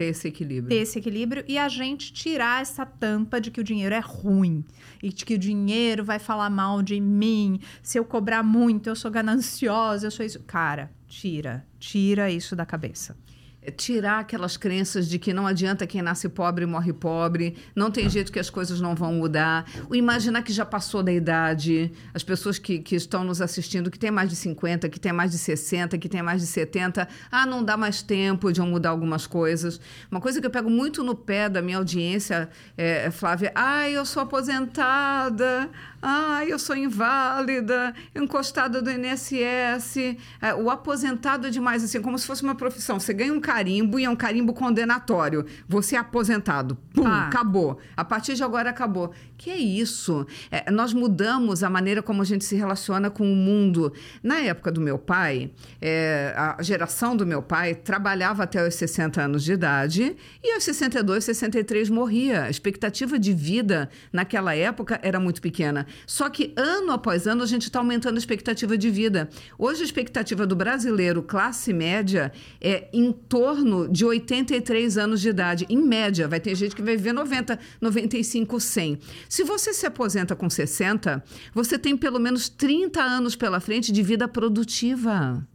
Ter 0.00 0.06
esse 0.06 0.28
equilíbrio. 0.28 0.70
ter 0.70 0.82
esse 0.82 0.98
equilíbrio 0.98 1.44
e 1.46 1.58
a 1.58 1.68
gente 1.68 2.10
tirar 2.10 2.62
essa 2.62 2.86
tampa 2.86 3.38
de 3.38 3.50
que 3.50 3.60
o 3.60 3.64
dinheiro 3.64 3.94
é 3.94 3.98
ruim 3.98 4.64
e 5.02 5.10
de 5.10 5.26
que 5.26 5.34
o 5.34 5.38
dinheiro 5.38 6.02
vai 6.02 6.18
falar 6.18 6.48
mal 6.48 6.80
de 6.80 6.98
mim. 6.98 7.60
Se 7.82 7.98
eu 7.98 8.04
cobrar 8.06 8.42
muito, 8.42 8.88
eu 8.88 8.96
sou 8.96 9.10
gananciosa, 9.10 10.06
eu 10.06 10.10
sou 10.10 10.24
isso. 10.24 10.40
Cara, 10.44 10.90
tira, 11.06 11.66
tira 11.78 12.30
isso 12.30 12.56
da 12.56 12.64
cabeça. 12.64 13.14
É 13.62 13.70
tirar 13.70 14.20
aquelas 14.20 14.56
crenças 14.56 15.06
de 15.06 15.18
que 15.18 15.34
não 15.34 15.46
adianta 15.46 15.86
quem 15.86 16.00
nasce 16.00 16.30
pobre 16.30 16.64
morre 16.64 16.94
pobre, 16.94 17.56
não 17.76 17.90
tem 17.90 18.08
jeito 18.08 18.32
que 18.32 18.38
as 18.38 18.48
coisas 18.48 18.80
não 18.80 18.94
vão 18.94 19.12
mudar. 19.12 19.66
O 19.88 19.94
imaginar 19.94 20.42
que 20.42 20.50
já 20.50 20.64
passou 20.64 21.02
da 21.02 21.12
idade, 21.12 21.92
as 22.14 22.24
pessoas 22.24 22.58
que, 22.58 22.78
que 22.78 22.96
estão 22.96 23.22
nos 23.22 23.42
assistindo, 23.42 23.90
que 23.90 23.98
tem 23.98 24.10
mais 24.10 24.30
de 24.30 24.36
50, 24.36 24.88
que 24.88 24.98
tem 24.98 25.12
mais 25.12 25.30
de 25.30 25.36
60, 25.36 25.98
que 25.98 26.08
tem 26.08 26.22
mais 26.22 26.40
de 26.40 26.46
70, 26.46 27.06
ah, 27.30 27.44
não 27.44 27.62
dá 27.62 27.76
mais 27.76 28.00
tempo 28.00 28.50
de 28.50 28.60
eu 28.60 28.66
mudar 28.66 28.90
algumas 28.90 29.26
coisas. 29.26 29.78
Uma 30.10 30.22
coisa 30.22 30.40
que 30.40 30.46
eu 30.46 30.50
pego 30.50 30.70
muito 30.70 31.04
no 31.04 31.14
pé 31.14 31.48
da 31.48 31.60
minha 31.60 31.76
audiência, 31.76 32.48
é, 32.78 33.10
Flávia, 33.10 33.52
ah, 33.54 33.86
eu 33.90 34.06
sou 34.06 34.22
aposentada, 34.22 35.68
ah, 36.02 36.42
eu 36.46 36.58
sou 36.58 36.76
inválida, 36.76 37.94
encostada 38.14 38.80
do 38.80 38.90
INSS. 38.90 39.96
É, 40.40 40.54
o 40.54 40.70
aposentado 40.70 41.46
é 41.46 41.50
demais, 41.50 41.84
assim, 41.84 42.00
como 42.00 42.18
se 42.18 42.26
fosse 42.26 42.42
uma 42.42 42.54
profissão. 42.54 42.98
Você 42.98 43.12
ganha 43.12 43.32
um 43.32 43.40
carimbo 43.40 43.98
e 43.98 44.04
é 44.04 44.10
um 44.10 44.16
carimbo 44.16 44.52
condenatório. 44.52 45.44
Você 45.68 45.96
é 45.96 45.98
aposentado. 45.98 46.76
Pum, 46.94 47.06
Ah. 47.06 47.26
acabou. 47.26 47.78
A 47.96 48.04
partir 48.04 48.34
de 48.34 48.42
agora 48.42 48.70
acabou. 48.70 49.12
Que 49.36 49.50
é 49.50 49.56
isso? 49.56 50.26
É, 50.50 50.70
nós 50.70 50.92
mudamos 50.92 51.62
a 51.62 51.70
maneira 51.70 52.02
como 52.02 52.22
a 52.22 52.24
gente 52.24 52.44
se 52.44 52.54
relaciona 52.56 53.10
com 53.10 53.30
o 53.30 53.36
mundo. 53.36 53.92
Na 54.22 54.38
época 54.40 54.70
do 54.70 54.80
meu 54.80 54.98
pai, 54.98 55.50
é, 55.80 56.34
a 56.36 56.62
geração 56.62 57.16
do 57.16 57.26
meu 57.26 57.42
pai 57.42 57.74
trabalhava 57.74 58.42
até 58.42 58.66
os 58.66 58.74
60 58.74 59.22
anos 59.22 59.42
de 59.44 59.52
idade 59.52 60.16
e 60.42 60.52
aos 60.52 60.64
62, 60.64 61.24
63 61.24 61.88
morria. 61.88 62.44
A 62.44 62.50
expectativa 62.50 63.18
de 63.18 63.32
vida 63.32 63.88
naquela 64.12 64.54
época 64.54 64.98
era 65.02 65.18
muito 65.18 65.40
pequena. 65.40 65.86
Só 66.06 66.28
que 66.28 66.52
ano 66.56 66.92
após 66.92 67.26
ano 67.26 67.42
a 67.42 67.46
gente 67.46 67.64
está 67.64 67.78
aumentando 67.78 68.16
a 68.16 68.18
expectativa 68.18 68.76
de 68.76 68.90
vida. 68.90 69.28
Hoje 69.58 69.82
a 69.82 69.84
expectativa 69.84 70.46
do 70.46 70.56
brasileiro 70.56 71.22
classe 71.22 71.72
média 71.72 72.32
é 72.60 72.88
em 72.92 73.12
torno 73.12 73.88
de 73.88 74.04
83 74.04 74.98
anos 74.98 75.20
de 75.20 75.28
idade. 75.28 75.66
Em 75.68 75.82
média, 75.82 76.28
vai 76.28 76.40
ter 76.40 76.54
gente 76.54 76.74
que 76.74 76.82
vai 76.82 76.96
viver 76.96 77.12
90, 77.12 77.58
95, 77.80 78.60
100. 78.60 78.98
Se 79.28 79.44
você 79.44 79.72
se 79.72 79.86
aposenta 79.86 80.36
com 80.36 80.48
60, 80.48 81.22
você 81.54 81.78
tem 81.78 81.96
pelo 81.96 82.18
menos 82.18 82.48
30 82.48 83.00
anos 83.02 83.36
pela 83.36 83.60
frente 83.60 83.92
de 83.92 84.02
vida 84.02 84.28
produtiva. 84.28 85.46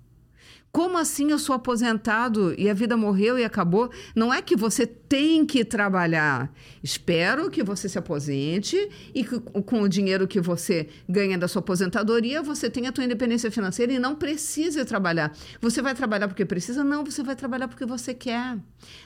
Como 0.76 0.98
assim 0.98 1.32
eu 1.32 1.40
sou 1.40 1.56
aposentado 1.56 2.54
e 2.58 2.70
a 2.70 2.74
vida 2.74 2.98
morreu 2.98 3.40
e 3.40 3.46
acabou? 3.46 3.90
Não 4.14 4.34
é 4.34 4.42
que 4.42 4.58
você 4.58 4.86
tem 4.86 5.46
que 5.46 5.64
trabalhar. 5.64 6.52
Espero 6.84 7.50
que 7.50 7.64
você 7.64 7.88
se 7.88 7.98
aposente 7.98 8.90
e 9.14 9.24
que 9.24 9.40
com 9.40 9.84
o 9.84 9.88
dinheiro 9.88 10.28
que 10.28 10.42
você 10.42 10.90
ganha 11.08 11.38
da 11.38 11.48
sua 11.48 11.62
aposentadoria, 11.62 12.42
você 12.42 12.70
tenha 12.70 12.90
a 12.90 12.92
tua 12.92 13.06
independência 13.06 13.50
financeira 13.50 13.94
e 13.94 14.00
não 14.00 14.16
precise 14.16 14.84
trabalhar. 14.84 15.32
Você 15.62 15.82
vai 15.82 15.96
trabalhar 15.96 16.28
porque 16.28 16.44
precisa? 16.44 16.84
Não, 16.84 17.06
você 17.06 17.24
vai 17.24 17.38
trabalhar 17.38 17.70
porque 17.70 17.86
você 17.86 18.14
quer. 18.14 18.58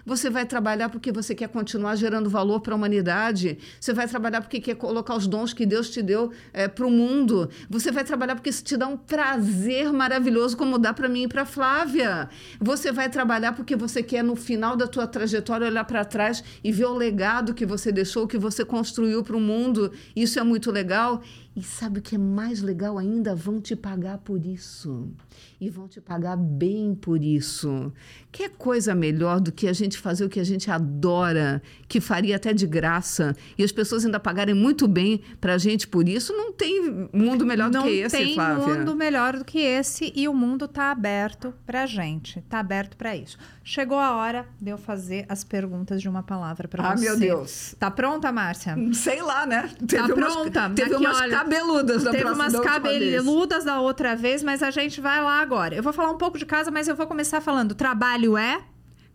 Você 0.04 0.28
vai 0.28 0.48
trabalhar 0.48 0.90
porque 0.90 1.12
você 1.12 1.36
quer 1.36 1.50
continuar 1.50 1.96
gerando 1.98 2.32
valor 2.32 2.62
para 2.62 2.74
a 2.74 2.78
humanidade. 2.78 3.60
Você 3.80 3.94
vai 3.94 4.08
trabalhar 4.08 4.42
porque 4.42 4.60
quer 4.60 4.76
colocar 4.76 5.16
os 5.16 5.28
dons 5.28 5.54
que 5.54 5.68
Deus 5.68 5.92
te 5.92 6.02
deu 6.02 6.32
para 6.74 6.88
o 6.88 6.90
mundo. 6.90 7.48
Você 7.70 7.92
vai 7.92 8.04
trabalhar 8.04 8.34
porque 8.34 8.50
isso 8.50 8.64
te 8.64 8.76
dá 8.76 8.88
um 8.88 8.98
prazer 8.98 9.94
maravilhoso, 9.94 10.58
como 10.58 10.80
dá 10.80 10.96
para 10.96 11.08
mim 11.08 11.26
e 11.26 11.28
para 11.28 11.46
Flávia. 11.60 12.30
Você 12.58 12.90
vai 12.90 13.10
trabalhar 13.10 13.52
porque 13.52 13.76
você 13.76 14.02
quer, 14.02 14.24
no 14.24 14.34
final 14.34 14.78
da 14.78 14.88
tua 14.88 15.06
trajetória, 15.06 15.68
olhar 15.68 15.84
para 15.84 16.06
trás 16.06 16.42
e 16.64 16.72
ver 16.72 16.86
o 16.86 16.94
legado 16.94 17.54
que 17.54 17.66
você 17.66 17.92
deixou, 17.92 18.26
que 18.26 18.38
você 18.38 18.64
construiu 18.64 19.22
para 19.26 19.36
o 19.36 19.42
mundo. 19.42 19.92
Isso 20.16 20.40
é 20.40 20.44
muito 20.44 20.72
legal. 20.72 21.22
E 21.60 21.64
sabe 21.64 22.00
o 22.00 22.02
que 22.02 22.16
é 22.16 22.18
mais 22.18 22.62
legal 22.62 22.98
ainda? 22.98 23.36
Vão 23.36 23.60
te 23.60 23.76
pagar 23.76 24.20
por 24.20 24.46
isso. 24.46 25.10
E 25.60 25.70
vão 25.70 25.90
te 25.90 26.00
pagar 26.00 26.38
bem 26.38 26.96
por 26.96 27.22
isso. 27.22 27.92
Que 28.32 28.48
coisa 28.48 28.96
melhor 28.96 29.42
do 29.42 29.52
que 29.52 29.68
a 29.68 29.74
gente 29.74 29.98
fazer 29.98 30.24
o 30.24 30.30
que 30.30 30.40
a 30.40 30.44
gente 30.44 30.72
adora, 30.72 31.62
que 31.88 32.00
faria 32.00 32.38
até 32.38 32.54
de 32.54 32.66
graça, 32.66 33.36
e 33.58 33.64
as 33.64 33.72
pessoas 33.74 34.06
ainda 34.06 34.20
pagarem 34.22 34.56
muito 34.56 34.88
bem 34.88 35.22
para 35.42 35.56
a 35.56 35.58
gente 35.58 35.86
por 35.88 36.08
isso? 36.08 36.32
Não 36.32 36.54
tem 36.54 37.10
mundo 37.12 37.46
melhor 37.46 37.70
não 37.70 37.82
do 37.84 37.88
que 37.90 37.96
esse, 37.96 38.16
tem 38.16 38.36
Flávia. 38.36 38.76
mundo 38.76 38.96
melhor 38.96 39.36
do 39.38 39.44
que 39.44 39.60
esse 39.60 40.14
e 40.16 40.28
o 40.30 40.34
mundo 40.34 40.66
tá 40.68 40.92
aberto 40.92 41.54
pra 41.66 41.86
gente, 41.86 42.42
tá 42.44 42.60
aberto 42.60 42.96
pra 42.96 43.16
isso. 43.18 43.38
Chegou 43.64 43.98
a 44.00 44.16
hora 44.16 44.46
de 44.62 44.70
eu 44.72 44.78
fazer 44.78 45.26
as 45.28 45.44
perguntas 45.44 46.02
de 46.02 46.08
uma 46.08 46.24
palavra 46.24 46.68
pra 46.70 46.92
Ah, 46.92 46.96
você. 46.96 47.04
meu 47.06 47.20
Deus. 47.20 47.76
Tá 47.78 47.92
pronta, 47.92 48.32
Márcia? 48.32 48.76
Sei 48.94 49.22
lá, 49.22 49.46
né? 49.46 49.70
Tá 49.88 50.08
pronta? 50.08 50.70
Teve 50.70 50.96
Aqui, 50.96 51.04
umas 51.06 51.18
olha, 51.18 51.32
cabeludas 51.50 52.04
da 52.04 52.12
Teve 52.12 52.24
próxima- 52.24 52.44
umas 52.44 52.54
da 52.54 52.60
última 52.60 52.80
vez. 52.80 53.16
cabeludas 53.16 53.64
da 53.66 53.80
outra 53.82 54.16
vez, 54.16 54.44
mas 54.44 54.62
a 54.64 54.72
gente 54.72 55.02
vai 55.02 55.22
lá 55.24 55.42
agora. 55.42 55.76
Eu 55.76 55.84
vou 55.84 55.92
falar 55.94 56.12
um 56.12 56.18
pouco 56.18 56.38
de 56.38 56.46
casa, 56.46 56.70
mas 56.72 56.88
eu 56.88 56.96
vou 56.96 57.08
começar 57.08 57.42
falando. 57.42 57.74
Trabalho 57.76 58.38
é? 58.38 58.62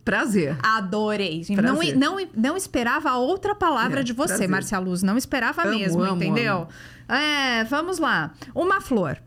Prazer. 0.03 0.55
Adorei. 0.61 1.43
Não, 1.49 1.55
Prazer. 1.77 1.97
não, 1.97 2.17
não 2.35 2.55
esperava 2.57 3.13
outra 3.15 3.55
palavra 3.55 4.01
É, 4.01 4.03
de 4.03 4.13
você, 4.13 4.27
prazer. 4.33 4.47
Marcia 4.49 4.77
Luz. 4.79 5.01
Não 5.01 5.17
esperava 5.17 5.63
Amo, 5.63 5.79
mesmo, 5.79 6.03
amo, 6.03 6.15
entendeu? 6.23 6.67
É, 7.09 7.63
vamos 7.63 7.97
lá. 7.97 8.31
Uma 8.53 8.79
flor. 8.81 9.17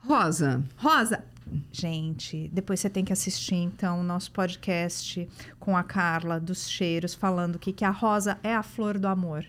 Rosa, 0.00 0.62
Rosa. 0.76 1.24
Gente, 1.72 2.50
depois 2.52 2.80
você 2.80 2.90
tem 2.90 3.04
que 3.04 3.12
assistir, 3.12 3.54
então, 3.54 4.00
o 4.00 4.02
nosso 4.02 4.32
podcast 4.32 5.28
com 5.60 5.76
a 5.76 5.82
Carla 5.84 6.40
dos 6.40 6.68
Cheiros, 6.68 7.14
falando 7.14 7.58
que, 7.58 7.72
que 7.72 7.84
a 7.84 7.90
rosa 7.90 8.36
é 8.42 8.52
a 8.54 8.62
flor 8.64 8.98
do 8.98 9.06
amor. 9.06 9.46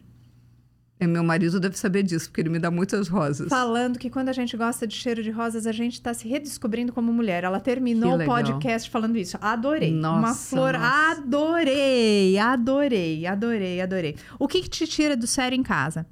É, 0.99 1.05
meu 1.05 1.23
marido 1.23 1.59
deve 1.59 1.77
saber 1.77 2.01
disso, 2.01 2.27
porque 2.29 2.41
ele 2.41 2.49
me 2.49 2.57
dá 2.57 2.71
muitas 2.71 3.07
rosas. 3.07 3.49
Falando 3.49 3.99
que 3.99 4.09
quando 4.09 4.29
a 4.29 4.33
gente 4.33 4.57
gosta 4.57 4.87
de 4.87 4.95
cheiro 4.95 5.21
de 5.21 5.29
rosas, 5.29 5.67
a 5.67 5.71
gente 5.71 6.01
tá 6.01 6.11
se 6.13 6.27
redescobrindo 6.27 6.91
como 6.91 7.13
mulher. 7.13 7.43
Ela 7.43 7.59
terminou 7.59 8.19
o 8.19 8.25
podcast 8.25 8.89
falando 8.89 9.15
isso. 9.15 9.37
Adorei. 9.39 9.93
Uma 9.93 10.21
Nossa, 10.21 10.55
flor. 10.55 10.73
nossa. 10.73 11.11
Adorei, 11.11 12.37
adorei, 12.39 13.27
adorei, 13.27 13.81
adorei. 13.81 14.15
O 14.39 14.47
que, 14.47 14.61
que 14.63 14.69
te 14.69 14.87
tira 14.87 15.15
do 15.15 15.27
sério 15.27 15.55
em 15.55 15.63
casa? 15.63 16.05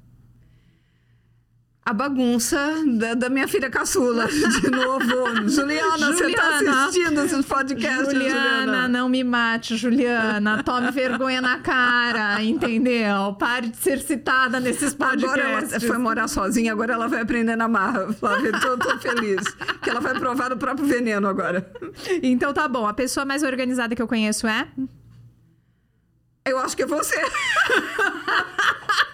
A 1.86 1.92
bagunça 1.92 2.58
da, 2.98 3.14
da, 3.14 3.28
minha 3.30 3.46
filha 3.46 3.70
caçula, 3.70 4.26
de 4.60 4.68
novo. 4.68 5.48
Juliana, 5.48 6.12
você 6.12 6.32
tá 6.32 6.58
assistindo 6.58 7.20
esses 7.20 7.46
podcasts, 7.46 8.12
Juliana, 8.12 8.58
Juliana? 8.64 8.88
não 8.88 9.08
me 9.08 9.22
mate, 9.22 9.76
Juliana. 9.76 10.64
Tome 10.64 10.90
vergonha 10.90 11.40
na 11.40 11.60
cara, 11.60 12.42
entendeu? 12.42 13.34
Pare 13.38 13.68
de 13.68 13.76
ser 13.76 14.00
citada 14.00 14.58
nesses 14.58 14.94
podcasts. 14.94 15.30
Agora 15.30 15.68
ela 15.70 15.80
foi 15.80 15.98
morar 15.98 16.26
sozinha, 16.26 16.72
agora 16.72 16.94
ela 16.94 17.06
vai 17.06 17.20
aprender 17.20 17.54
na 17.54 17.68
marra, 17.68 18.12
Flávia. 18.12 18.50
Tô, 18.50 18.76
tô 18.76 18.98
feliz. 18.98 19.44
que 19.80 19.88
ela 19.88 20.00
vai 20.00 20.18
provar 20.18 20.48
do 20.48 20.56
próprio 20.56 20.88
veneno 20.88 21.28
agora. 21.28 21.70
Então 22.20 22.52
tá 22.52 22.66
bom. 22.66 22.84
A 22.88 22.94
pessoa 22.94 23.24
mais 23.24 23.44
organizada 23.44 23.94
que 23.94 24.02
eu 24.02 24.08
conheço 24.08 24.48
é? 24.48 24.66
Eu 26.44 26.58
acho 26.58 26.76
que 26.76 26.82
é 26.82 26.86
você. 26.86 27.14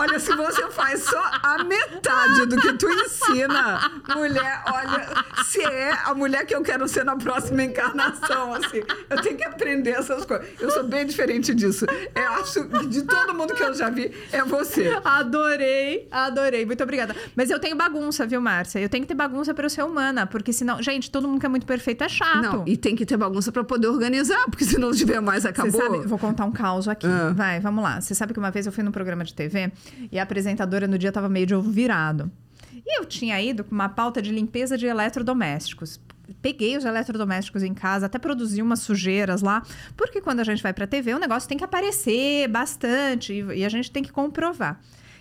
Olha, 0.00 0.18
se 0.18 0.34
você 0.34 0.66
faz 0.70 1.02
só 1.02 1.22
a 1.42 1.62
metade 1.62 2.46
do 2.46 2.56
que 2.56 2.72
tu 2.72 2.88
ensina, 2.88 4.00
mulher, 4.16 4.62
olha, 4.66 5.06
se 5.44 5.60
é 5.62 5.92
a 6.06 6.14
mulher 6.14 6.46
que 6.46 6.54
eu 6.54 6.62
quero 6.62 6.88
ser 6.88 7.04
na 7.04 7.16
próxima 7.16 7.64
encarnação, 7.64 8.54
assim, 8.54 8.82
eu 9.10 9.20
tenho 9.20 9.36
que 9.36 9.44
aprender 9.44 9.90
essas 9.90 10.24
coisas. 10.24 10.48
Eu 10.58 10.70
sou 10.70 10.84
bem 10.84 11.04
diferente 11.04 11.54
disso. 11.54 11.84
Eu 12.14 12.28
acho 12.40 12.64
que 12.64 12.86
de 12.86 13.02
todo 13.02 13.34
mundo 13.34 13.52
que 13.52 13.62
eu 13.62 13.74
já 13.74 13.90
vi, 13.90 14.10
é 14.32 14.42
você. 14.42 14.98
Adorei, 15.04 16.08
adorei. 16.10 16.64
Muito 16.64 16.82
obrigada. 16.82 17.14
Mas 17.36 17.50
eu 17.50 17.58
tenho 17.58 17.76
bagunça, 17.76 18.26
viu, 18.26 18.40
Márcia? 18.40 18.78
Eu 18.78 18.88
tenho 18.88 19.02
que 19.02 19.08
ter 19.08 19.14
bagunça 19.14 19.52
para 19.52 19.66
eu 19.66 19.70
ser 19.70 19.82
humana, 19.82 20.26
porque 20.26 20.50
senão, 20.50 20.82
gente, 20.82 21.10
todo 21.10 21.28
mundo 21.28 21.40
que 21.40 21.46
é 21.46 21.50
muito 21.50 21.66
perfeito 21.66 22.02
é 22.04 22.08
chato. 22.08 22.40
Não, 22.40 22.64
e 22.66 22.74
tem 22.74 22.96
que 22.96 23.04
ter 23.04 23.18
bagunça 23.18 23.52
para 23.52 23.64
poder 23.64 23.88
organizar, 23.88 24.46
porque 24.46 24.64
se 24.64 24.78
não 24.78 24.92
tiver 24.92 25.20
mais, 25.20 25.44
acabou. 25.44 25.78
Sabe, 25.78 25.98
vou 26.06 26.18
contar 26.18 26.46
um 26.46 26.52
caos 26.52 26.88
aqui. 26.88 27.06
Ah. 27.06 27.34
Vai, 27.36 27.60
vamos 27.60 27.84
lá. 27.84 28.00
Você 28.00 28.14
sabe 28.14 28.32
que 28.32 28.38
uma 28.38 28.50
vez 28.50 28.64
eu 28.64 28.72
fui 28.72 28.82
num 28.82 28.92
programa 28.92 29.24
de 29.24 29.34
TV 29.34 29.70
e 30.10 30.18
a 30.18 30.22
apresentadora 30.22 30.86
no 30.86 30.98
dia 30.98 31.10
estava 31.10 31.28
meio 31.28 31.46
de 31.46 31.54
ovo 31.54 31.70
virado. 31.70 32.30
E 32.72 32.98
eu 32.98 33.04
tinha 33.04 33.40
ido 33.40 33.64
com 33.64 33.74
uma 33.74 33.88
pauta 33.88 34.22
de 34.22 34.32
limpeza 34.32 34.76
de 34.76 34.86
eletrodomésticos. 34.86 36.00
Peguei 36.40 36.76
os 36.76 36.84
eletrodomésticos 36.84 37.62
em 37.62 37.74
casa, 37.74 38.06
até 38.06 38.18
produzi 38.18 38.62
umas 38.62 38.80
sujeiras 38.80 39.42
lá, 39.42 39.62
porque 39.96 40.20
quando 40.20 40.40
a 40.40 40.44
gente 40.44 40.62
vai 40.62 40.72
para 40.72 40.84
a 40.84 40.88
TV, 40.88 41.14
o 41.14 41.18
negócio 41.18 41.48
tem 41.48 41.58
que 41.58 41.64
aparecer 41.64 42.48
bastante 42.48 43.32
e, 43.32 43.58
e 43.58 43.64
a 43.64 43.68
gente 43.68 43.90
tem 43.90 44.02
que 44.02 44.12
comprovar. 44.12 44.80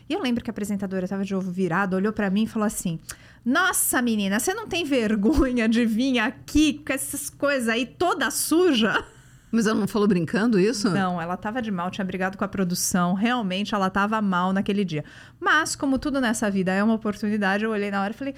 E 0.10 0.14
eu 0.14 0.22
lembro 0.22 0.44
que 0.44 0.50
a 0.50 0.54
apresentadora 0.54 1.06
estava 1.06 1.24
de 1.24 1.36
ovo 1.36 1.52
virado, 1.52 1.96
olhou 1.96 2.12
para 2.12 2.30
mim 2.30 2.44
e 2.44 2.48
falou 2.48 2.66
assim: 2.66 3.00
Nossa, 3.46 4.02
menina, 4.02 4.40
você 4.40 4.54
não 4.54 4.68
tem 4.68 4.84
vergonha 4.84 5.70
de 5.70 5.86
vir 5.86 6.18
aqui 6.18 6.82
com 6.86 6.92
essas 6.92 7.30
coisas 7.30 7.70
aí 7.70 7.86
toda 7.86 8.32
suja? 8.32 9.06
Mas 9.52 9.66
ela 9.66 9.80
não 9.80 9.88
falou 9.88 10.08
brincando 10.08 10.60
isso? 10.60 10.90
Não, 10.90 11.22
ela 11.22 11.36
tava 11.36 11.62
de 11.62 11.72
mal, 11.72 11.90
tinha 11.90 12.06
brigado 12.06 12.38
com 12.38 12.44
a 12.44 12.48
produção. 12.48 13.14
Realmente 13.14 13.74
ela 13.74 13.90
tava 13.90 14.22
mal 14.22 14.54
naquele 14.54 14.86
dia. 14.86 15.04
Mas, 15.40 15.76
como 15.76 15.98
tudo 15.98 16.22
nessa 16.22 16.50
vida 16.52 16.72
é 16.72 16.84
uma 16.84 16.94
oportunidade, 16.94 17.64
eu 17.64 17.72
olhei 17.72 17.90
na 17.90 18.02
hora 18.02 18.12
e 18.12 18.16
falei: 18.16 18.36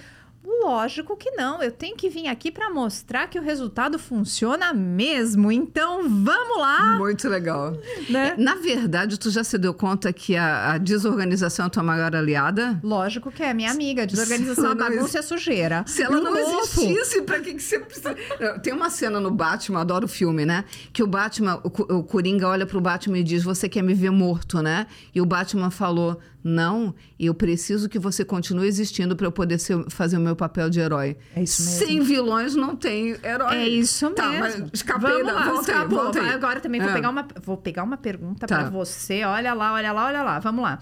Lógico 0.64 1.18
que 1.18 1.32
não. 1.32 1.62
Eu 1.62 1.72
tenho 1.72 1.96
que 1.96 2.10
vir 2.10 2.28
aqui 2.28 2.52
para 2.52 2.70
mostrar 2.70 3.28
que 3.28 3.40
o 3.40 3.42
resultado 3.42 3.98
funciona 3.98 4.74
mesmo. 4.74 5.52
Então, 5.52 6.08
vamos 6.08 6.58
lá. 6.60 6.98
Muito 6.98 7.28
legal. 7.28 7.76
Né? 8.10 8.36
Na 8.38 8.56
verdade, 8.56 9.18
tu 9.18 9.32
já 9.32 9.44
se 9.44 9.58
deu 9.58 9.74
conta 9.74 10.14
que 10.14 10.36
a, 10.36 10.74
a 10.74 10.78
desorganização 10.78 11.66
é 11.66 11.68
a 11.68 11.70
tua 11.70 11.84
maior 11.84 12.16
aliada? 12.16 12.80
Lógico 12.84 13.32
que 13.32 13.42
é, 13.42 13.54
minha 13.54 13.72
amiga. 13.72 14.06
Desorganização, 14.06 14.72
a 14.72 14.76
bagunça 14.76 15.20
e 15.20 15.24
sujeira. 15.24 15.84
Se 15.88 16.04
ela 16.04 16.22
não 16.22 16.38
existisse, 16.38 17.24
para 17.24 17.40
que, 17.40 17.56
que 17.56 17.64
você 17.64 17.80
precisa... 17.80 18.16
Tem 18.62 18.74
uma 18.74 18.90
cena 18.90 19.20
no 19.20 19.32
Batman, 19.32 19.82
adoro 19.82 20.06
o 20.06 20.10
filme, 20.10 20.46
né? 20.46 20.66
Que 20.94 21.02
o 21.02 21.08
Batman, 21.08 21.60
o, 21.64 21.96
o 21.96 22.04
Coringa 22.04 22.48
olha 22.48 22.66
pro 22.66 22.80
Batman 22.80 23.18
e 23.18 23.24
diz, 23.24 23.44
você 23.44 23.68
quer 23.68 23.82
me 23.82 23.94
ver 23.94 24.12
morto, 24.12 24.62
né? 24.62 24.86
E 25.14 25.22
o 25.22 25.26
Batman 25.26 25.72
falou, 25.72 26.20
não, 26.44 26.94
eu 27.20 27.34
preciso 27.34 27.88
que 27.88 28.00
você 28.00 28.26
continue 28.26 28.68
existindo 28.68 29.16
para 29.16 29.28
eu 29.28 29.32
poder 29.32 29.60
ser, 29.60 29.84
fazer 29.90 30.18
o 30.18 30.20
meu 30.20 30.36
papel 30.36 30.51
de 30.70 30.80
herói. 30.80 31.18
É 31.36 31.44
isso 31.44 31.64
mesmo. 31.64 31.86
Sem 31.86 32.00
vilões 32.02 32.56
não 32.56 32.76
tem 32.76 33.18
herói. 33.24 33.56
É 33.56 33.68
isso 33.68 34.06
mesmo. 34.06 34.16
Tá, 34.16 34.40
mas 34.40 34.64
escapei 34.74 35.12
Vamos 35.12 35.34
lá, 35.34 35.46
volta 35.46 35.72
escapou. 35.72 36.04
Volta 36.04 36.22
aí. 36.22 36.30
Agora 36.30 36.60
também 36.60 36.82
vou, 36.82 36.90
é. 36.90 36.94
pegar 36.94 37.10
uma, 37.10 37.28
vou 37.44 37.58
pegar 37.58 37.84
uma 37.84 37.98
pergunta 37.98 38.48
tá. 38.48 38.60
para 38.60 38.70
você. 38.70 39.24
Olha 39.24 39.54
lá, 39.54 39.74
olha 39.74 39.92
lá, 39.92 40.06
olha 40.06 40.24
lá. 40.24 40.40
Vamos 40.40 40.64
lá. 40.64 40.80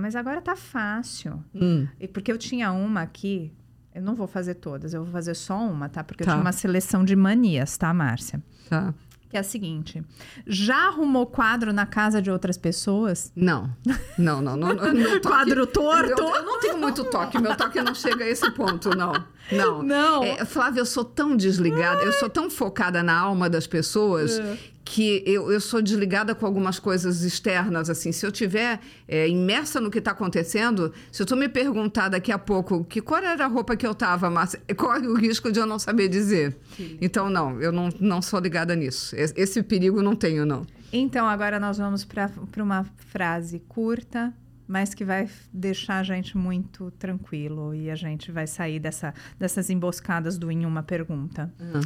Mas 0.00 0.14
agora 0.14 0.40
tá 0.40 0.54
fácil. 0.54 1.42
Hum. 1.54 1.86
Porque 2.12 2.30
eu 2.30 2.38
tinha 2.38 2.70
uma 2.72 3.02
aqui. 3.02 3.52
Eu 3.94 4.02
não 4.02 4.14
vou 4.14 4.28
fazer 4.28 4.54
todas, 4.54 4.94
eu 4.94 5.02
vou 5.02 5.12
fazer 5.12 5.34
só 5.34 5.58
uma, 5.58 5.88
tá? 5.88 6.04
Porque 6.04 6.22
tá. 6.22 6.30
eu 6.30 6.34
tinha 6.34 6.40
uma 6.40 6.52
seleção 6.52 7.04
de 7.04 7.16
manias, 7.16 7.76
tá, 7.76 7.92
Márcia? 7.92 8.40
Tá 8.68 8.94
que 9.28 9.36
é 9.36 9.40
a 9.40 9.42
seguinte: 9.42 10.02
já 10.46 10.88
arrumou 10.88 11.26
quadro 11.26 11.72
na 11.72 11.86
casa 11.86 12.20
de 12.20 12.30
outras 12.30 12.56
pessoas? 12.56 13.32
Não. 13.34 13.70
Não, 14.16 14.40
não, 14.40 14.56
não. 14.56 14.74
não 14.74 15.20
quadro 15.22 15.66
torto? 15.66 16.22
Eu, 16.22 16.34
eu, 16.34 16.42
não 16.42 16.60
tenho 16.60 16.78
muito 16.78 17.04
toque, 17.04 17.38
meu 17.40 17.56
toque 17.56 17.80
não 17.82 17.94
chega 17.94 18.24
a 18.24 18.28
esse 18.28 18.50
ponto, 18.52 18.90
não. 18.96 19.12
Não. 19.50 19.82
Não. 19.82 20.24
É, 20.24 20.44
Flávia, 20.44 20.80
eu 20.80 20.86
sou 20.86 21.04
tão 21.04 21.36
desligada, 21.36 22.02
eu 22.02 22.12
sou 22.12 22.28
tão 22.28 22.50
focada 22.50 23.02
na 23.02 23.18
alma 23.18 23.48
das 23.48 23.66
pessoas 23.66 24.38
é 24.38 24.58
que 24.90 25.22
eu, 25.26 25.52
eu 25.52 25.60
sou 25.60 25.82
desligada 25.82 26.34
com 26.34 26.46
algumas 26.46 26.78
coisas 26.78 27.22
externas, 27.22 27.90
assim. 27.90 28.10
Se 28.10 28.24
eu 28.24 28.32
tiver 28.32 28.80
é, 29.06 29.28
imersa 29.28 29.82
no 29.82 29.90
que 29.90 29.98
está 29.98 30.12
acontecendo, 30.12 30.94
se 31.12 31.20
eu 31.20 31.26
tu 31.26 31.36
me 31.36 31.46
perguntar 31.46 32.08
daqui 32.08 32.32
a 32.32 32.38
pouco 32.38 32.82
que 32.84 33.02
cor 33.02 33.22
era 33.22 33.44
a 33.44 33.48
roupa 33.48 33.76
que 33.76 33.86
eu 33.86 33.92
estava, 33.92 34.30
mas 34.30 34.56
corre 34.78 35.06
o 35.06 35.14
risco 35.14 35.52
de 35.52 35.60
eu 35.60 35.66
não 35.66 35.78
saber 35.78 36.08
dizer. 36.08 36.56
Sim. 36.74 36.96
Então, 37.02 37.28
não, 37.28 37.60
eu 37.60 37.70
não, 37.70 37.90
não 38.00 38.22
sou 38.22 38.40
ligada 38.40 38.74
nisso. 38.74 39.14
Esse 39.14 39.62
perigo 39.62 40.00
não 40.00 40.16
tenho, 40.16 40.46
não. 40.46 40.66
Então, 40.90 41.28
agora 41.28 41.60
nós 41.60 41.76
vamos 41.76 42.02
para 42.02 42.32
uma 42.56 42.84
frase 42.96 43.58
curta, 43.68 44.32
mas 44.66 44.94
que 44.94 45.04
vai 45.04 45.28
deixar 45.52 45.98
a 45.98 46.02
gente 46.02 46.34
muito 46.34 46.90
tranquilo 46.92 47.74
e 47.74 47.90
a 47.90 47.94
gente 47.94 48.32
vai 48.32 48.46
sair 48.46 48.80
dessa, 48.80 49.12
dessas 49.38 49.68
emboscadas 49.68 50.38
do 50.38 50.50
em 50.50 50.64
uma 50.64 50.82
pergunta. 50.82 51.52
Uhum. 51.60 51.82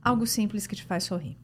Algo 0.00 0.24
simples 0.28 0.64
que 0.64 0.76
te 0.76 0.84
faz 0.84 1.02
sorrir. 1.02 1.36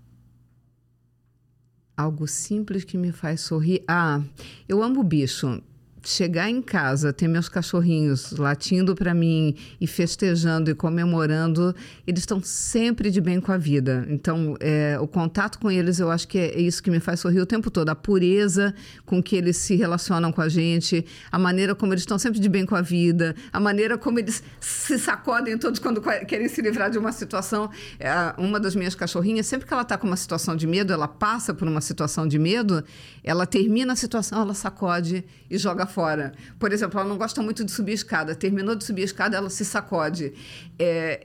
Algo 1.97 2.27
simples 2.27 2.85
que 2.85 2.99
me 2.99 3.13
faz 3.13 3.41
sorrir. 3.43 3.85
Ah, 3.87 4.21
eu 4.69 4.83
amo 4.83 5.03
bicho 5.03 5.63
chegar 6.05 6.51
em 6.51 6.61
casa, 6.61 7.13
ter 7.13 7.27
meus 7.27 7.49
cachorrinhos 7.49 8.33
latindo 8.33 8.95
para 8.95 9.15
mim 9.15 9.57
e 9.81 9.87
festejando 9.87 10.71
e 10.71 10.75
comemorando, 10.75 11.75
eles 12.07 12.21
estão 12.21 12.43
sempre 12.43 13.11
de 13.11 13.21
bem 13.21 13.41
com 13.41 13.51
a 13.51 13.57
vida. 13.57 14.07
Então, 14.09 14.57
é, 14.61 14.99
o 15.01 15.07
contato 15.07 15.59
com 15.59 15.71
eles, 15.71 15.99
eu 15.99 16.11
acho 16.11 16.29
que 16.29 16.39
é 16.39 16.61
isso 16.61 16.83
que 16.83 16.91
me 16.91 17.01
faz 17.01 17.21
sorrir 17.21 17.41
o 17.41 17.47
tempo 17.47 17.71
todo. 17.71 17.89
A 17.89 17.95
pureza 17.95 18.75
com 19.07 19.23
que 19.23 19.35
eles 19.35 19.57
se 19.57 19.75
relacionam 19.75 20.31
com 20.31 20.43
a 20.43 20.49
gente, 20.49 21.05
a 21.33 21.39
maneira 21.39 21.75
como 21.75 21.93
eles 21.93 22.03
estão 22.03 22.19
sempre 22.19 22.39
de 22.39 22.49
bem 22.49 22.67
com 22.67 22.77
a 22.77 22.83
vida, 22.83 23.35
a 23.53 23.59
maneira 23.59 23.97
como 23.97 24.19
eles 24.19 24.43
se 24.61 24.99
sacodem 24.99 25.57
todos 25.57 25.81
quando 25.81 26.03
querem 26.27 26.49
se 26.49 26.61
livrar 26.61 26.91
de 26.91 26.99
uma 26.99 27.13
situação. 27.13 27.71
É, 27.99 28.13
uma 28.37 28.61
das 28.61 28.75
minhas 28.75 28.95
cachorrinhas, 28.95 29.47
sempre 29.47 29.67
que 29.67 29.73
ela 29.73 29.83
está 29.83 29.97
com 29.97 30.07
uma 30.07 30.17
situação 30.17 30.55
de 30.55 30.67
medo, 30.67 30.93
ela 30.93 31.09
passa 31.09 31.55
por 31.55 31.67
uma 31.67 31.81
situação 31.81 32.29
de 32.29 32.39
medo, 32.39 32.85
ela 33.23 33.47
termina 33.47 33.95
a 33.95 33.97
situação, 33.97 34.43
ela 34.43 34.55
sacode 34.55 35.25
e 35.51 35.57
joga 35.57 35.87
fora. 35.95 36.33
Por 36.59 36.73
exemplo, 36.73 36.99
ela 36.99 37.09
não 37.09 37.17
gosta 37.17 37.41
muito 37.41 37.65
de 37.65 37.71
subir 37.71 37.93
escada. 37.93 38.35
Terminou 38.35 38.75
de 38.75 38.85
subir 38.85 39.03
escada, 39.03 39.37
ela 39.37 39.49
se 39.49 39.65
sacode. 39.65 40.35
É, 40.79 41.25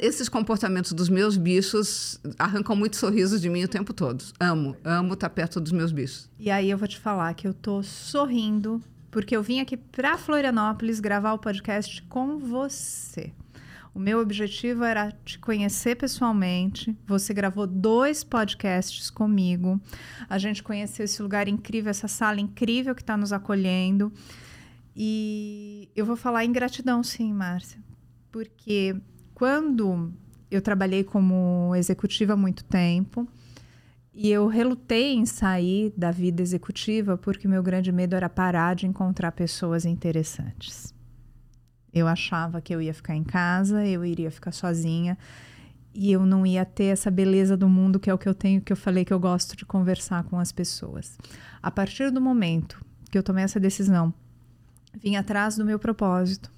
esses 0.00 0.28
comportamentos 0.28 0.92
dos 0.92 1.08
meus 1.10 1.36
bichos 1.36 2.18
arrancam 2.38 2.74
muito 2.74 2.96
sorriso 2.96 3.38
de 3.38 3.50
mim 3.50 3.64
o 3.64 3.68
tempo 3.68 3.92
todo. 3.92 4.24
Amo, 4.40 4.74
amo 4.82 5.12
estar 5.14 5.28
perto 5.28 5.60
dos 5.60 5.72
meus 5.72 5.92
bichos. 5.92 6.30
E 6.38 6.50
aí 6.50 6.70
eu 6.70 6.78
vou 6.78 6.88
te 6.88 6.98
falar 6.98 7.34
que 7.34 7.46
eu 7.46 7.52
tô 7.52 7.82
sorrindo 7.82 8.82
porque 9.10 9.36
eu 9.36 9.42
vim 9.42 9.60
aqui 9.60 9.76
para 9.76 10.18
Florianópolis 10.18 11.00
gravar 11.00 11.32
o 11.32 11.38
podcast 11.38 12.02
com 12.02 12.38
você. 12.38 13.32
O 13.96 13.98
meu 13.98 14.20
objetivo 14.20 14.84
era 14.84 15.10
te 15.24 15.38
conhecer 15.38 15.96
pessoalmente. 15.96 16.94
Você 17.06 17.32
gravou 17.32 17.66
dois 17.66 18.22
podcasts 18.22 19.08
comigo. 19.08 19.80
A 20.28 20.36
gente 20.36 20.62
conheceu 20.62 21.06
esse 21.06 21.22
lugar 21.22 21.48
incrível, 21.48 21.88
essa 21.88 22.06
sala 22.06 22.38
incrível 22.38 22.94
que 22.94 23.00
está 23.00 23.16
nos 23.16 23.32
acolhendo. 23.32 24.12
E 24.94 25.88
eu 25.96 26.04
vou 26.04 26.14
falar 26.14 26.44
em 26.44 26.52
gratidão, 26.52 27.02
sim, 27.02 27.32
Márcia. 27.32 27.80
Porque 28.30 28.94
quando 29.34 30.12
eu 30.50 30.60
trabalhei 30.60 31.02
como 31.02 31.72
executiva 31.74 32.34
há 32.34 32.36
muito 32.36 32.64
tempo, 32.64 33.26
e 34.12 34.30
eu 34.30 34.46
relutei 34.46 35.14
em 35.14 35.24
sair 35.24 35.90
da 35.96 36.10
vida 36.10 36.42
executiva 36.42 37.16
porque 37.16 37.48
meu 37.48 37.62
grande 37.62 37.90
medo 37.90 38.14
era 38.14 38.28
parar 38.28 38.76
de 38.76 38.86
encontrar 38.86 39.32
pessoas 39.32 39.86
interessantes. 39.86 40.94
Eu 41.96 42.06
achava 42.06 42.60
que 42.60 42.74
eu 42.74 42.82
ia 42.82 42.92
ficar 42.92 43.14
em 43.14 43.24
casa, 43.24 43.86
eu 43.86 44.04
iria 44.04 44.30
ficar 44.30 44.52
sozinha 44.52 45.16
e 45.94 46.12
eu 46.12 46.26
não 46.26 46.44
ia 46.44 46.62
ter 46.62 46.84
essa 46.92 47.10
beleza 47.10 47.56
do 47.56 47.70
mundo 47.70 47.98
que 47.98 48.10
é 48.10 48.12
o 48.12 48.18
que 48.18 48.28
eu 48.28 48.34
tenho, 48.34 48.60
que 48.60 48.70
eu 48.70 48.76
falei 48.76 49.02
que 49.02 49.14
eu 49.14 49.18
gosto 49.18 49.56
de 49.56 49.64
conversar 49.64 50.22
com 50.24 50.38
as 50.38 50.52
pessoas. 50.52 51.16
A 51.62 51.70
partir 51.70 52.10
do 52.10 52.20
momento 52.20 52.84
que 53.10 53.16
eu 53.16 53.22
tomei 53.22 53.44
essa 53.44 53.58
decisão, 53.58 54.12
vim 54.92 55.16
atrás 55.16 55.56
do 55.56 55.64
meu 55.64 55.78
propósito, 55.78 56.50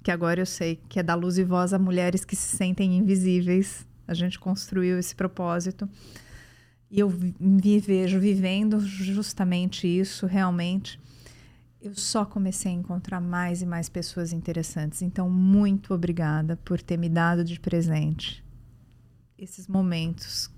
que 0.00 0.12
agora 0.12 0.40
eu 0.40 0.46
sei 0.46 0.80
que 0.88 1.00
é 1.00 1.02
dar 1.02 1.16
luz 1.16 1.38
e 1.38 1.42
voz 1.42 1.72
a 1.72 1.78
mulheres 1.78 2.24
que 2.24 2.36
se 2.36 2.56
sentem 2.56 2.96
invisíveis. 2.96 3.84
A 4.06 4.14
gente 4.14 4.38
construiu 4.38 4.96
esse 4.96 5.16
propósito. 5.16 5.90
E 6.88 7.00
eu 7.00 7.12
me 7.40 7.80
vejo 7.80 8.20
vivendo 8.20 8.78
justamente 8.78 9.88
isso, 9.88 10.24
realmente 10.24 11.00
eu 11.84 11.94
só 11.94 12.24
comecei 12.24 12.72
a 12.72 12.74
encontrar 12.74 13.20
mais 13.20 13.60
e 13.60 13.66
mais 13.66 13.90
pessoas 13.90 14.32
interessantes. 14.32 15.02
Então, 15.02 15.28
muito 15.28 15.92
obrigada 15.92 16.56
por 16.64 16.80
ter 16.80 16.96
me 16.96 17.10
dado 17.10 17.44
de 17.44 17.60
presente 17.60 18.42
esses 19.36 19.68
momentos 19.68 20.50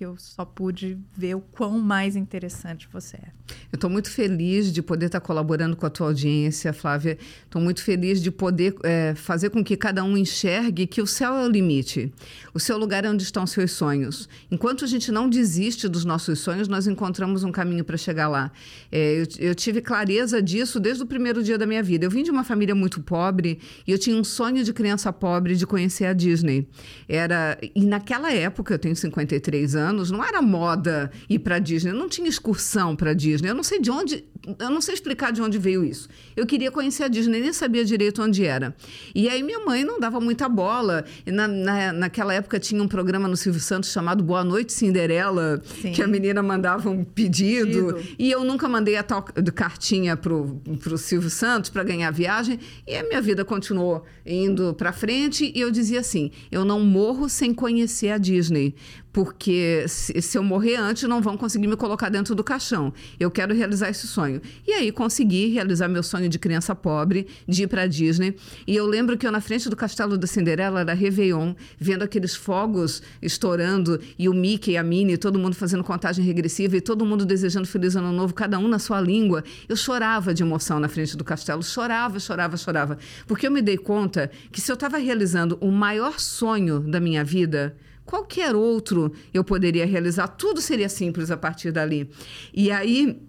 que 0.00 0.06
eu 0.06 0.16
só 0.16 0.46
pude 0.46 0.96
ver 1.14 1.34
o 1.34 1.42
quão 1.42 1.78
mais 1.78 2.16
interessante 2.16 2.88
você 2.90 3.18
é. 3.18 3.28
Eu 3.70 3.76
estou 3.76 3.90
muito 3.90 4.10
feliz 4.10 4.72
de 4.72 4.80
poder 4.80 5.06
estar 5.06 5.20
colaborando 5.20 5.76
com 5.76 5.84
a 5.84 5.90
tua 5.90 6.06
audiência, 6.06 6.72
Flávia. 6.72 7.18
Estou 7.44 7.60
muito 7.60 7.82
feliz 7.82 8.22
de 8.22 8.30
poder 8.30 8.74
é, 8.82 9.14
fazer 9.14 9.50
com 9.50 9.62
que 9.62 9.76
cada 9.76 10.02
um 10.02 10.16
enxergue 10.16 10.86
que 10.86 11.02
o 11.02 11.06
céu 11.06 11.34
é 11.34 11.46
o 11.46 11.50
limite. 11.50 12.10
O 12.54 12.58
seu 12.60 12.78
lugar 12.78 13.04
é 13.04 13.10
onde 13.10 13.22
estão 13.22 13.44
os 13.44 13.50
seus 13.50 13.72
sonhos. 13.72 14.26
Enquanto 14.50 14.86
a 14.86 14.88
gente 14.88 15.12
não 15.12 15.28
desiste 15.28 15.86
dos 15.86 16.06
nossos 16.06 16.38
sonhos, 16.38 16.66
nós 16.66 16.86
encontramos 16.86 17.44
um 17.44 17.52
caminho 17.52 17.84
para 17.84 17.98
chegar 17.98 18.28
lá. 18.28 18.50
É, 18.90 19.20
eu, 19.20 19.26
eu 19.38 19.54
tive 19.54 19.82
clareza 19.82 20.40
disso 20.40 20.80
desde 20.80 21.02
o 21.02 21.06
primeiro 21.06 21.42
dia 21.42 21.58
da 21.58 21.66
minha 21.66 21.82
vida. 21.82 22.06
Eu 22.06 22.10
vim 22.10 22.22
de 22.22 22.30
uma 22.30 22.42
família 22.42 22.74
muito 22.74 23.02
pobre 23.02 23.58
e 23.86 23.92
eu 23.92 23.98
tinha 23.98 24.16
um 24.16 24.24
sonho 24.24 24.64
de 24.64 24.72
criança 24.72 25.12
pobre 25.12 25.56
de 25.56 25.66
conhecer 25.66 26.06
a 26.06 26.14
Disney. 26.14 26.66
Era 27.06 27.58
e 27.74 27.84
naquela 27.84 28.32
época, 28.32 28.72
eu 28.72 28.78
tenho 28.78 28.96
53 28.96 29.76
anos 29.76 29.89
anos, 29.90 30.10
não 30.10 30.24
era 30.24 30.40
moda 30.40 31.10
ir 31.28 31.38
para 31.40 31.58
Disney, 31.58 31.92
não 31.92 32.08
tinha 32.08 32.28
excursão 32.28 32.96
para 32.96 33.12
Disney. 33.12 33.50
Eu 33.50 33.54
não 33.54 33.62
sei 33.62 33.80
de 33.80 33.90
onde, 33.90 34.24
eu 34.58 34.70
não 34.70 34.80
sei 34.80 34.94
explicar 34.94 35.32
de 35.32 35.42
onde 35.42 35.58
veio 35.58 35.84
isso. 35.84 36.08
Eu 36.34 36.46
queria 36.46 36.70
conhecer 36.70 37.04
a 37.04 37.08
Disney, 37.08 37.40
nem 37.40 37.52
sabia 37.52 37.84
direito 37.84 38.22
onde 38.22 38.44
era. 38.44 38.74
E 39.14 39.28
aí 39.28 39.42
minha 39.42 39.60
mãe 39.60 39.84
não 39.84 40.00
dava 40.00 40.20
muita 40.20 40.48
bola. 40.48 41.04
Na, 41.26 41.46
na, 41.46 41.92
naquela 41.92 42.32
época 42.32 42.58
tinha 42.58 42.82
um 42.82 42.88
programa 42.88 43.28
no 43.28 43.36
Silvio 43.36 43.60
Santos 43.60 43.90
chamado 43.90 44.24
Boa 44.24 44.42
Noite 44.44 44.72
Cinderela, 44.72 45.62
Sim. 45.80 45.92
que 45.92 46.02
a 46.02 46.06
menina 46.06 46.42
mandava 46.42 46.88
um 46.88 47.04
pedido, 47.04 47.94
pedido. 47.94 48.16
E 48.18 48.30
eu 48.30 48.44
nunca 48.44 48.68
mandei 48.68 48.96
a 48.96 49.02
tal 49.02 49.22
cartinha 49.54 50.16
pro, 50.16 50.60
pro 50.80 50.96
Silvio 50.96 51.30
Santos 51.30 51.70
para 51.70 51.82
ganhar 51.82 52.10
viagem. 52.10 52.58
E 52.86 52.96
a 52.96 53.02
minha 53.02 53.20
vida 53.20 53.44
continuou 53.44 54.04
indo 54.24 54.72
para 54.74 54.92
frente. 54.92 55.52
E 55.54 55.60
eu 55.60 55.70
dizia 55.70 56.00
assim: 56.00 56.30
eu 56.50 56.64
não 56.64 56.80
morro 56.80 57.28
sem 57.28 57.52
conhecer 57.52 58.10
a 58.10 58.18
Disney 58.18 58.74
porque 59.12 59.84
se, 59.88 60.20
se, 60.22 60.38
eu 60.38 60.42
morrer 60.42 60.76
antes, 60.76 61.02
não 61.04 61.20
vão 61.20 61.36
conseguir 61.36 61.66
me 61.66 61.76
colocar 61.76 62.08
dentro 62.08 62.34
do 62.34 62.44
caixão. 62.44 62.92
Eu 63.18 63.30
quero 63.30 63.54
realizar 63.54 63.88
esse 63.88 64.06
sonho. 64.06 64.40
E 64.66 64.72
aí 64.72 64.92
consegui 64.92 65.48
realizar 65.48 65.88
meu 65.88 66.02
sonho 66.02 66.28
de 66.28 66.38
criança 66.38 66.74
pobre, 66.74 67.26
de 67.46 67.64
ir 67.64 67.66
para 67.66 67.86
Disney. 67.86 68.36
E 68.66 68.76
eu 68.76 68.86
lembro 68.86 69.18
que 69.18 69.26
eu, 69.26 69.32
na 69.32 69.40
frente 69.40 69.68
do 69.68 69.76
castelo 69.76 70.16
da 70.16 70.26
Cinderela, 70.26 70.80
era 70.80 70.94
Réveillon, 70.94 71.54
vendo 71.78 72.02
aqueles 72.02 72.34
fogos 72.34 73.02
estourando, 73.20 74.00
e 74.18 74.28
o 74.28 74.34
Mickey, 74.34 74.76
a 74.76 74.82
Minnie, 74.82 75.16
todo 75.16 75.38
mundo 75.38 75.54
fazendo 75.54 75.82
contagem 75.82 76.24
regressiva, 76.24 76.76
e 76.76 76.80
todo 76.80 77.04
mundo 77.04 77.26
desejando 77.26 77.66
feliz 77.66 77.96
ano 77.96 78.12
novo, 78.12 78.32
cada 78.32 78.58
um 78.58 78.68
na 78.68 78.78
sua 78.78 79.00
língua. 79.00 79.42
Eu 79.68 79.76
chorava 79.76 80.32
de 80.32 80.42
emoção 80.42 80.78
na 80.78 80.88
frente 80.88 81.16
do 81.16 81.24
castelo, 81.24 81.62
chorava, 81.62 82.20
chorava, 82.20 82.56
chorava. 82.56 82.98
Porque 83.26 83.46
eu 83.46 83.50
me 83.50 83.60
dei 83.60 83.76
conta 83.76 84.30
que 84.52 84.60
se 84.60 84.70
eu 84.70 84.74
estava 84.74 84.98
realizando 84.98 85.58
o 85.60 85.70
maior 85.70 86.20
sonho 86.20 86.80
da 86.80 87.00
minha 87.00 87.24
vida, 87.24 87.76
qualquer 88.10 88.56
outro 88.56 89.12
eu 89.32 89.44
poderia 89.44 89.86
realizar, 89.86 90.26
tudo 90.26 90.60
seria 90.60 90.88
simples 90.88 91.30
a 91.30 91.36
partir 91.36 91.70
dali. 91.70 92.10
E 92.52 92.72
aí. 92.72 93.22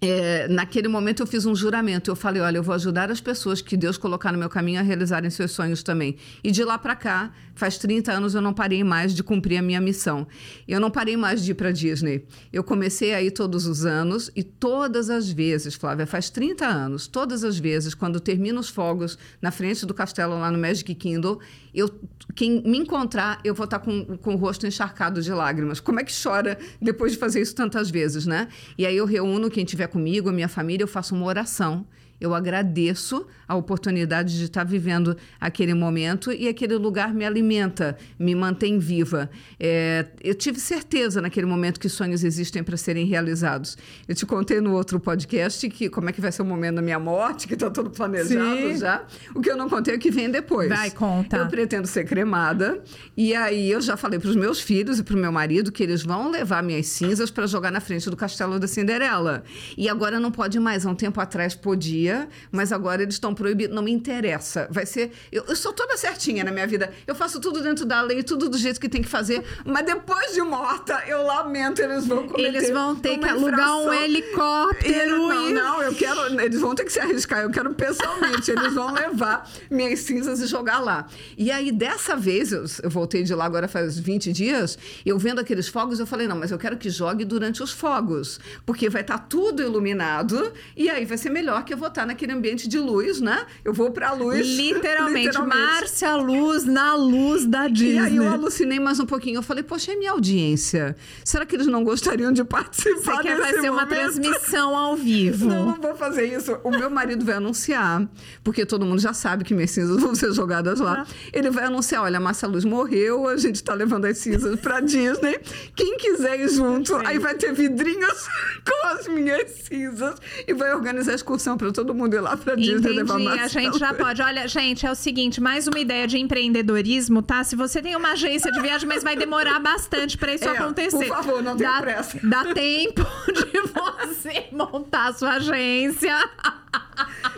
É, 0.00 0.46
naquele 0.48 0.88
momento 0.88 1.22
eu 1.22 1.26
fiz 1.26 1.46
um 1.46 1.54
juramento. 1.54 2.10
Eu 2.10 2.16
falei: 2.16 2.42
olha, 2.42 2.58
eu 2.58 2.62
vou 2.62 2.74
ajudar 2.74 3.10
as 3.10 3.20
pessoas 3.20 3.60
que 3.60 3.76
Deus 3.76 3.96
colocar 3.96 4.32
no 4.32 4.38
meu 4.38 4.48
caminho 4.48 4.80
a 4.80 4.82
realizarem 4.82 5.30
seus 5.30 5.52
sonhos 5.52 5.82
também. 5.82 6.16
E 6.44 6.50
de 6.50 6.62
lá 6.64 6.78
para 6.78 6.94
cá, 6.94 7.32
faz 7.54 7.78
30 7.78 8.12
anos 8.12 8.34
eu 8.34 8.40
não 8.40 8.52
parei 8.52 8.84
mais 8.84 9.14
de 9.14 9.22
cumprir 9.22 9.58
a 9.58 9.62
minha 9.62 9.80
missão. 9.80 10.26
Eu 10.68 10.78
não 10.78 10.90
parei 10.90 11.16
mais 11.16 11.42
de 11.42 11.52
ir 11.52 11.54
para 11.54 11.72
Disney. 11.72 12.26
Eu 12.52 12.62
comecei 12.62 13.14
aí 13.14 13.30
todos 13.30 13.66
os 13.66 13.84
anos 13.84 14.30
e 14.36 14.42
todas 14.42 15.10
as 15.10 15.30
vezes, 15.30 15.74
Flávia, 15.74 16.06
faz 16.06 16.30
30 16.30 16.66
anos, 16.66 17.06
todas 17.06 17.42
as 17.42 17.58
vezes, 17.58 17.94
quando 17.94 18.20
termino 18.20 18.60
os 18.60 18.68
fogos 18.68 19.18
na 19.40 19.50
frente 19.50 19.86
do 19.86 19.94
castelo 19.94 20.38
lá 20.38 20.50
no 20.50 20.58
Magic 20.58 20.94
Kingdom, 20.94 21.38
eu, 21.74 21.90
quem 22.34 22.62
me 22.62 22.78
encontrar, 22.78 23.38
eu 23.44 23.54
vou 23.54 23.64
estar 23.64 23.78
com, 23.78 24.16
com 24.16 24.34
o 24.34 24.36
rosto 24.36 24.66
encharcado 24.66 25.20
de 25.20 25.30
lágrimas. 25.30 25.78
Como 25.78 26.00
é 26.00 26.04
que 26.04 26.12
chora 26.12 26.58
depois 26.80 27.12
de 27.12 27.18
fazer 27.18 27.40
isso 27.42 27.54
tantas 27.54 27.90
vezes, 27.90 28.24
né? 28.24 28.48
E 28.78 28.86
aí 28.86 28.96
eu 28.96 29.04
reúno 29.04 29.50
quem 29.50 29.64
comigo, 29.88 30.28
a 30.28 30.32
minha 30.32 30.48
família, 30.48 30.82
eu 30.84 30.88
faço 30.88 31.14
uma 31.14 31.26
oração 31.26 31.86
eu 32.20 32.34
agradeço 32.34 33.26
a 33.46 33.54
oportunidade 33.54 34.36
de 34.36 34.44
estar 34.44 34.64
vivendo 34.64 35.16
aquele 35.40 35.74
momento 35.74 36.32
e 36.32 36.48
aquele 36.48 36.76
lugar 36.76 37.14
me 37.14 37.24
alimenta, 37.24 37.96
me 38.18 38.34
mantém 38.34 38.78
viva. 38.78 39.30
É, 39.60 40.06
eu 40.22 40.34
tive 40.34 40.58
certeza 40.58 41.20
naquele 41.20 41.46
momento 41.46 41.78
que 41.78 41.88
sonhos 41.88 42.24
existem 42.24 42.62
para 42.62 42.76
serem 42.76 43.06
realizados. 43.06 43.76
Eu 44.08 44.14
te 44.14 44.24
contei 44.26 44.60
no 44.60 44.72
outro 44.72 44.98
podcast 44.98 45.68
que 45.68 45.88
como 45.88 46.08
é 46.08 46.12
que 46.12 46.20
vai 46.20 46.32
ser 46.32 46.42
o 46.42 46.44
momento 46.44 46.76
da 46.76 46.82
minha 46.82 46.98
morte, 46.98 47.46
que 47.46 47.54
está 47.54 47.70
tudo 47.70 47.90
planejado 47.90 48.56
Sim. 48.56 48.78
já. 48.78 49.04
O 49.34 49.40
que 49.40 49.50
eu 49.50 49.56
não 49.56 49.68
contei 49.68 49.94
é 49.94 49.96
o 49.96 50.00
que 50.00 50.10
vem 50.10 50.30
depois. 50.30 50.68
Vai, 50.68 50.90
conta. 50.90 51.36
Eu 51.36 51.48
pretendo 51.48 51.86
ser 51.86 52.04
cremada 52.04 52.82
e 53.16 53.34
aí 53.34 53.70
eu 53.70 53.80
já 53.80 53.96
falei 53.96 54.18
para 54.18 54.30
os 54.30 54.36
meus 54.36 54.60
filhos 54.60 54.98
e 54.98 55.02
para 55.02 55.14
o 55.14 55.18
meu 55.18 55.30
marido 55.30 55.70
que 55.70 55.82
eles 55.82 56.02
vão 56.02 56.30
levar 56.30 56.62
minhas 56.62 56.86
cinzas 56.86 57.30
para 57.30 57.46
jogar 57.46 57.70
na 57.70 57.80
frente 57.80 58.08
do 58.08 58.16
castelo 58.16 58.58
da 58.58 58.66
Cinderela. 58.66 59.44
E 59.76 59.88
agora 59.88 60.18
não 60.18 60.32
pode 60.32 60.58
mais. 60.58 60.86
Há 60.86 60.90
um 60.90 60.94
tempo 60.94 61.20
atrás 61.20 61.54
podia 61.54 62.05
mas 62.52 62.72
agora 62.72 63.02
eles 63.02 63.14
estão 63.14 63.34
proibidos. 63.34 63.74
Não 63.74 63.82
me 63.82 63.92
interessa. 63.92 64.68
Vai 64.70 64.86
ser. 64.86 65.12
Eu, 65.32 65.44
eu, 65.48 65.56
sou 65.56 65.72
toda 65.72 65.96
certinha 65.96 66.44
na 66.44 66.50
minha 66.50 66.66
vida. 66.66 66.92
Eu 67.06 67.14
faço 67.14 67.40
tudo 67.40 67.62
dentro 67.62 67.84
da 67.84 68.02
lei, 68.02 68.22
tudo 68.22 68.48
do 68.48 68.58
jeito 68.58 68.80
que 68.80 68.88
tem 68.88 69.02
que 69.02 69.08
fazer. 69.08 69.42
Mas 69.64 69.86
depois 69.86 70.34
de 70.34 70.42
morta, 70.42 71.02
eu 71.06 71.22
lamento, 71.22 71.80
eles 71.80 72.06
vão 72.06 72.28
cometer 72.28 72.48
Eles 72.48 72.70
vão 72.70 72.94
ter 72.94 73.18
que 73.18 73.28
alugar 73.28 73.76
um 73.78 73.92
helicóptero. 73.92 75.28
não, 75.28 75.48
e... 75.48 75.52
não, 75.52 75.82
eu 75.82 75.94
quero. 75.94 76.40
Eles 76.40 76.60
vão 76.60 76.74
ter 76.74 76.84
que 76.84 76.92
se 76.92 77.00
arriscar. 77.00 77.40
Eu 77.40 77.50
quero 77.50 77.74
pessoalmente. 77.74 78.50
eles 78.50 78.74
vão 78.74 78.92
levar 78.92 79.48
minhas 79.70 80.00
cinzas 80.00 80.40
e 80.40 80.46
jogar 80.46 80.78
lá. 80.78 81.06
E 81.36 81.50
aí, 81.50 81.72
dessa 81.72 82.16
vez, 82.16 82.52
eu, 82.52 82.64
eu 82.82 82.90
voltei 82.90 83.22
de 83.22 83.34
lá 83.34 83.46
agora 83.46 83.68
faz 83.68 83.98
20 83.98 84.32
dias, 84.32 84.78
eu 85.04 85.18
vendo 85.18 85.40
aqueles 85.40 85.68
fogos, 85.68 85.98
eu 86.00 86.06
falei, 86.06 86.26
não, 86.26 86.36
mas 86.36 86.50
eu 86.50 86.58
quero 86.58 86.76
que 86.76 86.90
jogue 86.90 87.24
durante 87.24 87.62
os 87.62 87.70
fogos. 87.70 88.38
Porque 88.64 88.88
vai 88.88 89.02
estar 89.02 89.18
tá 89.18 89.24
tudo 89.28 89.62
iluminado 89.62 90.52
e 90.76 90.90
aí 90.90 91.04
vai 91.04 91.16
ser 91.16 91.30
melhor 91.30 91.64
que 91.64 91.72
eu 91.72 91.78
vou 91.78 91.88
estar 91.96 92.06
naquele 92.06 92.32
ambiente 92.32 92.68
de 92.68 92.78
luz, 92.78 93.20
né? 93.20 93.46
Eu 93.64 93.72
vou 93.72 93.90
pra 93.90 94.12
luz. 94.12 94.46
Literalmente, 94.46 95.26
literalmente. 95.26 95.56
Márcia 95.56 96.14
Luz 96.16 96.64
na 96.64 96.94
luz 96.94 97.46
da 97.46 97.68
Disney. 97.68 97.94
E 97.94 97.98
aí 97.98 98.16
eu 98.16 98.28
alucinei 98.28 98.78
mais 98.78 99.00
um 99.00 99.06
pouquinho. 99.06 99.38
Eu 99.38 99.42
falei, 99.42 99.62
poxa, 99.62 99.92
é 99.92 99.96
minha 99.96 100.10
audiência. 100.10 100.94
Será 101.24 101.46
que 101.46 101.56
eles 101.56 101.66
não 101.66 101.82
gostariam 101.82 102.32
de 102.32 102.44
participar 102.44 103.16
Você 103.16 103.22
quer 103.22 103.38
fazer 103.38 103.70
uma 103.70 103.86
transmissão 103.86 104.76
ao 104.76 104.94
vivo? 104.94 105.46
Não, 105.46 105.66
não 105.66 105.80
vou 105.80 105.96
fazer 105.96 106.26
isso. 106.26 106.58
O 106.62 106.70
meu 106.70 106.90
marido 106.90 107.24
vai 107.24 107.36
anunciar, 107.36 108.06
porque 108.44 108.66
todo 108.66 108.84
mundo 108.84 109.00
já 109.00 109.14
sabe 109.14 109.44
que 109.44 109.54
minhas 109.54 109.70
cinzas 109.70 109.98
vão 109.98 110.14
ser 110.14 110.32
jogadas 110.32 110.80
lá. 110.80 111.06
Ah. 111.06 111.14
Ele 111.32 111.50
vai 111.50 111.64
anunciar, 111.64 112.02
olha, 112.02 112.18
a 112.18 112.20
Márcia 112.20 112.46
Luz 112.46 112.64
morreu, 112.64 113.28
a 113.28 113.36
gente 113.36 113.64
tá 113.64 113.72
levando 113.72 114.04
as 114.04 114.18
cinzas 114.18 114.58
pra 114.60 114.80
Disney. 114.80 115.38
Quem 115.74 115.96
quiser 115.96 116.40
ir 116.40 116.48
junto, 116.48 116.94
aí 117.06 117.18
vai 117.18 117.34
ter 117.34 117.52
vidrinhos 117.52 118.26
com 118.68 118.86
as 118.88 119.08
minhas 119.08 119.50
cinzas 119.50 120.16
e 120.46 120.52
vai 120.52 120.74
organizar 120.74 121.12
a 121.12 121.14
excursão 121.14 121.56
para 121.56 121.72
todo 121.72 121.85
todo 121.86 121.94
mundo 121.94 122.14
ir 122.14 122.20
lá 122.20 122.36
pra 122.36 122.56
Disney 122.56 122.78
Entendi, 122.78 122.96
levar 122.96 123.18
maçã. 123.18 123.42
a 123.42 123.48
gente 123.48 123.78
já 123.78 123.94
pode. 123.94 124.20
Olha, 124.20 124.48
gente, 124.48 124.84
é 124.84 124.90
o 124.90 124.94
seguinte, 124.94 125.40
mais 125.40 125.68
uma 125.68 125.78
ideia 125.78 126.06
de 126.06 126.18
empreendedorismo, 126.18 127.22
tá? 127.22 127.44
Se 127.44 127.54
você 127.54 127.80
tem 127.80 127.94
uma 127.94 128.12
agência 128.12 128.50
de 128.50 128.60
viagem, 128.60 128.88
mas 128.88 129.04
vai 129.04 129.16
demorar 129.16 129.60
bastante 129.60 130.18
pra 130.18 130.34
isso 130.34 130.44
é, 130.44 130.48
acontecer. 130.48 131.06
Por 131.06 131.16
favor, 131.16 131.42
não 131.42 131.56
tenha 131.56 131.80
pressa. 131.80 132.18
Dá 132.22 132.52
tempo 132.52 133.06
de 133.32 133.60
você 133.60 134.46
montar 134.50 135.08
a 135.08 135.12
sua 135.12 135.34
agência. 135.34 136.16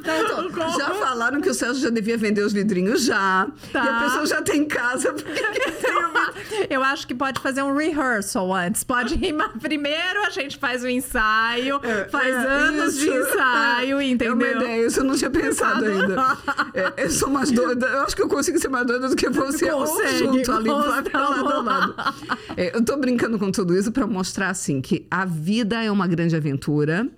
Não, 0.04 0.48
então, 0.48 0.72
já 0.78 0.90
falaram 0.94 1.40
que 1.40 1.48
o 1.48 1.54
Celso 1.54 1.80
já 1.80 1.90
devia 1.90 2.16
vender 2.16 2.42
os 2.42 2.52
vidrinhos 2.52 3.04
já. 3.04 3.48
Tá. 3.72 3.84
E 3.84 3.88
a 3.88 4.00
pessoa 4.04 4.26
já 4.26 4.42
tem 4.42 4.62
em 4.62 4.64
casa. 4.64 5.12
Porque 5.12 5.42
Eu 6.70 6.82
acho 6.82 7.06
que 7.06 7.14
pode 7.14 7.40
fazer 7.40 7.62
um 7.62 7.74
rehearsal 7.74 8.54
antes. 8.54 8.84
Pode 8.84 9.14
rimar 9.14 9.58
primeiro, 9.58 10.24
a 10.26 10.30
gente 10.30 10.56
faz 10.56 10.82
o 10.82 10.88
ensaio. 10.88 11.80
É, 11.82 12.08
faz 12.08 12.34
é, 12.34 12.38
anos 12.38 12.94
isso. 12.94 13.04
de 13.04 13.10
ensaio, 13.10 14.02
entendeu? 14.02 14.32
É 14.32 14.34
uma 14.34 14.64
ideia, 14.64 14.86
isso 14.86 15.00
eu 15.00 15.04
não 15.04 15.16
tinha 15.16 15.30
pensado 15.30 15.84
ainda. 15.84 16.38
É, 16.74 17.04
eu 17.04 17.10
sou 17.10 17.28
mais 17.28 17.50
doida. 17.50 17.86
Eu 17.86 18.02
acho 18.02 18.16
que 18.16 18.22
eu 18.22 18.28
consigo 18.28 18.58
ser 18.58 18.68
mais 18.68 18.86
doida 18.86 19.08
do 19.08 19.16
que 19.16 19.28
você. 19.28 19.68
Consegue, 19.70 20.18
junto 20.18 20.52
ali, 20.52 20.68
lado 20.68 21.10
a 21.12 21.60
lado. 21.60 21.94
É, 22.56 22.76
eu 22.76 22.84
tô 22.84 22.96
brincando 22.96 23.38
com 23.38 23.50
tudo 23.50 23.76
isso 23.76 23.92
para 23.92 24.06
mostrar, 24.06 24.50
assim, 24.50 24.80
que 24.80 25.06
a 25.10 25.24
vida 25.24 25.82
é 25.82 25.90
uma 25.90 26.06
grande 26.06 26.34
aventura 26.36 27.08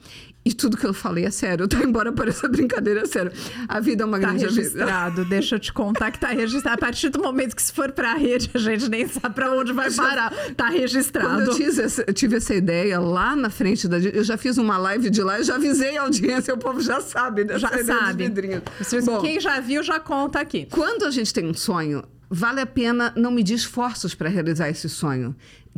e 0.45 0.55
tudo 0.55 0.77
que 0.77 0.87
eu 0.87 0.95
falei 0.95 1.27
é 1.27 1.31
sério, 1.31 1.69
tá? 1.69 1.79
Embora 1.79 2.13
pareça 2.13 2.49
brincadeira, 2.49 3.01
é 3.01 3.07
sério. 3.07 3.31
A 3.69 3.79
vida 3.79 4.05
é 4.05 4.07
uma 4.07 4.19
tá 4.19 4.27
grande 4.27 4.45
registrado, 4.45 5.25
deixa 5.25 5.57
eu 5.57 5.61
te 5.61 5.73
contar 5.73 6.11
que 6.11 6.19
tá 6.19 6.29
registrado. 6.29 6.77
A 6.77 6.79
partir 6.79 7.11
do 7.11 7.21
momento 7.21 7.55
que 7.55 7.63
se 7.63 7.73
for 7.73 7.93
pra 7.93 8.15
rede, 8.15 8.51
a 8.55 8.59
gente 8.59 8.89
nem 8.89 9.07
sabe 9.07 9.35
pra 9.35 9.53
onde 9.53 9.73
vai 9.73 9.91
parar. 9.91 10.33
Tá 10.57 10.69
registrado. 10.69 11.29
Quando 11.29 11.49
eu 11.49 11.55
tive 11.55 11.83
essa, 11.83 12.05
eu 12.07 12.15
tive 12.15 12.37
essa 12.37 12.55
ideia 12.55 12.99
lá 12.99 13.37
na 13.37 13.51
frente 13.51 13.87
da... 13.87 13.99
Eu 13.99 14.25
já 14.25 14.37
fiz 14.37 14.57
uma 14.57 14.79
live 14.79 15.11
de 15.11 15.23
lá 15.23 15.41
e 15.41 15.45
já 15.45 15.57
avisei 15.57 15.99
a 15.99 16.03
audiência, 16.03 16.55
o 16.55 16.59
povo 16.59 16.81
já 16.81 17.01
sabe 17.01 17.45
dessa 17.45 17.61
já 17.61 17.85
sabe. 17.85 18.33
Bom, 19.05 19.21
Quem 19.21 19.39
já 19.41 19.61
viu, 19.61 19.83
já 19.83 20.01
conta 20.01 20.41
aqui. 20.41 20.67
Quando 20.71 21.05
a 21.05 21.11
gente 21.11 21.35
tem 21.35 21.47
um 21.47 21.55
sonho, 21.55 22.03
vale 22.31 22.61
a 22.61 22.67
pena 22.67 23.13
não 23.17 23.33
medir 23.33 23.55
esforços 23.55 24.15
para 24.15 24.29
realizar 24.29 24.71
esse 24.71 24.89
sonho. 24.89 25.35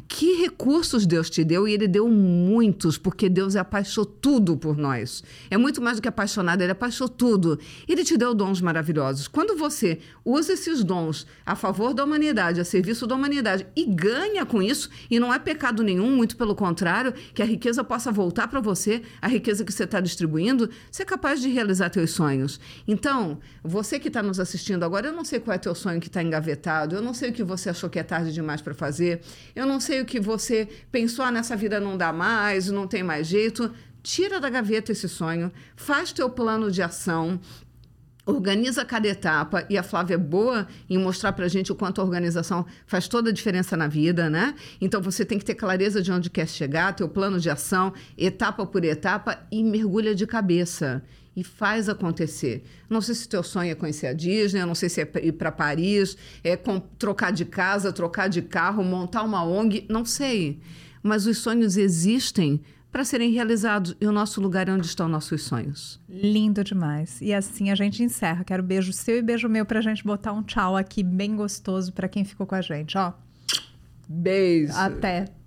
que 0.08 0.42
recursos 0.42 1.06
Deus 1.06 1.30
te 1.30 1.44
deu 1.44 1.66
e 1.66 1.72
Ele 1.72 1.88
deu 1.88 2.08
muitos, 2.08 2.98
porque 2.98 3.28
Deus 3.28 3.56
apaixonou 3.56 4.06
tudo 4.06 4.56
por 4.56 4.76
nós. 4.76 5.22
É 5.50 5.56
muito 5.56 5.80
mais 5.80 5.96
do 5.96 6.02
que 6.02 6.08
apaixonado, 6.08 6.60
Ele 6.60 6.72
apaixonou 6.72 7.08
tudo. 7.08 7.58
Ele 7.88 8.04
te 8.04 8.16
deu 8.16 8.34
dons 8.34 8.60
maravilhosos. 8.60 9.28
Quando 9.28 9.56
você 9.56 10.00
usa 10.24 10.52
esses 10.52 10.84
dons 10.84 11.26
a 11.46 11.54
favor 11.54 11.94
da 11.94 12.04
humanidade, 12.04 12.60
a 12.60 12.64
serviço 12.64 13.06
da 13.06 13.14
humanidade 13.14 13.66
e 13.74 13.84
ganha 13.84 14.44
com 14.44 14.62
isso, 14.62 14.90
e 15.10 15.18
não 15.18 15.32
é 15.32 15.38
pecado 15.38 15.82
nenhum, 15.82 16.14
muito 16.14 16.36
pelo 16.36 16.54
contrário, 16.54 17.14
que 17.34 17.42
a 17.42 17.46
riqueza 17.46 17.82
possa 17.82 18.12
voltar 18.12 18.48
para 18.48 18.60
você, 18.60 19.02
a 19.20 19.28
riqueza 19.28 19.64
que 19.64 19.72
você 19.72 19.84
está 19.84 20.00
distribuindo, 20.00 20.68
você 20.90 21.02
é 21.02 21.06
capaz 21.06 21.40
de 21.40 21.48
realizar 21.48 21.90
teus 21.90 22.10
sonhos. 22.10 22.60
Então, 22.86 23.38
você 23.62 23.98
que 23.98 24.08
está 24.08 24.22
nos 24.22 24.38
assistindo 24.38 24.84
agora, 24.84 25.08
eu 25.08 25.12
não 25.12 25.24
sei 25.24 25.40
qual 25.40 25.54
é 25.54 25.58
teu 25.58 25.74
sonho 25.74 26.00
que 26.00 26.08
está 26.08 26.22
engavetado, 26.22 26.41
eu 26.94 27.02
não 27.02 27.14
sei 27.14 27.30
o 27.30 27.32
que 27.32 27.44
você 27.44 27.70
achou 27.70 27.88
que 27.88 27.98
é 27.98 28.02
tarde 28.02 28.32
demais 28.32 28.60
para 28.60 28.74
fazer, 28.74 29.20
eu 29.54 29.66
não 29.66 29.80
sei 29.80 30.00
o 30.00 30.04
que 30.04 30.20
você 30.20 30.68
pensou, 30.90 31.24
ah, 31.24 31.30
nessa 31.30 31.56
vida 31.56 31.78
não 31.78 31.96
dá 31.96 32.12
mais, 32.12 32.68
não 32.68 32.86
tem 32.86 33.02
mais 33.02 33.26
jeito. 33.26 33.72
Tira 34.02 34.40
da 34.40 34.50
gaveta 34.50 34.90
esse 34.90 35.08
sonho, 35.08 35.52
faz 35.76 36.12
teu 36.12 36.28
plano 36.28 36.72
de 36.72 36.82
ação, 36.82 37.38
organiza 38.26 38.84
cada 38.84 39.08
etapa 39.08 39.64
e 39.68 39.76
a 39.76 39.82
Flávia 39.82 40.14
é 40.14 40.18
boa 40.18 40.66
em 40.88 40.98
mostrar 40.98 41.32
para 41.32 41.48
gente 41.48 41.72
o 41.72 41.74
quanto 41.74 42.00
a 42.00 42.04
organização 42.04 42.64
faz 42.86 43.08
toda 43.08 43.30
a 43.30 43.32
diferença 43.32 43.76
na 43.76 43.88
vida, 43.88 44.30
né? 44.30 44.54
Então 44.80 45.00
você 45.00 45.24
tem 45.24 45.38
que 45.38 45.44
ter 45.44 45.54
clareza 45.54 46.02
de 46.02 46.12
onde 46.12 46.30
quer 46.30 46.48
chegar, 46.48 46.94
teu 46.94 47.08
plano 47.08 47.38
de 47.40 47.50
ação, 47.50 47.92
etapa 48.16 48.64
por 48.66 48.84
etapa 48.84 49.38
e 49.50 49.62
mergulha 49.62 50.14
de 50.14 50.26
cabeça 50.26 51.02
e 51.34 51.42
faz 51.42 51.88
acontecer. 51.88 52.64
Não 52.88 53.00
sei 53.00 53.14
se 53.14 53.28
teu 53.28 53.42
sonho 53.42 53.72
é 53.72 53.74
conhecer 53.74 54.08
a 54.08 54.12
Disney, 54.12 54.64
não 54.64 54.74
sei 54.74 54.88
se 54.88 55.00
é 55.00 55.10
ir 55.22 55.32
para 55.32 55.50
Paris, 55.50 56.16
é 56.44 56.56
com, 56.56 56.78
trocar 56.80 57.32
de 57.32 57.44
casa, 57.44 57.92
trocar 57.92 58.28
de 58.28 58.42
carro, 58.42 58.84
montar 58.84 59.22
uma 59.22 59.44
ONG, 59.44 59.86
não 59.88 60.04
sei. 60.04 60.60
Mas 61.02 61.26
os 61.26 61.38
sonhos 61.38 61.76
existem 61.76 62.60
para 62.92 63.04
serem 63.04 63.32
realizados 63.32 63.96
e 63.98 64.06
o 64.06 64.12
nosso 64.12 64.40
lugar 64.40 64.68
é 64.68 64.72
onde 64.72 64.86
estão 64.86 65.08
nossos 65.08 65.42
sonhos. 65.42 65.98
Lindo 66.06 66.62
demais. 66.62 67.20
E 67.22 67.32
assim 67.32 67.70
a 67.70 67.74
gente 67.74 68.02
encerra. 68.02 68.44
Quero 68.44 68.62
beijo 68.62 68.92
seu 68.92 69.16
e 69.16 69.22
beijo 69.22 69.48
meu 69.48 69.64
para 69.64 69.78
a 69.78 69.82
gente 69.82 70.04
botar 70.04 70.32
um 70.32 70.42
tchau 70.42 70.76
aqui 70.76 71.02
bem 71.02 71.34
gostoso 71.34 71.90
para 71.92 72.06
quem 72.06 72.22
ficou 72.22 72.46
com 72.46 72.54
a 72.54 72.60
gente, 72.60 72.98
ó. 72.98 73.14
Beijo. 74.06 74.74
Até. 74.76 75.41